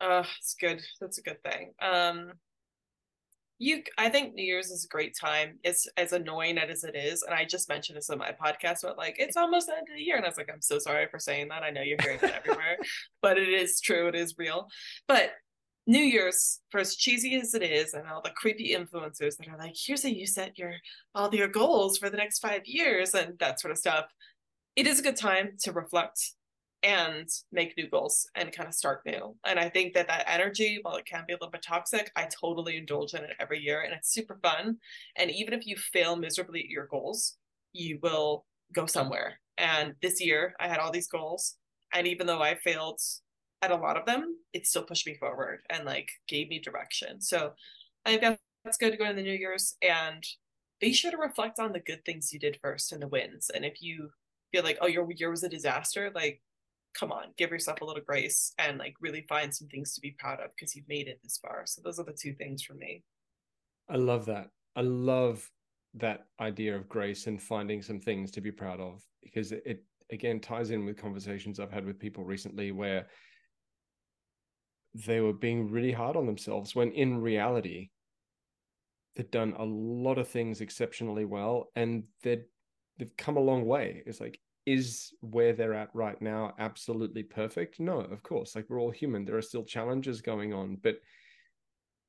Uh, 0.01 0.23
it's 0.39 0.55
good. 0.59 0.81
That's 1.01 1.17
a 1.17 1.21
good 1.21 1.43
thing. 1.43 1.73
Um, 1.81 2.31
you 3.60 3.84
i 3.98 4.10
think 4.10 4.34
new 4.34 4.43
year's 4.43 4.72
is 4.72 4.86
a 4.86 4.88
great 4.88 5.15
time 5.15 5.60
it's 5.63 5.88
as 5.98 6.13
annoying 6.13 6.58
as 6.58 6.84
it 6.84 6.95
is 6.95 7.24
and 7.24 7.36
i 7.36 7.45
just 7.45 7.69
mentioned 7.69 7.98
this 7.98 8.10
on 8.10 8.17
my 8.17 8.32
podcast 8.32 8.80
but 8.84 8.98
like 8.98 9.17
it's 9.19 9.38
almost 9.38 9.67
the 9.67 9.74
end 9.74 9.88
of 9.89 9.95
the 9.95 10.02
year 10.02 10.15
and 10.15 10.26
i 10.26 10.28
was 10.30 10.38
like 10.38 10.50
i'm 10.52 10.62
so 10.62 10.80
sorry 10.80 11.08
for 11.12 11.19
saying 11.19 11.48
that 11.50 11.62
i 11.62 11.69
know 11.69 11.82
you're 11.82 11.98
hearing 12.02 12.19
that 12.22 12.41
everywhere 12.43 12.78
but 13.22 13.38
it 13.38 13.50
is 13.50 13.80
true 13.80 14.08
it 14.08 14.15
is 14.15 14.36
real. 14.38 14.67
But 15.08 15.32
new 15.88 16.00
year's 16.00 16.60
for 16.69 16.80
as 16.80 16.95
cheesy 16.95 17.36
as 17.36 17.54
it 17.54 17.63
is 17.63 17.93
and 17.93 18.08
all 18.08 18.22
the 18.22 18.30
creepy 18.32 18.76
influencers 18.76 19.38
that 19.38 19.48
are 19.48 19.58
like 19.58 19.76
here's 19.76 20.04
how 20.04 20.10
you 20.10 20.28
set 20.28 20.58
your 20.58 20.74
all 21.15 21.34
your 21.34 21.48
goals 21.48 21.98
for 21.98 22.10
the 22.10 22.17
next 22.17 22.39
five 22.39 22.62
years 22.65 23.15
and 23.15 23.39
that 23.39 23.60
sort 23.60 23.72
of 23.72 23.78
stuff 23.78 24.06
it 24.76 24.86
is 24.86 25.00
a 25.00 25.04
good 25.04 25.15
time 25.15 25.54
to 25.60 25.72
reflect 25.72 26.34
and 26.84 27.28
make 27.52 27.76
new 27.78 27.89
goals 27.89 28.30
and 28.36 28.52
kind 28.52 28.68
of 28.68 28.74
start 28.74 29.02
new. 29.06 29.36
And 29.46 29.60
I 29.60 29.70
think 29.70 29.94
that 29.94 30.08
that 30.08 30.26
energy, 30.28 30.80
while 30.82 30.96
it 30.96 31.06
can 31.06 31.26
be 31.28 31.34
a 31.34 31.36
little 31.36 31.52
bit 31.52 31.62
toxic, 31.62 32.12
I 32.15 32.26
totally 32.26 32.78
indulge 32.78 33.13
in 33.13 33.24
it 33.24 33.36
every 33.39 33.60
year 33.60 33.82
and 33.82 33.94
it's 33.94 34.13
super 34.13 34.39
fun. 34.42 34.78
And 35.18 35.30
even 35.30 35.54
if 35.54 35.68
you 35.68 35.76
fail 35.76 36.15
miserably 36.15 36.62
at 36.62 36.70
your 36.70 36.88
goals, 36.88 37.38
you 37.74 38.00
will 38.02 38.46
go 38.74 38.86
somewhere. 38.86 39.39
And 39.58 39.96
this 40.02 40.24
year 40.24 40.54
I 40.60 40.68
had 40.68 40.80
all 40.80 40.92
these 40.92 41.08
goals. 41.08 41.56
And 41.94 42.08
even 42.08 42.28
though 42.28 42.42
I 42.42 42.56
failed 42.56 43.02
at 43.62 43.72
a 43.72 43.76
lot 43.76 43.98
of 43.98 44.06
them, 44.06 44.38
it 44.54 44.65
still 44.65 44.84
pushed 44.84 45.06
me 45.06 45.15
forward 45.15 45.62
and 45.70 45.86
like 45.86 46.10
gave 46.28 46.48
me 46.50 46.60
direction. 46.60 47.20
So 47.20 47.52
I 48.06 48.15
think 48.15 48.39
that's 48.63 48.78
good 48.78 48.92
to 48.92 48.98
go 48.98 49.06
into 49.06 49.18
the 49.18 49.24
New 49.24 49.38
Year's 49.38 49.76
and 49.82 50.24
be 50.80 50.94
sure 50.94 51.12
to 51.12 51.18
reflect 51.18 51.60
on 51.60 51.74
the 51.74 51.80
good 51.80 52.06
things 52.06 52.32
you 52.32 52.39
did 52.39 52.60
first 52.62 52.94
and 52.94 53.02
the 53.02 53.08
wins. 53.08 53.50
And 53.54 53.65
if 53.65 53.82
you 53.82 54.12
feel 54.52 54.63
like, 54.63 54.78
oh, 54.82 54.88
your 54.88 55.10
year 55.12 55.30
was 55.30 55.44
a 55.44 55.50
disaster, 55.50 56.12
like 56.15 56.42
come 56.93 57.12
on, 57.12 57.25
give 57.38 57.52
yourself 57.52 57.82
a 57.82 57.86
little 57.86 58.04
grace 58.06 58.54
and 58.58 58.78
like 58.78 58.95
really 58.99 59.25
find 59.30 59.54
some 59.54 59.67
things 59.67 59.93
to 59.93 60.02
be 60.02 60.15
proud 60.19 60.39
of 60.39 60.52
because 60.56 60.75
you've 60.75 60.88
made 60.88 61.08
it 61.08 61.19
this 61.23 61.39
far. 61.41 61.63
So 61.65 61.82
those 61.84 61.99
are 61.99 62.06
the 62.06 62.17
two 62.19 62.34
things 62.34 62.63
for 62.63 62.73
me. 62.73 63.04
I 63.89 63.97
love 63.97 64.25
that. 64.25 64.47
I 64.75 64.82
love 64.82 65.49
that 65.95 66.25
idea 66.39 66.75
of 66.75 66.88
grace 66.88 67.28
and 67.28 67.41
finding 67.41 67.82
some 67.82 67.99
things 67.99 68.32
to 68.32 68.41
be 68.41 68.52
proud 68.52 68.80
of 68.80 69.02
because 69.23 69.52
it, 69.52 69.63
it 69.65 69.84
again 70.12 70.40
ties 70.40 70.71
in 70.71 70.85
with 70.85 70.98
conversations 70.98 71.60
I've 71.60 71.71
had 71.71 71.85
with 71.85 72.00
people 72.00 72.23
recently 72.23 72.71
where 72.71 73.08
they 74.94 75.19
were 75.19 75.33
being 75.33 75.69
really 75.69 75.92
hard 75.92 76.15
on 76.15 76.25
themselves 76.25 76.75
when 76.75 76.92
in 76.92 77.19
reality 77.21 77.90
they've 79.15 79.29
done 79.31 79.54
a 79.58 79.63
lot 79.63 80.17
of 80.17 80.27
things 80.27 80.62
exceptionally 80.62 81.25
well 81.25 81.71
and 81.75 82.04
they've 82.23 82.46
they've 82.98 83.15
come 83.17 83.37
a 83.37 83.42
long 83.42 83.65
way. 83.65 84.04
It's 84.06 84.19
like 84.19 84.40
is 84.76 85.13
where 85.22 85.54
they're 85.54 85.80
at 85.84 85.90
right 85.94 86.22
now 86.22 86.54
absolutely 86.60 87.24
perfect? 87.24 87.80
No, 87.80 88.00
of 88.15 88.22
course. 88.24 88.56
Like 88.56 88.67
we're 88.70 88.82
all 88.82 88.92
human. 88.92 89.26
There 89.26 89.38
are 89.38 89.52
still 89.52 89.63
challenges 89.63 90.22
going 90.22 90.54
on. 90.54 90.78
But 90.82 90.98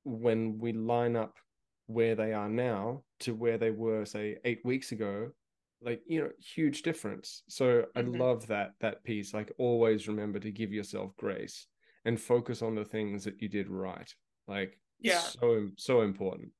when 0.04 0.58
we 0.58 0.72
line 0.72 1.16
up 1.16 1.34
where 1.86 2.14
they 2.14 2.32
are 2.32 2.48
now 2.48 3.02
to 3.20 3.34
where 3.34 3.58
they 3.58 3.70
were, 3.70 4.04
say, 4.04 4.38
eight 4.44 4.60
weeks 4.64 4.92
ago, 4.92 5.30
like, 5.82 6.02
you 6.06 6.20
know, 6.20 6.30
huge 6.56 6.82
difference. 6.82 7.42
So 7.48 7.84
I 7.96 8.02
mm-hmm. 8.02 8.20
love 8.20 8.46
that 8.48 8.70
that 8.80 9.02
piece. 9.04 9.32
Like 9.32 9.52
always 9.58 10.08
remember 10.08 10.38
to 10.40 10.50
give 10.52 10.72
yourself 10.72 11.16
grace. 11.16 11.66
and 12.04 12.18
focus 12.18 12.62
on 12.62 12.74
the 12.74 12.84
things 12.84 13.24
that 13.24 13.40
you 13.42 13.48
did 13.48 13.68
right. 13.68 14.10
Like 14.48 14.78
Yeah. 15.00 15.20
so 15.20 15.68
so 15.76 16.00
important. 16.02 16.50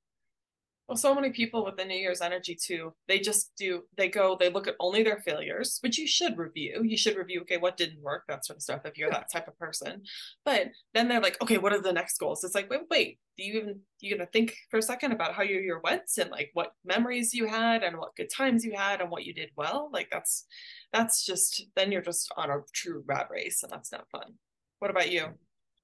Well, 0.91 0.97
so 0.97 1.15
many 1.15 1.31
people 1.31 1.65
with 1.65 1.77
the 1.77 1.85
New 1.85 1.95
Year's 1.95 2.21
energy 2.21 2.59
too, 2.61 2.93
they 3.07 3.21
just 3.21 3.53
do, 3.57 3.83
they 3.97 4.09
go, 4.09 4.37
they 4.37 4.51
look 4.51 4.67
at 4.67 4.75
only 4.81 5.05
their 5.05 5.21
failures, 5.21 5.79
which 5.83 5.99
you 5.99 6.09
should 6.09 6.37
review. 6.37 6.83
You 6.85 6.97
should 6.97 7.17
review, 7.17 7.43
okay, 7.43 7.59
what 7.59 7.77
didn't 7.77 8.03
work, 8.03 8.25
that 8.27 8.45
sort 8.45 8.57
of 8.57 8.63
stuff, 8.65 8.81
if 8.85 8.99
you're 8.99 9.09
Yeah. 9.09 9.21
that 9.21 9.31
type 9.31 9.47
of 9.47 9.57
person. 9.57 10.03
But 10.45 10.73
then 10.93 11.07
they're 11.07 11.21
like, 11.21 11.41
okay, 11.41 11.59
what 11.59 11.73
are 11.73 11.81
the 11.81 11.93
next 11.93 12.19
goals? 12.19 12.43
It's 12.43 12.57
like, 12.57 12.69
wait, 12.69 12.81
wait, 12.91 13.21
do 13.37 13.45
you 13.45 13.61
even, 13.61 13.81
you're 14.01 14.19
gonna 14.19 14.29
think 14.33 14.57
for 14.69 14.79
a 14.79 14.83
second 14.83 15.13
about 15.13 15.35
how 15.35 15.45
your 15.45 15.63
year 15.63 15.79
went 15.79 16.11
and 16.19 16.29
like 16.29 16.51
what 16.55 16.73
memories 16.85 17.33
you 17.33 17.47
had 17.47 17.85
and 17.85 17.97
what 17.97 18.17
good 18.17 18.29
times 18.29 18.65
you 18.65 18.73
had 18.77 19.01
and 19.01 19.13
what 19.13 19.25
you 19.25 19.33
did 19.33 19.51
well? 19.55 19.91
Like 19.93 20.09
that's, 20.11 20.45
that's 20.93 21.25
just, 21.25 21.67
then 21.77 21.93
you're 21.93 22.03
just 22.03 22.33
on 22.37 22.51
a 22.51 22.63
true 22.75 23.05
rat 23.07 23.29
race 23.31 23.63
and 23.63 23.71
that's 23.71 23.93
not 23.93 24.11
fun. 24.11 24.35
What 24.81 24.91
about 24.91 25.13
you? 25.13 25.29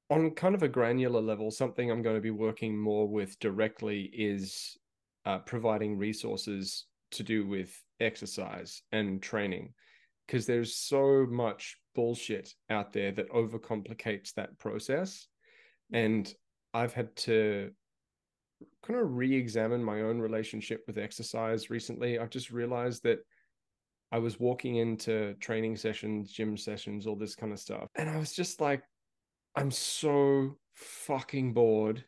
on 0.08 0.30
kind 0.32 0.54
of 0.54 0.62
a 0.62 0.68
granular 0.68 1.20
level, 1.20 1.50
something 1.50 1.90
I'm 1.90 2.02
going 2.02 2.14
to 2.14 2.20
be 2.20 2.30
working 2.30 2.76
more 2.76 3.08
with 3.08 3.38
directly 3.40 4.10
is 4.12 4.76
uh, 5.26 5.40
providing 5.40 5.98
resources 5.98 6.86
to 7.10 7.22
do 7.22 7.46
with 7.46 7.76
exercise 8.00 8.82
and 8.92 9.20
training, 9.20 9.74
because 10.26 10.46
there's 10.46 10.76
so 10.76 11.26
much 11.28 11.76
bullshit 11.94 12.54
out 12.70 12.92
there 12.92 13.12
that 13.12 13.30
overcomplicates 13.30 14.32
that 14.34 14.58
process. 14.58 15.26
And 15.92 16.32
I've 16.72 16.94
had 16.94 17.14
to 17.16 17.70
kind 18.82 18.98
of 18.98 19.16
re 19.16 19.34
examine 19.36 19.84
my 19.84 20.00
own 20.00 20.18
relationship 20.18 20.84
with 20.86 20.96
exercise 20.96 21.68
recently. 21.68 22.18
I've 22.18 22.30
just 22.30 22.50
realized 22.50 23.02
that. 23.02 23.18
I 24.12 24.20
was 24.20 24.38
walking 24.38 24.76
into 24.76 25.34
training 25.40 25.76
sessions, 25.76 26.30
gym 26.30 26.56
sessions, 26.56 27.08
all 27.08 27.16
this 27.16 27.34
kind 27.34 27.52
of 27.52 27.58
stuff. 27.58 27.88
And 27.96 28.08
I 28.08 28.16
was 28.18 28.32
just 28.32 28.60
like, 28.60 28.84
I'm 29.56 29.72
so 29.72 30.58
fucking 30.74 31.54
bored 31.54 32.04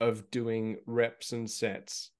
of 0.00 0.30
doing 0.30 0.78
reps 0.86 1.32
and 1.32 1.50
sets 1.50 2.10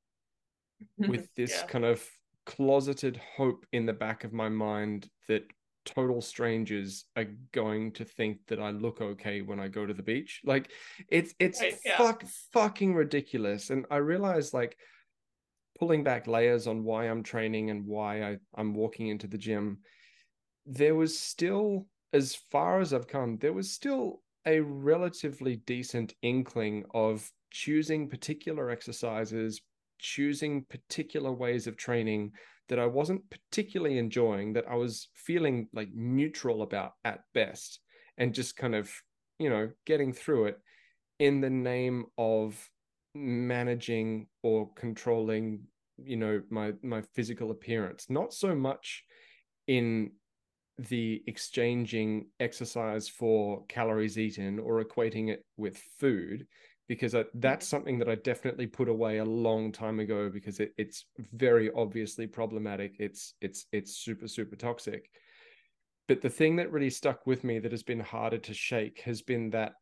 with 0.98 1.28
this 1.34 1.50
Yeah. 1.52 1.66
kind 1.66 1.84
of 1.84 2.04
closeted 2.46 3.20
hope 3.36 3.66
in 3.72 3.86
the 3.86 3.92
back 3.92 4.24
of 4.24 4.32
my 4.32 4.48
mind 4.48 5.08
that 5.28 5.44
total 5.84 6.20
strangers 6.20 7.04
are 7.16 7.26
going 7.52 7.92
to 7.92 8.04
think 8.04 8.38
that 8.48 8.60
I 8.60 8.70
look 8.70 9.00
okay 9.00 9.40
when 9.42 9.58
I 9.60 9.68
go 9.68 9.86
to 9.86 9.94
the 9.94 10.02
beach. 10.02 10.40
Like 10.44 10.70
it's 11.08 11.34
it's 11.38 11.60
Right, 11.60 11.74
yeah. 11.84 11.96
fuck 11.96 12.24
fucking 12.52 12.94
ridiculous. 12.94 13.70
And 13.70 13.86
I 13.90 13.96
realize 13.96 14.52
like 14.52 14.76
pulling 15.78 16.04
back 16.04 16.26
layers 16.26 16.66
on 16.66 16.84
why 16.84 17.04
I'm 17.04 17.22
training 17.22 17.70
and 17.70 17.86
why 17.86 18.22
I, 18.22 18.36
I'm 18.54 18.74
walking 18.74 19.08
into 19.08 19.26
the 19.28 19.38
gym, 19.38 19.78
there 20.66 20.94
was 20.94 21.18
still, 21.18 21.86
as 22.12 22.34
far 22.34 22.80
as 22.80 22.92
I've 22.92 23.06
come, 23.08 23.38
there 23.38 23.52
was 23.52 23.70
still 23.72 24.20
a 24.46 24.60
relatively 24.60 25.56
decent 25.56 26.14
inkling 26.22 26.84
of 26.92 27.30
choosing 27.50 28.08
particular 28.08 28.70
exercises, 28.70 29.60
choosing 29.98 30.64
particular 30.64 31.32
ways 31.32 31.66
of 31.66 31.76
training 31.76 32.32
that 32.68 32.78
I 32.78 32.86
wasn't 32.86 33.28
particularly 33.30 33.98
enjoying, 33.98 34.52
that 34.52 34.68
I 34.68 34.74
was 34.74 35.08
feeling 35.14 35.68
like 35.72 35.88
neutral 35.94 36.62
about 36.62 36.92
at 37.04 37.20
best, 37.34 37.80
and 38.16 38.34
just 38.34 38.56
kind 38.56 38.74
of, 38.74 38.90
you 39.38 39.48
know, 39.48 39.70
getting 39.86 40.12
through 40.12 40.46
it 40.46 40.58
in 41.18 41.40
the 41.40 41.50
name 41.50 42.06
of 42.16 42.68
managing 43.14 44.28
or 44.42 44.70
controlling 44.74 45.60
you 46.04 46.16
know 46.16 46.42
my 46.50 46.72
my 46.82 47.02
physical 47.14 47.50
appearance. 47.50 48.06
Not 48.08 48.32
so 48.32 48.54
much 48.54 49.04
in 49.66 50.12
the 50.78 51.22
exchanging 51.26 52.28
exercise 52.38 53.08
for 53.08 53.64
calories 53.68 54.16
eaten 54.16 54.58
or 54.58 54.82
equating 54.82 55.28
it 55.28 55.44
with 55.56 55.76
food 55.98 56.46
because 56.88 57.14
I, 57.14 57.24
that's 57.34 57.66
mm-hmm. 57.66 57.76
something 57.76 57.98
that 57.98 58.08
I 58.08 58.16
definitely 58.16 58.66
put 58.66 58.88
away 58.88 59.18
a 59.18 59.24
long 59.24 59.70
time 59.72 60.00
ago 60.00 60.30
because 60.30 60.58
it, 60.58 60.72
it's 60.78 61.04
very 61.32 61.70
obviously 61.76 62.26
problematic. 62.26 62.96
It's 62.98 63.34
it's 63.40 63.66
it's 63.72 63.96
super 63.96 64.26
super 64.26 64.56
toxic. 64.56 65.10
But 66.08 66.22
the 66.22 66.30
thing 66.30 66.56
that 66.56 66.72
really 66.72 66.90
stuck 66.90 67.26
with 67.26 67.44
me 67.44 67.58
that 67.58 67.70
has 67.70 67.82
been 67.82 68.00
harder 68.00 68.38
to 68.38 68.54
shake 68.54 69.02
has 69.02 69.20
been 69.20 69.50
that 69.50 69.74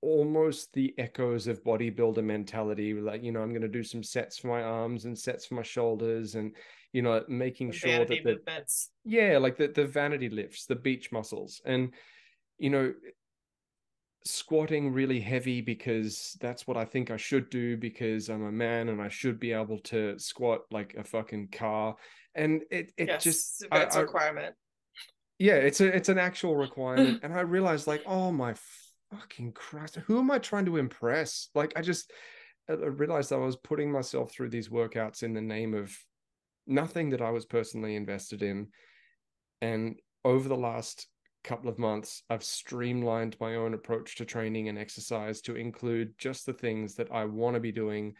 almost 0.00 0.72
the 0.74 0.94
echoes 0.98 1.48
of 1.48 1.64
bodybuilder 1.64 2.22
mentality 2.22 2.94
like 2.94 3.20
you 3.24 3.32
know 3.32 3.42
i'm 3.42 3.50
going 3.50 3.62
to 3.62 3.66
do 3.66 3.82
some 3.82 4.00
sets 4.00 4.38
for 4.38 4.46
my 4.46 4.62
arms 4.62 5.06
and 5.06 5.18
sets 5.18 5.44
for 5.44 5.54
my 5.54 5.62
shoulders 5.62 6.36
and 6.36 6.54
you 6.92 7.02
know 7.02 7.20
making 7.26 7.70
The 7.70 7.76
sure 7.76 7.98
that 8.04 8.08
the, 8.08 8.22
movements. 8.22 8.90
yeah 9.04 9.38
like 9.38 9.56
the, 9.56 9.66
the 9.66 9.86
vanity 9.86 10.28
lifts 10.28 10.66
the 10.66 10.76
beach 10.76 11.10
muscles 11.10 11.60
and 11.64 11.92
you 12.58 12.70
know 12.70 12.94
squatting 14.24 14.92
really 14.92 15.20
heavy 15.20 15.60
because 15.60 16.36
that's 16.40 16.66
what 16.66 16.76
i 16.76 16.84
think 16.84 17.10
i 17.10 17.16
should 17.16 17.48
do 17.50 17.76
because 17.76 18.28
i'm 18.28 18.44
a 18.44 18.52
man 18.52 18.88
and 18.88 19.00
i 19.00 19.08
should 19.08 19.38
be 19.40 19.52
able 19.52 19.78
to 19.78 20.18
squat 20.18 20.62
like 20.70 20.94
a 20.98 21.04
fucking 21.04 21.48
car. 21.48 21.94
And 22.34 22.62
it 22.70 22.92
it 22.96 23.08
yes, 23.08 23.24
just 23.24 23.64
that's 23.70 23.96
I- 23.96 24.00
a 24.00 24.02
I- 24.02 24.04
requirement. 24.04 24.54
yeah 25.38 25.54
it's 25.54 25.80
a 25.80 25.86
it's 25.86 26.08
an 26.08 26.18
actual 26.18 26.56
requirement. 26.56 27.20
And 27.22 27.32
i 27.32 27.40
realized 27.40 27.86
like 27.86 28.02
oh 28.06 28.30
my 28.32 28.54
fucking 29.10 29.52
christ 29.52 29.96
who 30.06 30.18
am 30.18 30.30
i 30.30 30.38
trying 30.38 30.66
to 30.66 30.76
impress? 30.76 31.48
Like 31.54 31.72
i 31.76 31.80
just 31.80 32.12
I 32.68 32.72
I 32.74 32.76
realized 32.76 33.32
i 33.32 33.36
was 33.36 33.56
putting 33.56 33.90
myself 33.90 34.30
through 34.32 34.50
these 34.50 34.68
workouts 34.68 35.22
in 35.22 35.32
the 35.32 35.40
name 35.40 35.72
of 35.74 35.96
nothing 36.66 37.10
that 37.10 37.22
i 37.22 37.30
was 37.30 37.46
personally 37.46 37.96
invested 37.96 38.42
in. 38.42 38.68
And 39.62 39.98
over 40.24 40.48
the 40.48 40.56
last 40.56 41.06
couple 41.44 41.70
of 41.70 41.78
months 41.78 42.22
i've 42.30 42.42
streamlined 42.42 43.36
my 43.40 43.54
own 43.54 43.72
approach 43.72 44.16
to 44.16 44.24
training 44.24 44.68
and 44.68 44.78
exercise 44.78 45.40
to 45.40 45.56
include 45.56 46.12
just 46.18 46.44
the 46.44 46.52
things 46.52 46.94
that 46.94 47.10
i 47.12 47.24
want 47.24 47.54
to 47.54 47.60
be 47.60 47.72
doing. 47.72 48.14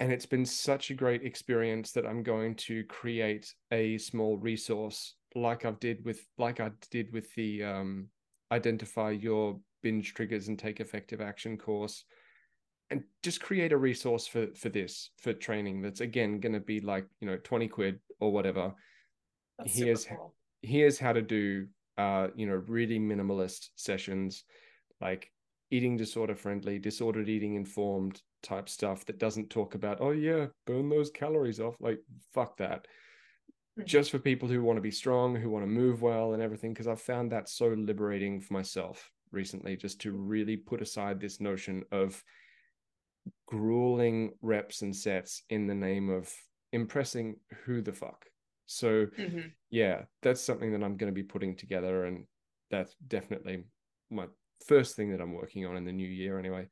And 0.00 0.12
it's 0.12 0.26
been 0.26 0.44
such 0.44 0.90
a 0.90 0.94
great 0.94 1.22
experience 1.22 1.92
that 1.92 2.06
i'm 2.06 2.22
going 2.22 2.56
to 2.56 2.84
create 2.84 3.54
a 3.70 3.98
small 3.98 4.36
resource 4.36 5.14
like 5.34 5.64
i've 5.64 5.80
did 5.80 6.04
with 6.04 6.20
like 6.36 6.60
i 6.60 6.70
did 6.90 7.12
with 7.12 7.32
the 7.34 7.62
um 7.64 8.08
identify 8.54 9.10
your 9.10 9.58
binge 9.82 10.14
triggers 10.14 10.48
and 10.48 10.58
take 10.58 10.80
effective 10.80 11.20
action 11.20 11.58
course. 11.58 12.04
And 12.90 13.02
just 13.22 13.40
create 13.40 13.72
a 13.72 13.76
resource 13.76 14.26
for 14.26 14.48
for 14.54 14.68
this 14.68 15.10
for 15.18 15.32
training 15.32 15.80
that's 15.80 16.00
again 16.00 16.38
going 16.38 16.52
to 16.52 16.60
be 16.60 16.80
like 16.80 17.06
you 17.18 17.26
know 17.26 17.38
20 17.42 17.68
quid 17.68 17.98
or 18.20 18.30
whatever. 18.30 18.74
That's 19.58 19.76
here's 19.76 20.04
cool. 20.04 20.34
Here's 20.64 20.98
how 20.98 21.12
to 21.12 21.22
do 21.22 21.66
uh 21.98 22.28
you 22.34 22.46
know 22.46 22.62
really 22.66 22.98
minimalist 22.98 23.68
sessions 23.76 24.44
like 25.00 25.30
eating 25.70 25.96
disorder 25.96 26.34
friendly 26.34 26.78
disordered 26.78 27.28
eating 27.28 27.54
informed 27.54 28.20
type 28.42 28.68
stuff 28.68 29.04
that 29.06 29.18
doesn't 29.18 29.50
talk 29.50 29.74
about 29.74 29.98
oh 30.00 30.10
yeah 30.10 30.46
burn 30.66 30.88
those 30.88 31.10
calories 31.10 31.60
off 31.60 31.76
like 31.80 32.00
fuck 32.32 32.56
that 32.56 32.86
Mhm. 33.78 33.86
just 33.86 34.12
for 34.12 34.20
people 34.20 34.48
who 34.48 34.62
want 34.62 34.76
to 34.76 34.80
be 34.80 34.92
strong 34.92 35.34
who 35.34 35.50
want 35.50 35.64
to 35.64 35.70
move 35.70 36.00
well 36.00 36.32
and 36.32 36.42
everything 36.42 36.72
because 36.72 36.86
i've 36.86 37.00
found 37.00 37.32
that 37.32 37.48
so 37.48 37.66
liberating 37.68 38.40
for 38.40 38.52
myself 38.54 39.10
recently 39.32 39.76
just 39.76 40.00
to 40.02 40.12
really 40.12 40.56
put 40.56 40.80
aside 40.80 41.18
this 41.18 41.40
notion 41.40 41.82
of 41.90 42.22
grueling 43.46 44.32
reps 44.42 44.82
and 44.82 44.94
sets 44.94 45.42
in 45.50 45.66
the 45.66 45.74
name 45.74 46.08
of 46.08 46.32
impressing 46.72 47.36
who 47.64 47.82
the 47.82 47.92
fuck 47.92 48.26
so 48.66 49.06
Mhm. 49.16 49.54
yeah, 49.70 50.06
that's 50.22 50.40
something 50.40 50.72
that 50.72 50.82
I'm 50.84 50.96
going 50.96 51.12
to 51.12 51.14
be 51.14 51.24
putting 51.24 51.56
together, 51.56 52.04
and 52.06 52.26
that's 52.70 52.94
definitely 53.08 53.64
my 54.10 54.28
first 54.66 54.96
thing 54.96 55.10
that 55.12 55.20
I'm 55.20 55.34
working 55.34 55.66
on 55.66 55.76
in 55.76 55.84
the 55.84 55.92
new 55.92 56.08
year. 56.08 56.38
Anyway, 56.38 56.68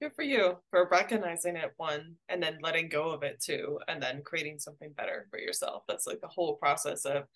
Good 0.00 0.14
for 0.16 0.22
you 0.22 0.58
for 0.70 0.88
recognizing 0.88 1.56
it 1.56 1.74
one 1.76 2.16
and 2.28 2.42
then 2.42 2.58
letting 2.60 2.88
go 2.88 3.10
of 3.10 3.22
it 3.22 3.40
too, 3.40 3.78
and 3.86 4.02
then 4.02 4.22
creating 4.24 4.58
something 4.58 4.92
better 4.92 5.28
for 5.30 5.38
yourself. 5.38 5.84
That's 5.86 6.06
like 6.08 6.20
the 6.20 6.28
whole 6.28 6.56
process 6.56 7.04
of 7.04 7.28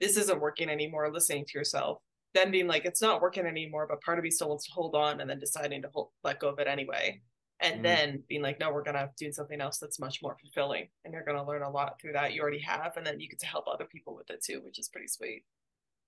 this 0.00 0.16
isn't 0.16 0.40
working 0.40 0.70
anymore, 0.70 1.12
listening 1.12 1.44
to 1.46 1.58
yourself, 1.58 2.02
then 2.34 2.50
being 2.50 2.66
like, 2.66 2.84
it's 2.86 3.02
not 3.02 3.22
working 3.22 3.46
anymore, 3.46 3.86
but 3.88 4.00
part 4.02 4.18
of 4.18 4.24
me 4.24 4.30
still 4.30 4.48
wants 4.48 4.66
to 4.66 4.72
hold 4.72 4.94
on, 4.94 5.20
and 5.20 5.28
then 5.30 5.38
deciding 5.38 5.82
to 5.82 5.90
hold, 5.94 6.10
let 6.24 6.40
go 6.40 6.48
of 6.50 6.58
it 6.58 6.68
anyway. 6.68 7.22
And 7.60 7.82
Mhm. 7.82 7.84
then 7.84 8.24
being 8.28 8.42
like, 8.42 8.58
no, 8.58 8.72
we're 8.72 8.82
gonna 8.82 9.12
do 9.16 9.32
something 9.32 9.60
else 9.60 9.78
that's 9.78 9.98
much 10.00 10.22
more 10.22 10.36
fulfilling, 10.38 10.90
and 11.04 11.12
you're 11.14 11.24
gonna 11.24 11.46
learn 11.46 11.62
a 11.62 11.70
lot 11.70 12.00
through 12.00 12.12
that. 12.14 12.32
You 12.34 12.42
already 12.42 12.60
have, 12.60 12.96
and 12.96 13.06
then 13.06 13.20
you 13.20 13.28
get 13.28 13.40
to 13.40 13.46
help 13.46 13.68
other 13.68 13.86
people 13.86 14.14
with 14.16 14.30
it 14.30 14.42
too, 14.42 14.62
which 14.62 14.78
is 14.78 14.88
pretty 14.88 15.08
sweet. 15.08 15.44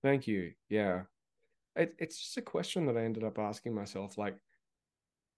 thank 0.03 0.27
you. 0.27 0.55
Yeah, 0.69 1.05
it, 1.77 1.97
it's 1.99 2.19
just 2.21 2.39
a 2.39 2.43
question 2.43 2.87
that 2.87 2.99
I 2.99 3.05
ended 3.05 3.25
up 3.25 3.39
asking 3.39 3.75
myself, 3.75 4.19
like, 4.19 4.39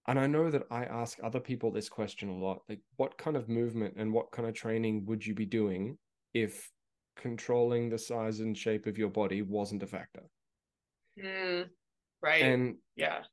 and 0.06 0.18
I 0.18 0.26
know 0.26 0.50
that 0.50 0.66
I 0.70 0.84
ask 0.86 1.18
other 1.22 1.40
people 1.40 1.70
this 1.70 1.88
question 1.90 2.28
a 2.30 2.36
lot, 2.38 2.62
like, 2.68 2.82
what 2.96 3.16
kind 3.18 3.36
of 3.36 3.48
movement 3.48 3.94
and 3.96 4.12
what 4.12 4.32
kind 4.32 4.46
of 4.48 4.54
training 4.54 5.04
would 5.06 5.24
you 5.26 5.34
be 5.34 5.46
doing 5.46 5.98
if 6.34 6.72
controlling 7.16 7.88
the 7.90 7.98
size 7.98 8.40
and 8.40 8.56
shape 8.56 8.86
of 8.86 8.98
your 8.98 9.10
body 9.10 9.40
wasn't 9.42 9.82
a 9.82 9.86
factor? 9.86 10.28
Mm, 11.18 11.70
right. 12.22 12.60
And 12.60 12.78
yeah. 12.96 13.24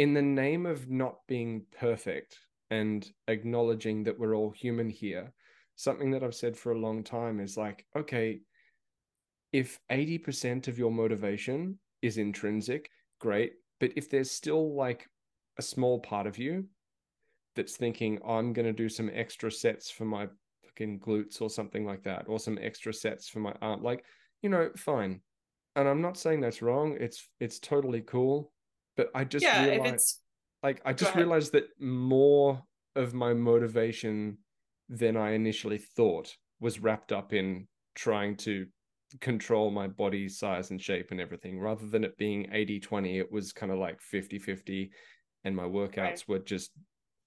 In 0.00 0.14
the 0.14 0.22
name 0.22 0.64
of 0.64 0.88
not 0.88 1.18
being 1.28 1.62
perfect 1.78 2.38
and 2.70 3.06
acknowledging 3.28 4.02
that 4.02 4.18
we're 4.18 4.34
all 4.34 4.50
human 4.50 4.88
here, 4.88 5.30
something 5.76 6.10
that 6.10 6.24
I've 6.24 6.34
said 6.34 6.56
for 6.56 6.72
a 6.72 6.78
long 6.78 7.04
time 7.04 7.38
is 7.38 7.58
like, 7.58 7.84
okay, 7.94 8.40
if 9.52 9.78
80% 9.92 10.68
of 10.68 10.78
your 10.78 10.90
motivation 10.90 11.78
is 12.00 12.16
intrinsic, 12.16 12.88
great. 13.18 13.52
But 13.78 13.92
if 13.94 14.08
there's 14.08 14.30
still 14.30 14.74
like 14.74 15.06
a 15.58 15.62
small 15.62 15.98
part 15.98 16.26
of 16.26 16.38
you 16.38 16.64
that's 17.54 17.76
thinking, 17.76 18.20
oh, 18.24 18.36
I'm 18.36 18.54
going 18.54 18.64
to 18.64 18.72
do 18.72 18.88
some 18.88 19.10
extra 19.12 19.52
sets 19.52 19.90
for 19.90 20.06
my 20.06 20.28
fucking 20.64 21.00
glutes 21.00 21.42
or 21.42 21.50
something 21.50 21.84
like 21.84 22.04
that, 22.04 22.24
or 22.26 22.38
some 22.38 22.58
extra 22.62 22.94
sets 22.94 23.28
for 23.28 23.40
my 23.40 23.52
arm, 23.60 23.82
like, 23.82 24.06
you 24.40 24.48
know, 24.48 24.70
fine. 24.78 25.20
And 25.76 25.86
I'm 25.86 26.00
not 26.00 26.16
saying 26.16 26.40
that's 26.40 26.62
wrong. 26.62 26.96
It's 26.98 27.28
it's 27.38 27.58
totally 27.58 28.00
cool. 28.00 28.50
But 29.00 29.10
I 29.14 29.24
just 29.24 29.46
yeah, 29.46 29.64
realized, 29.64 29.86
if 29.86 29.94
it's 29.94 30.20
like, 30.62 30.82
I 30.84 30.92
just 30.92 31.14
realized 31.14 31.52
that 31.52 31.68
more 31.80 32.62
of 32.96 33.14
my 33.14 33.32
motivation 33.32 34.36
than 34.90 35.16
I 35.16 35.30
initially 35.30 35.78
thought 35.78 36.36
was 36.60 36.80
wrapped 36.80 37.10
up 37.10 37.32
in 37.32 37.66
trying 37.94 38.36
to 38.38 38.66
control 39.22 39.70
my 39.70 39.86
body 39.86 40.28
size 40.28 40.70
and 40.70 40.78
shape 40.82 41.12
and 41.12 41.18
everything 41.20 41.58
rather 41.58 41.86
than 41.86 42.04
it 42.04 42.18
being 42.18 42.46
80 42.52 42.78
20 42.78 43.18
it 43.18 43.32
was 43.32 43.52
kind 43.52 43.72
of 43.72 43.78
like 43.78 44.02
50 44.02 44.38
50 44.38 44.90
and 45.44 45.56
my 45.56 45.64
workouts 45.64 45.96
Right. 45.96 46.24
were 46.28 46.38
just 46.40 46.72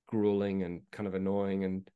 grueling 0.08 0.62
and 0.62 0.82
kind 0.92 1.08
of 1.08 1.16
annoying 1.16 1.64
and 1.64 1.90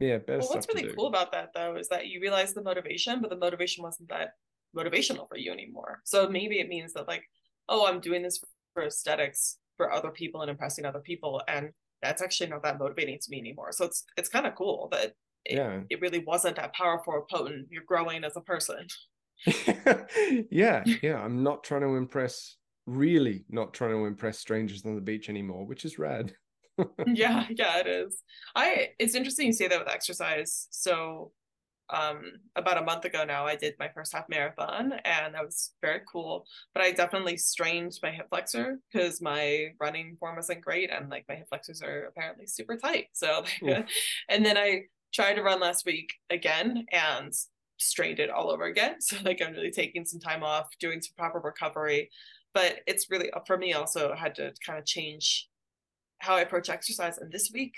yeah 0.00 0.18
better 0.18 0.40
well, 0.40 0.48
stuff 0.48 0.56
what's 0.56 0.74
really 0.74 0.92
cool 0.94 1.06
about 1.06 1.30
that 1.32 1.50
though 1.54 1.76
is 1.76 1.88
that 1.88 2.08
you 2.08 2.20
realize 2.20 2.52
the 2.52 2.62
motivation, 2.62 3.20
but 3.20 3.30
the 3.30 3.36
motivation 3.36 3.84
wasn't 3.84 4.08
that 4.08 4.30
motivational 4.76 5.28
for 5.28 5.36
you 5.36 5.52
anymore. 5.52 6.00
So 6.04 6.28
maybe 6.28 6.58
it 6.58 6.68
means 6.68 6.92
that 6.94 7.08
like, 7.08 7.22
oh, 7.68 7.86
I'm 7.86 8.00
doing 8.00 8.22
this 8.22 8.40
for 8.74 8.84
aesthetics 8.84 9.58
for 9.76 9.92
other 9.92 10.10
people 10.10 10.42
and 10.42 10.50
impressing 10.50 10.84
other 10.84 11.00
people, 11.00 11.42
and 11.48 11.70
that's 12.02 12.22
actually 12.22 12.50
not 12.50 12.62
that 12.62 12.78
motivating 12.78 13.18
to 13.18 13.30
me 13.30 13.38
anymore. 13.38 13.72
So 13.72 13.84
it's 13.84 14.04
it's 14.16 14.28
kind 14.28 14.46
of 14.46 14.54
cool 14.54 14.88
that 14.92 15.12
it, 15.44 15.56
yeah 15.56 15.80
it 15.90 16.00
really 16.00 16.24
wasn't 16.24 16.56
that 16.56 16.74
powerful 16.74 17.14
or 17.14 17.26
potent. 17.30 17.68
You're 17.70 17.84
growing 17.84 18.24
as 18.24 18.36
a 18.36 18.40
person. 18.40 18.86
yeah 20.50 20.82
yeah 21.02 21.16
i'm 21.22 21.44
not 21.44 21.62
trying 21.62 21.82
to 21.82 21.94
impress 21.94 22.56
really 22.86 23.44
not 23.48 23.72
trying 23.72 23.92
to 23.92 24.04
impress 24.04 24.36
strangers 24.36 24.84
on 24.84 24.96
the 24.96 25.00
beach 25.00 25.28
anymore 25.28 25.64
which 25.64 25.84
is 25.84 25.96
rad 25.96 26.32
yeah, 27.06 27.46
yeah, 27.50 27.78
it 27.78 27.86
is. 27.86 28.22
I 28.54 28.90
it's 28.98 29.14
interesting 29.14 29.46
you 29.46 29.52
say 29.52 29.68
that 29.68 29.78
with 29.78 29.92
exercise. 29.92 30.68
So 30.70 31.32
um 31.90 32.22
about 32.56 32.78
a 32.78 32.84
month 32.84 33.04
ago 33.04 33.24
now 33.24 33.46
I 33.46 33.56
did 33.56 33.74
my 33.78 33.88
first 33.88 34.12
half 34.12 34.28
marathon 34.28 34.92
and 35.04 35.34
that 35.34 35.44
was 35.44 35.72
very 35.82 36.00
cool. 36.10 36.46
But 36.74 36.82
I 36.82 36.92
definitely 36.92 37.36
strained 37.36 37.98
my 38.02 38.10
hip 38.10 38.26
flexor 38.28 38.78
because 38.92 39.20
my 39.20 39.68
running 39.80 40.16
form 40.18 40.36
wasn't 40.36 40.60
great 40.60 40.90
and 40.90 41.08
like 41.08 41.24
my 41.28 41.36
hip 41.36 41.48
flexors 41.48 41.82
are 41.82 42.04
apparently 42.04 42.46
super 42.46 42.76
tight. 42.76 43.06
So 43.12 43.44
and 44.28 44.44
then 44.44 44.56
I 44.56 44.82
tried 45.14 45.34
to 45.34 45.42
run 45.42 45.60
last 45.60 45.86
week 45.86 46.12
again 46.30 46.84
and 46.92 47.32
strained 47.78 48.18
it 48.18 48.30
all 48.30 48.50
over 48.50 48.64
again. 48.64 48.96
So 49.00 49.16
like 49.24 49.40
I'm 49.42 49.52
really 49.52 49.70
taking 49.70 50.04
some 50.04 50.20
time 50.20 50.42
off, 50.42 50.66
doing 50.80 51.00
some 51.00 51.14
proper 51.16 51.38
recovery. 51.38 52.10
But 52.54 52.80
it's 52.86 53.10
really 53.10 53.30
for 53.46 53.56
me 53.56 53.72
also 53.72 54.14
had 54.14 54.34
to 54.36 54.52
kind 54.66 54.78
of 54.78 54.86
change 54.86 55.48
how 56.20 56.36
I 56.36 56.40
approach 56.40 56.68
exercise. 56.68 57.18
And 57.18 57.30
this 57.30 57.50
week, 57.52 57.74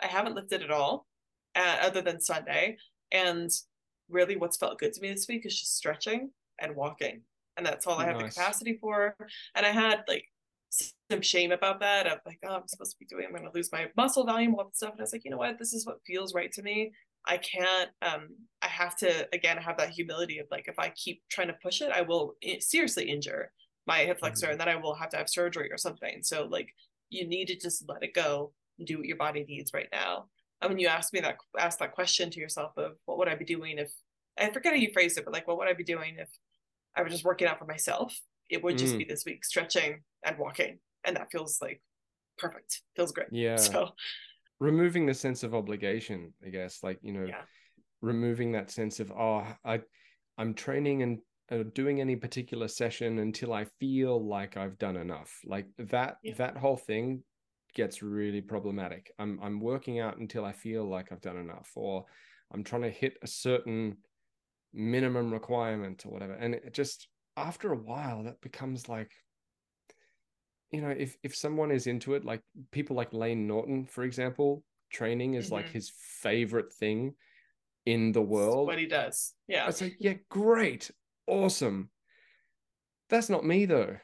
I 0.00 0.06
haven't 0.06 0.34
lifted 0.34 0.62
at 0.62 0.70
all, 0.70 1.06
uh, 1.54 1.78
other 1.82 2.02
than 2.02 2.20
Sunday. 2.20 2.76
And 3.12 3.50
really, 4.08 4.36
what's 4.36 4.56
felt 4.56 4.78
good 4.78 4.92
to 4.94 5.00
me 5.00 5.10
this 5.10 5.28
week 5.28 5.46
is 5.46 5.58
just 5.58 5.76
stretching 5.76 6.30
and 6.60 6.74
walking, 6.74 7.22
and 7.56 7.64
that's 7.66 7.86
all 7.86 7.98
I 7.98 8.06
have 8.06 8.16
Nice. 8.18 8.34
the 8.34 8.40
capacity 8.40 8.78
for. 8.80 9.16
And 9.54 9.64
I 9.66 9.70
had 9.70 10.02
like 10.08 10.24
some 11.10 11.20
shame 11.22 11.52
about 11.52 11.80
that 11.80 12.06
of 12.06 12.18
like, 12.24 12.38
oh, 12.44 12.54
I'm 12.56 12.66
supposed 12.68 12.92
to 12.92 12.98
be 12.98 13.04
doing, 13.06 13.26
I'm 13.26 13.32
going 13.32 13.44
to 13.44 13.50
lose 13.54 13.70
my 13.72 13.88
muscle 13.96 14.24
volume, 14.24 14.54
all 14.54 14.64
that 14.64 14.76
stuff. 14.76 14.92
And 14.92 15.00
I 15.00 15.02
was 15.02 15.12
like, 15.12 15.24
you 15.24 15.30
know 15.30 15.36
what, 15.36 15.58
this 15.58 15.74
is 15.74 15.86
what 15.86 15.98
feels 16.06 16.34
right 16.34 16.50
to 16.52 16.62
me. 16.62 16.92
I 17.26 17.36
can't. 17.36 17.90
Um, 18.00 18.28
I 18.62 18.68
have 18.68 18.96
to 18.96 19.28
again 19.34 19.58
have 19.58 19.76
that 19.76 19.90
humility 19.90 20.38
of 20.38 20.46
like, 20.50 20.66
if 20.68 20.78
I 20.78 20.88
keep 20.96 21.22
trying 21.28 21.48
to 21.48 21.56
push 21.62 21.80
it, 21.82 21.90
I 21.92 22.00
will 22.00 22.34
seriously 22.60 23.08
injure 23.10 23.52
my 23.86 23.98
hip 23.98 24.18
flexor, 24.20 24.46
Mhm. 24.46 24.52
and 24.52 24.60
then 24.60 24.68
I 24.68 24.76
will 24.76 24.94
have 24.94 25.10
to 25.10 25.18
have 25.18 25.28
surgery 25.28 25.70
or 25.70 25.76
something. 25.78 26.22
So 26.22 26.44
like 26.46 26.68
you 27.10 27.26
need 27.28 27.48
to 27.48 27.56
just 27.56 27.86
let 27.88 28.02
it 28.02 28.14
go 28.14 28.54
and 28.78 28.86
do 28.88 28.96
what 28.96 29.06
your 29.06 29.18
body 29.18 29.44
needs 29.44 29.72
right 29.74 29.88
now. 29.92 30.30
And 30.62 30.70
when 30.70 30.78
you 30.78 30.86
ask 30.88 31.12
me 31.12 31.20
that 31.20 31.36
ask 31.58 31.78
that 31.80 31.92
question 31.92 32.30
to 32.30 32.40
yourself 32.40 32.72
of 32.78 32.92
what 33.04 33.18
would 33.18 33.28
I 33.28 33.34
be 33.34 33.44
doing 33.44 33.78
if 33.78 33.92
I 34.38 34.50
forget 34.50 34.72
how 34.72 34.78
you 34.78 34.90
phrased 34.92 35.18
it, 35.18 35.24
but 35.24 35.34
like 35.34 35.46
what 35.46 35.58
would 35.58 35.68
I 35.68 35.74
be 35.74 35.84
doing 35.84 36.16
if 36.18 36.30
I 36.96 37.02
was 37.02 37.12
just 37.12 37.24
working 37.24 37.48
out 37.48 37.58
for 37.58 37.66
myself? 37.66 38.18
It 38.48 38.62
would 38.62 38.78
just 38.78 38.94
Mm. 38.94 38.98
be 38.98 39.04
this 39.04 39.24
week 39.26 39.44
stretching 39.44 40.02
and 40.24 40.38
walking. 40.38 40.78
And 41.04 41.16
that 41.16 41.30
feels 41.30 41.60
like 41.60 41.82
perfect. 42.38 42.82
Feels 42.96 43.12
great. 43.12 43.28
yeah 43.32 43.56
So 43.56 43.90
removing 44.60 45.06
the 45.06 45.14
sense 45.14 45.42
of 45.42 45.54
obligation 45.56 46.32
i 46.46 46.48
guess 46.48 46.84
like 46.84 46.98
you 47.02 47.12
know 47.12 47.26
Yeah. 47.26 47.42
removing 48.00 48.52
that 48.52 48.70
sense 48.70 49.00
of 49.00 49.10
oh 49.10 49.44
i 49.64 49.80
i'm 50.38 50.54
training 50.54 51.02
and 51.02 51.18
uh, 51.50 51.64
doing 51.74 52.00
any 52.00 52.14
particular 52.14 52.68
session 52.68 53.18
until 53.18 53.52
i 53.52 53.66
feel 53.80 54.24
like 54.24 54.56
i've 54.56 54.78
done 54.78 54.96
enough 54.96 55.32
like 55.44 55.66
that 55.78 56.18
Yeah. 56.22 56.34
that 56.34 56.56
whole 56.56 56.76
thing 56.76 57.24
gets 57.74 58.02
really 58.02 58.40
problematic 58.40 59.12
i'm 59.18 59.38
i'm 59.42 59.60
working 59.60 59.98
out 60.00 60.18
until 60.18 60.44
i 60.44 60.52
feel 60.52 60.84
like 60.84 61.10
i've 61.10 61.20
done 61.20 61.36
enough 61.36 61.70
or 61.74 62.04
i'm 62.52 62.62
trying 62.64 62.82
to 62.82 62.90
hit 62.90 63.16
a 63.22 63.26
certain 63.26 63.96
minimum 64.72 65.32
requirement 65.32 66.04
or 66.06 66.12
whatever 66.12 66.34
and 66.34 66.54
it 66.54 66.72
just 66.72 67.08
after 67.36 67.72
a 67.72 67.76
while 67.76 68.24
that 68.24 68.40
becomes 68.40 68.88
like 68.88 69.12
you 70.70 70.80
know 70.80 70.90
if 70.90 71.16
if 71.22 71.36
someone 71.36 71.70
is 71.70 71.86
into 71.86 72.14
it 72.14 72.24
like 72.24 72.42
people 72.70 72.96
like 72.96 73.12
layne 73.12 73.46
norton 73.46 73.84
for 73.86 74.04
example 74.04 74.64
training 74.90 75.34
is 75.34 75.50
like 75.50 75.68
Mhm. 75.68 75.72
his 75.72 75.90
favorite 75.90 76.72
thing 76.72 77.14
in 77.86 78.12
the 78.12 78.22
world 78.22 78.66
what 78.66 78.78
he 78.78 78.86
does. 78.86 79.34
Yeah. 79.48 79.66
i 79.66 79.70
say 79.70 79.96
yeah 79.98 80.14
great 80.28 80.90
awesome 81.26 81.90
that's 83.08 83.28
not 83.28 83.44
me 83.44 83.66
though 83.66 83.96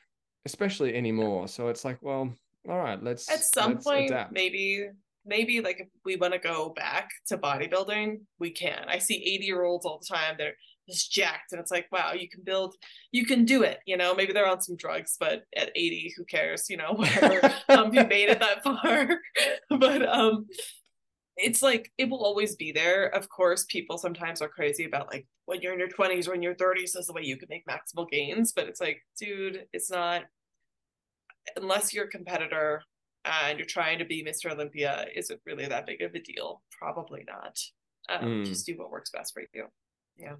especially 0.45 0.95
anymore 0.95 1.49
so 1.49 1.69
it's 1.69 1.85
like 1.85 2.03
well 2.03 2.33
all 2.69 2.79
right 2.79 3.03
let's 3.03 3.31
At 3.31 3.45
some 3.45 3.73
let's 3.75 3.85
point, 3.85 4.11
adapt. 4.11 4.33
maybe 4.33 4.89
maybe 5.25 5.61
like 5.61 5.81
if 5.81 5.89
we 6.05 6.17
want 6.17 6.33
to 6.33 6.39
go 6.39 6.71
back 6.75 7.11
to 7.29 7.37
bodybuilding, 7.39 8.21
we 8.39 8.51
can. 8.51 8.85
I 8.89 8.99
see 8.99 9.17
80 9.17 9.45
year 9.45 9.63
olds 9.65 9.85
all 9.85 9.99
the 10.01 10.15
time. 10.15 10.37
They're 10.39 10.55
just 10.89 11.13
jacked, 11.13 11.53
and 11.53 11.61
it's 11.61 11.71
like, 11.71 11.87
wow, 11.93 12.13
you 12.13 12.29
can 12.29 12.43
build, 12.43 12.75
you 13.13 13.27
can 13.27 13.45
do 13.45 13.63
it. 13.63 13.79
You 13.87 13.97
know, 13.99 14.15
maybe 14.15 14.33
they're 14.33 14.49
on 14.49 14.63
some 14.63 14.77
drugs, 14.77 15.17
but 15.21 15.43
at 15.55 15.71
80, 15.77 16.15
who 16.17 16.25
cares? 16.25 16.71
You 16.71 16.79
know, 16.79 16.93
whatever. 16.95 17.55
um, 17.69 17.93
you 17.93 18.05
made 18.05 18.31
it 18.31 18.41
that 18.41 18.63
far, 18.65 19.21
but 19.79 20.09
um, 20.09 20.47
it's 21.37 21.63
like 21.63 21.93
it 21.99 22.09
will 22.09 22.25
always 22.25 22.57
be 22.57 22.73
there. 22.73 23.07
Of 23.15 23.29
course, 23.29 23.67
people 23.69 23.99
sometimes 23.99 24.41
are 24.41 24.49
crazy 24.49 24.85
about 24.85 25.09
like 25.13 25.27
when 25.45 25.61
you're 25.61 25.73
in 25.75 25.79
your 25.79 25.89
20s 25.89 26.27
or 26.29 26.35
in 26.35 26.43
your 26.43 26.55
30s, 26.55 26.97
is 26.97 27.07
the 27.07 27.13
way 27.13 27.23
you 27.23 27.37
can 27.37 27.49
make 27.51 27.67
maximal 27.67 28.09
gains. 28.09 28.53
But 28.53 28.69
it's 28.69 28.81
like, 28.81 29.03
dude, 29.19 29.65
it's 29.73 29.91
not 29.91 30.23
unless 31.57 31.93
you're 31.95 32.05
a 32.07 32.09
competitor 32.11 32.83
and 33.25 33.59
you're 33.59 33.67
trying 33.67 33.99
to 33.99 34.05
be 34.05 34.25
Mr. 34.25 34.51
Olympia, 34.53 35.07
is 35.15 35.31
it 35.31 35.41
really 35.47 35.67
that 35.67 35.87
big 35.87 36.01
of 36.03 36.15
a 36.15 36.21
deal? 36.21 36.63
Probably 36.79 37.25
not. 37.27 37.59
Um, 38.09 38.25
Mm. 38.43 38.47
Just 38.47 38.67
do 38.67 38.77
what 38.79 38.91
works 38.91 39.11
best 39.11 39.35
for 39.35 39.43
you. 39.53 39.67
Yeah. 40.17 40.35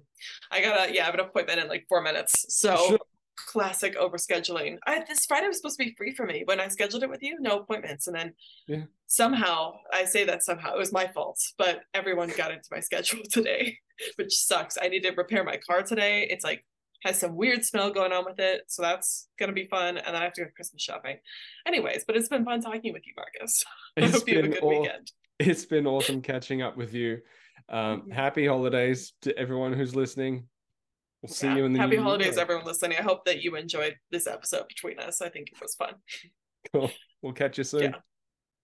I 0.51 0.61
gotta, 0.61 0.93
yeah, 0.93 1.03
I 1.03 1.05
have 1.05 1.13
an 1.13 1.19
appointment 1.21 1.59
in 1.59 1.67
like 1.67 1.85
four 1.87 2.01
minutes. 2.01 2.45
So 2.49 2.75
Sure. 2.75 2.99
classic 3.37 3.95
overscheduling. 3.95 4.77
I, 4.87 5.03
this 5.07 5.25
Friday 5.25 5.47
was 5.47 5.57
supposed 5.57 5.77
to 5.79 5.85
be 5.85 5.93
free 5.95 6.13
for 6.13 6.25
me. 6.25 6.43
When 6.45 6.59
I 6.59 6.67
scheduled 6.67 7.03
it 7.03 7.09
with 7.09 7.21
you, 7.23 7.37
no 7.39 7.59
appointments. 7.59 8.07
And 8.07 8.15
then 8.15 8.33
Yeah. 8.67 8.83
somehow, 9.07 9.79
I 9.93 10.05
say 10.05 10.23
that 10.25 10.43
somehow, 10.43 10.73
it 10.73 10.77
was 10.79 10.91
my 10.91 11.07
fault, 11.07 11.39
but 11.57 11.81
everyone 11.93 12.29
got 12.35 12.51
into 12.51 12.67
my 12.71 12.79
schedule 12.89 13.21
today, 13.31 13.77
which 14.15 14.35
sucks. 14.35 14.77
I 14.81 14.87
need 14.87 15.03
to 15.03 15.11
repair 15.11 15.43
my 15.43 15.57
car 15.57 15.83
today. 15.83 16.23
It's 16.29 16.43
like, 16.43 16.65
has 17.03 17.19
some 17.19 17.35
weird 17.35 17.63
smell 17.63 17.91
going 17.91 18.11
on 18.11 18.25
with 18.25 18.39
it. 18.39 18.61
So 18.67 18.81
that's 18.81 19.27
going 19.39 19.47
to 19.49 19.53
be 19.53 19.67
fun. 19.67 19.97
And 19.97 20.07
then 20.07 20.15
I 20.15 20.23
have 20.23 20.33
to 20.33 20.43
go 20.43 20.47
Christmas 20.55 20.81
shopping. 20.81 21.17
Anyways, 21.65 22.03
but 22.05 22.15
it's 22.17 22.29
been 22.29 22.43
fun 22.45 22.61
talking 22.61 22.93
with 22.93 23.05
you, 23.07 23.13
Marcus. 23.15 23.63
I 23.97 24.01
It's 24.01 24.13
hope 24.17 24.27
you 24.29 24.35
have 24.37 24.45
a 24.45 24.49
good 24.49 24.63
weekend. 24.63 25.11
it's 25.39 25.65
been 25.65 25.87
awesome 25.87 26.21
catching 26.21 26.61
up 26.61 26.75
with 26.77 26.93
you 26.93 27.19
um 27.69 28.09
happy 28.09 28.47
holidays 28.47 29.13
to 29.21 29.37
everyone 29.37 29.73
who's 29.73 29.95
listening 29.95 30.45
we'll 31.21 31.31
see 31.31 31.45
Yeah. 31.47 31.57
you 31.57 31.65
in 31.65 31.73
the 31.73 31.79
Happy 31.79 31.97
holidays, 31.97 32.37
everyone 32.37 32.65
listening. 32.65 32.97
I 32.97 33.01
hope 33.03 33.25
that 33.25 33.41
you 33.43 33.55
enjoyed 33.55 33.95
this 34.11 34.25
episode 34.27 34.67
between 34.67 34.97
us. 34.99 35.21
I 35.21 35.29
think 35.29 35.49
it 35.51 35.61
was 35.61 35.75
fun. 35.75 35.93
cool 36.73 36.89
we'll 37.21 37.33
catch 37.33 37.57
you 37.57 37.63
soon 37.63 37.83
Yeah. 37.83 37.91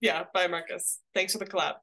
Yeah. 0.01 0.23
Bye, 0.33 0.47
Marcus. 0.47 0.99
Thanks 1.13 1.33
for 1.33 1.39
the 1.39 1.45
collab. 1.45 1.75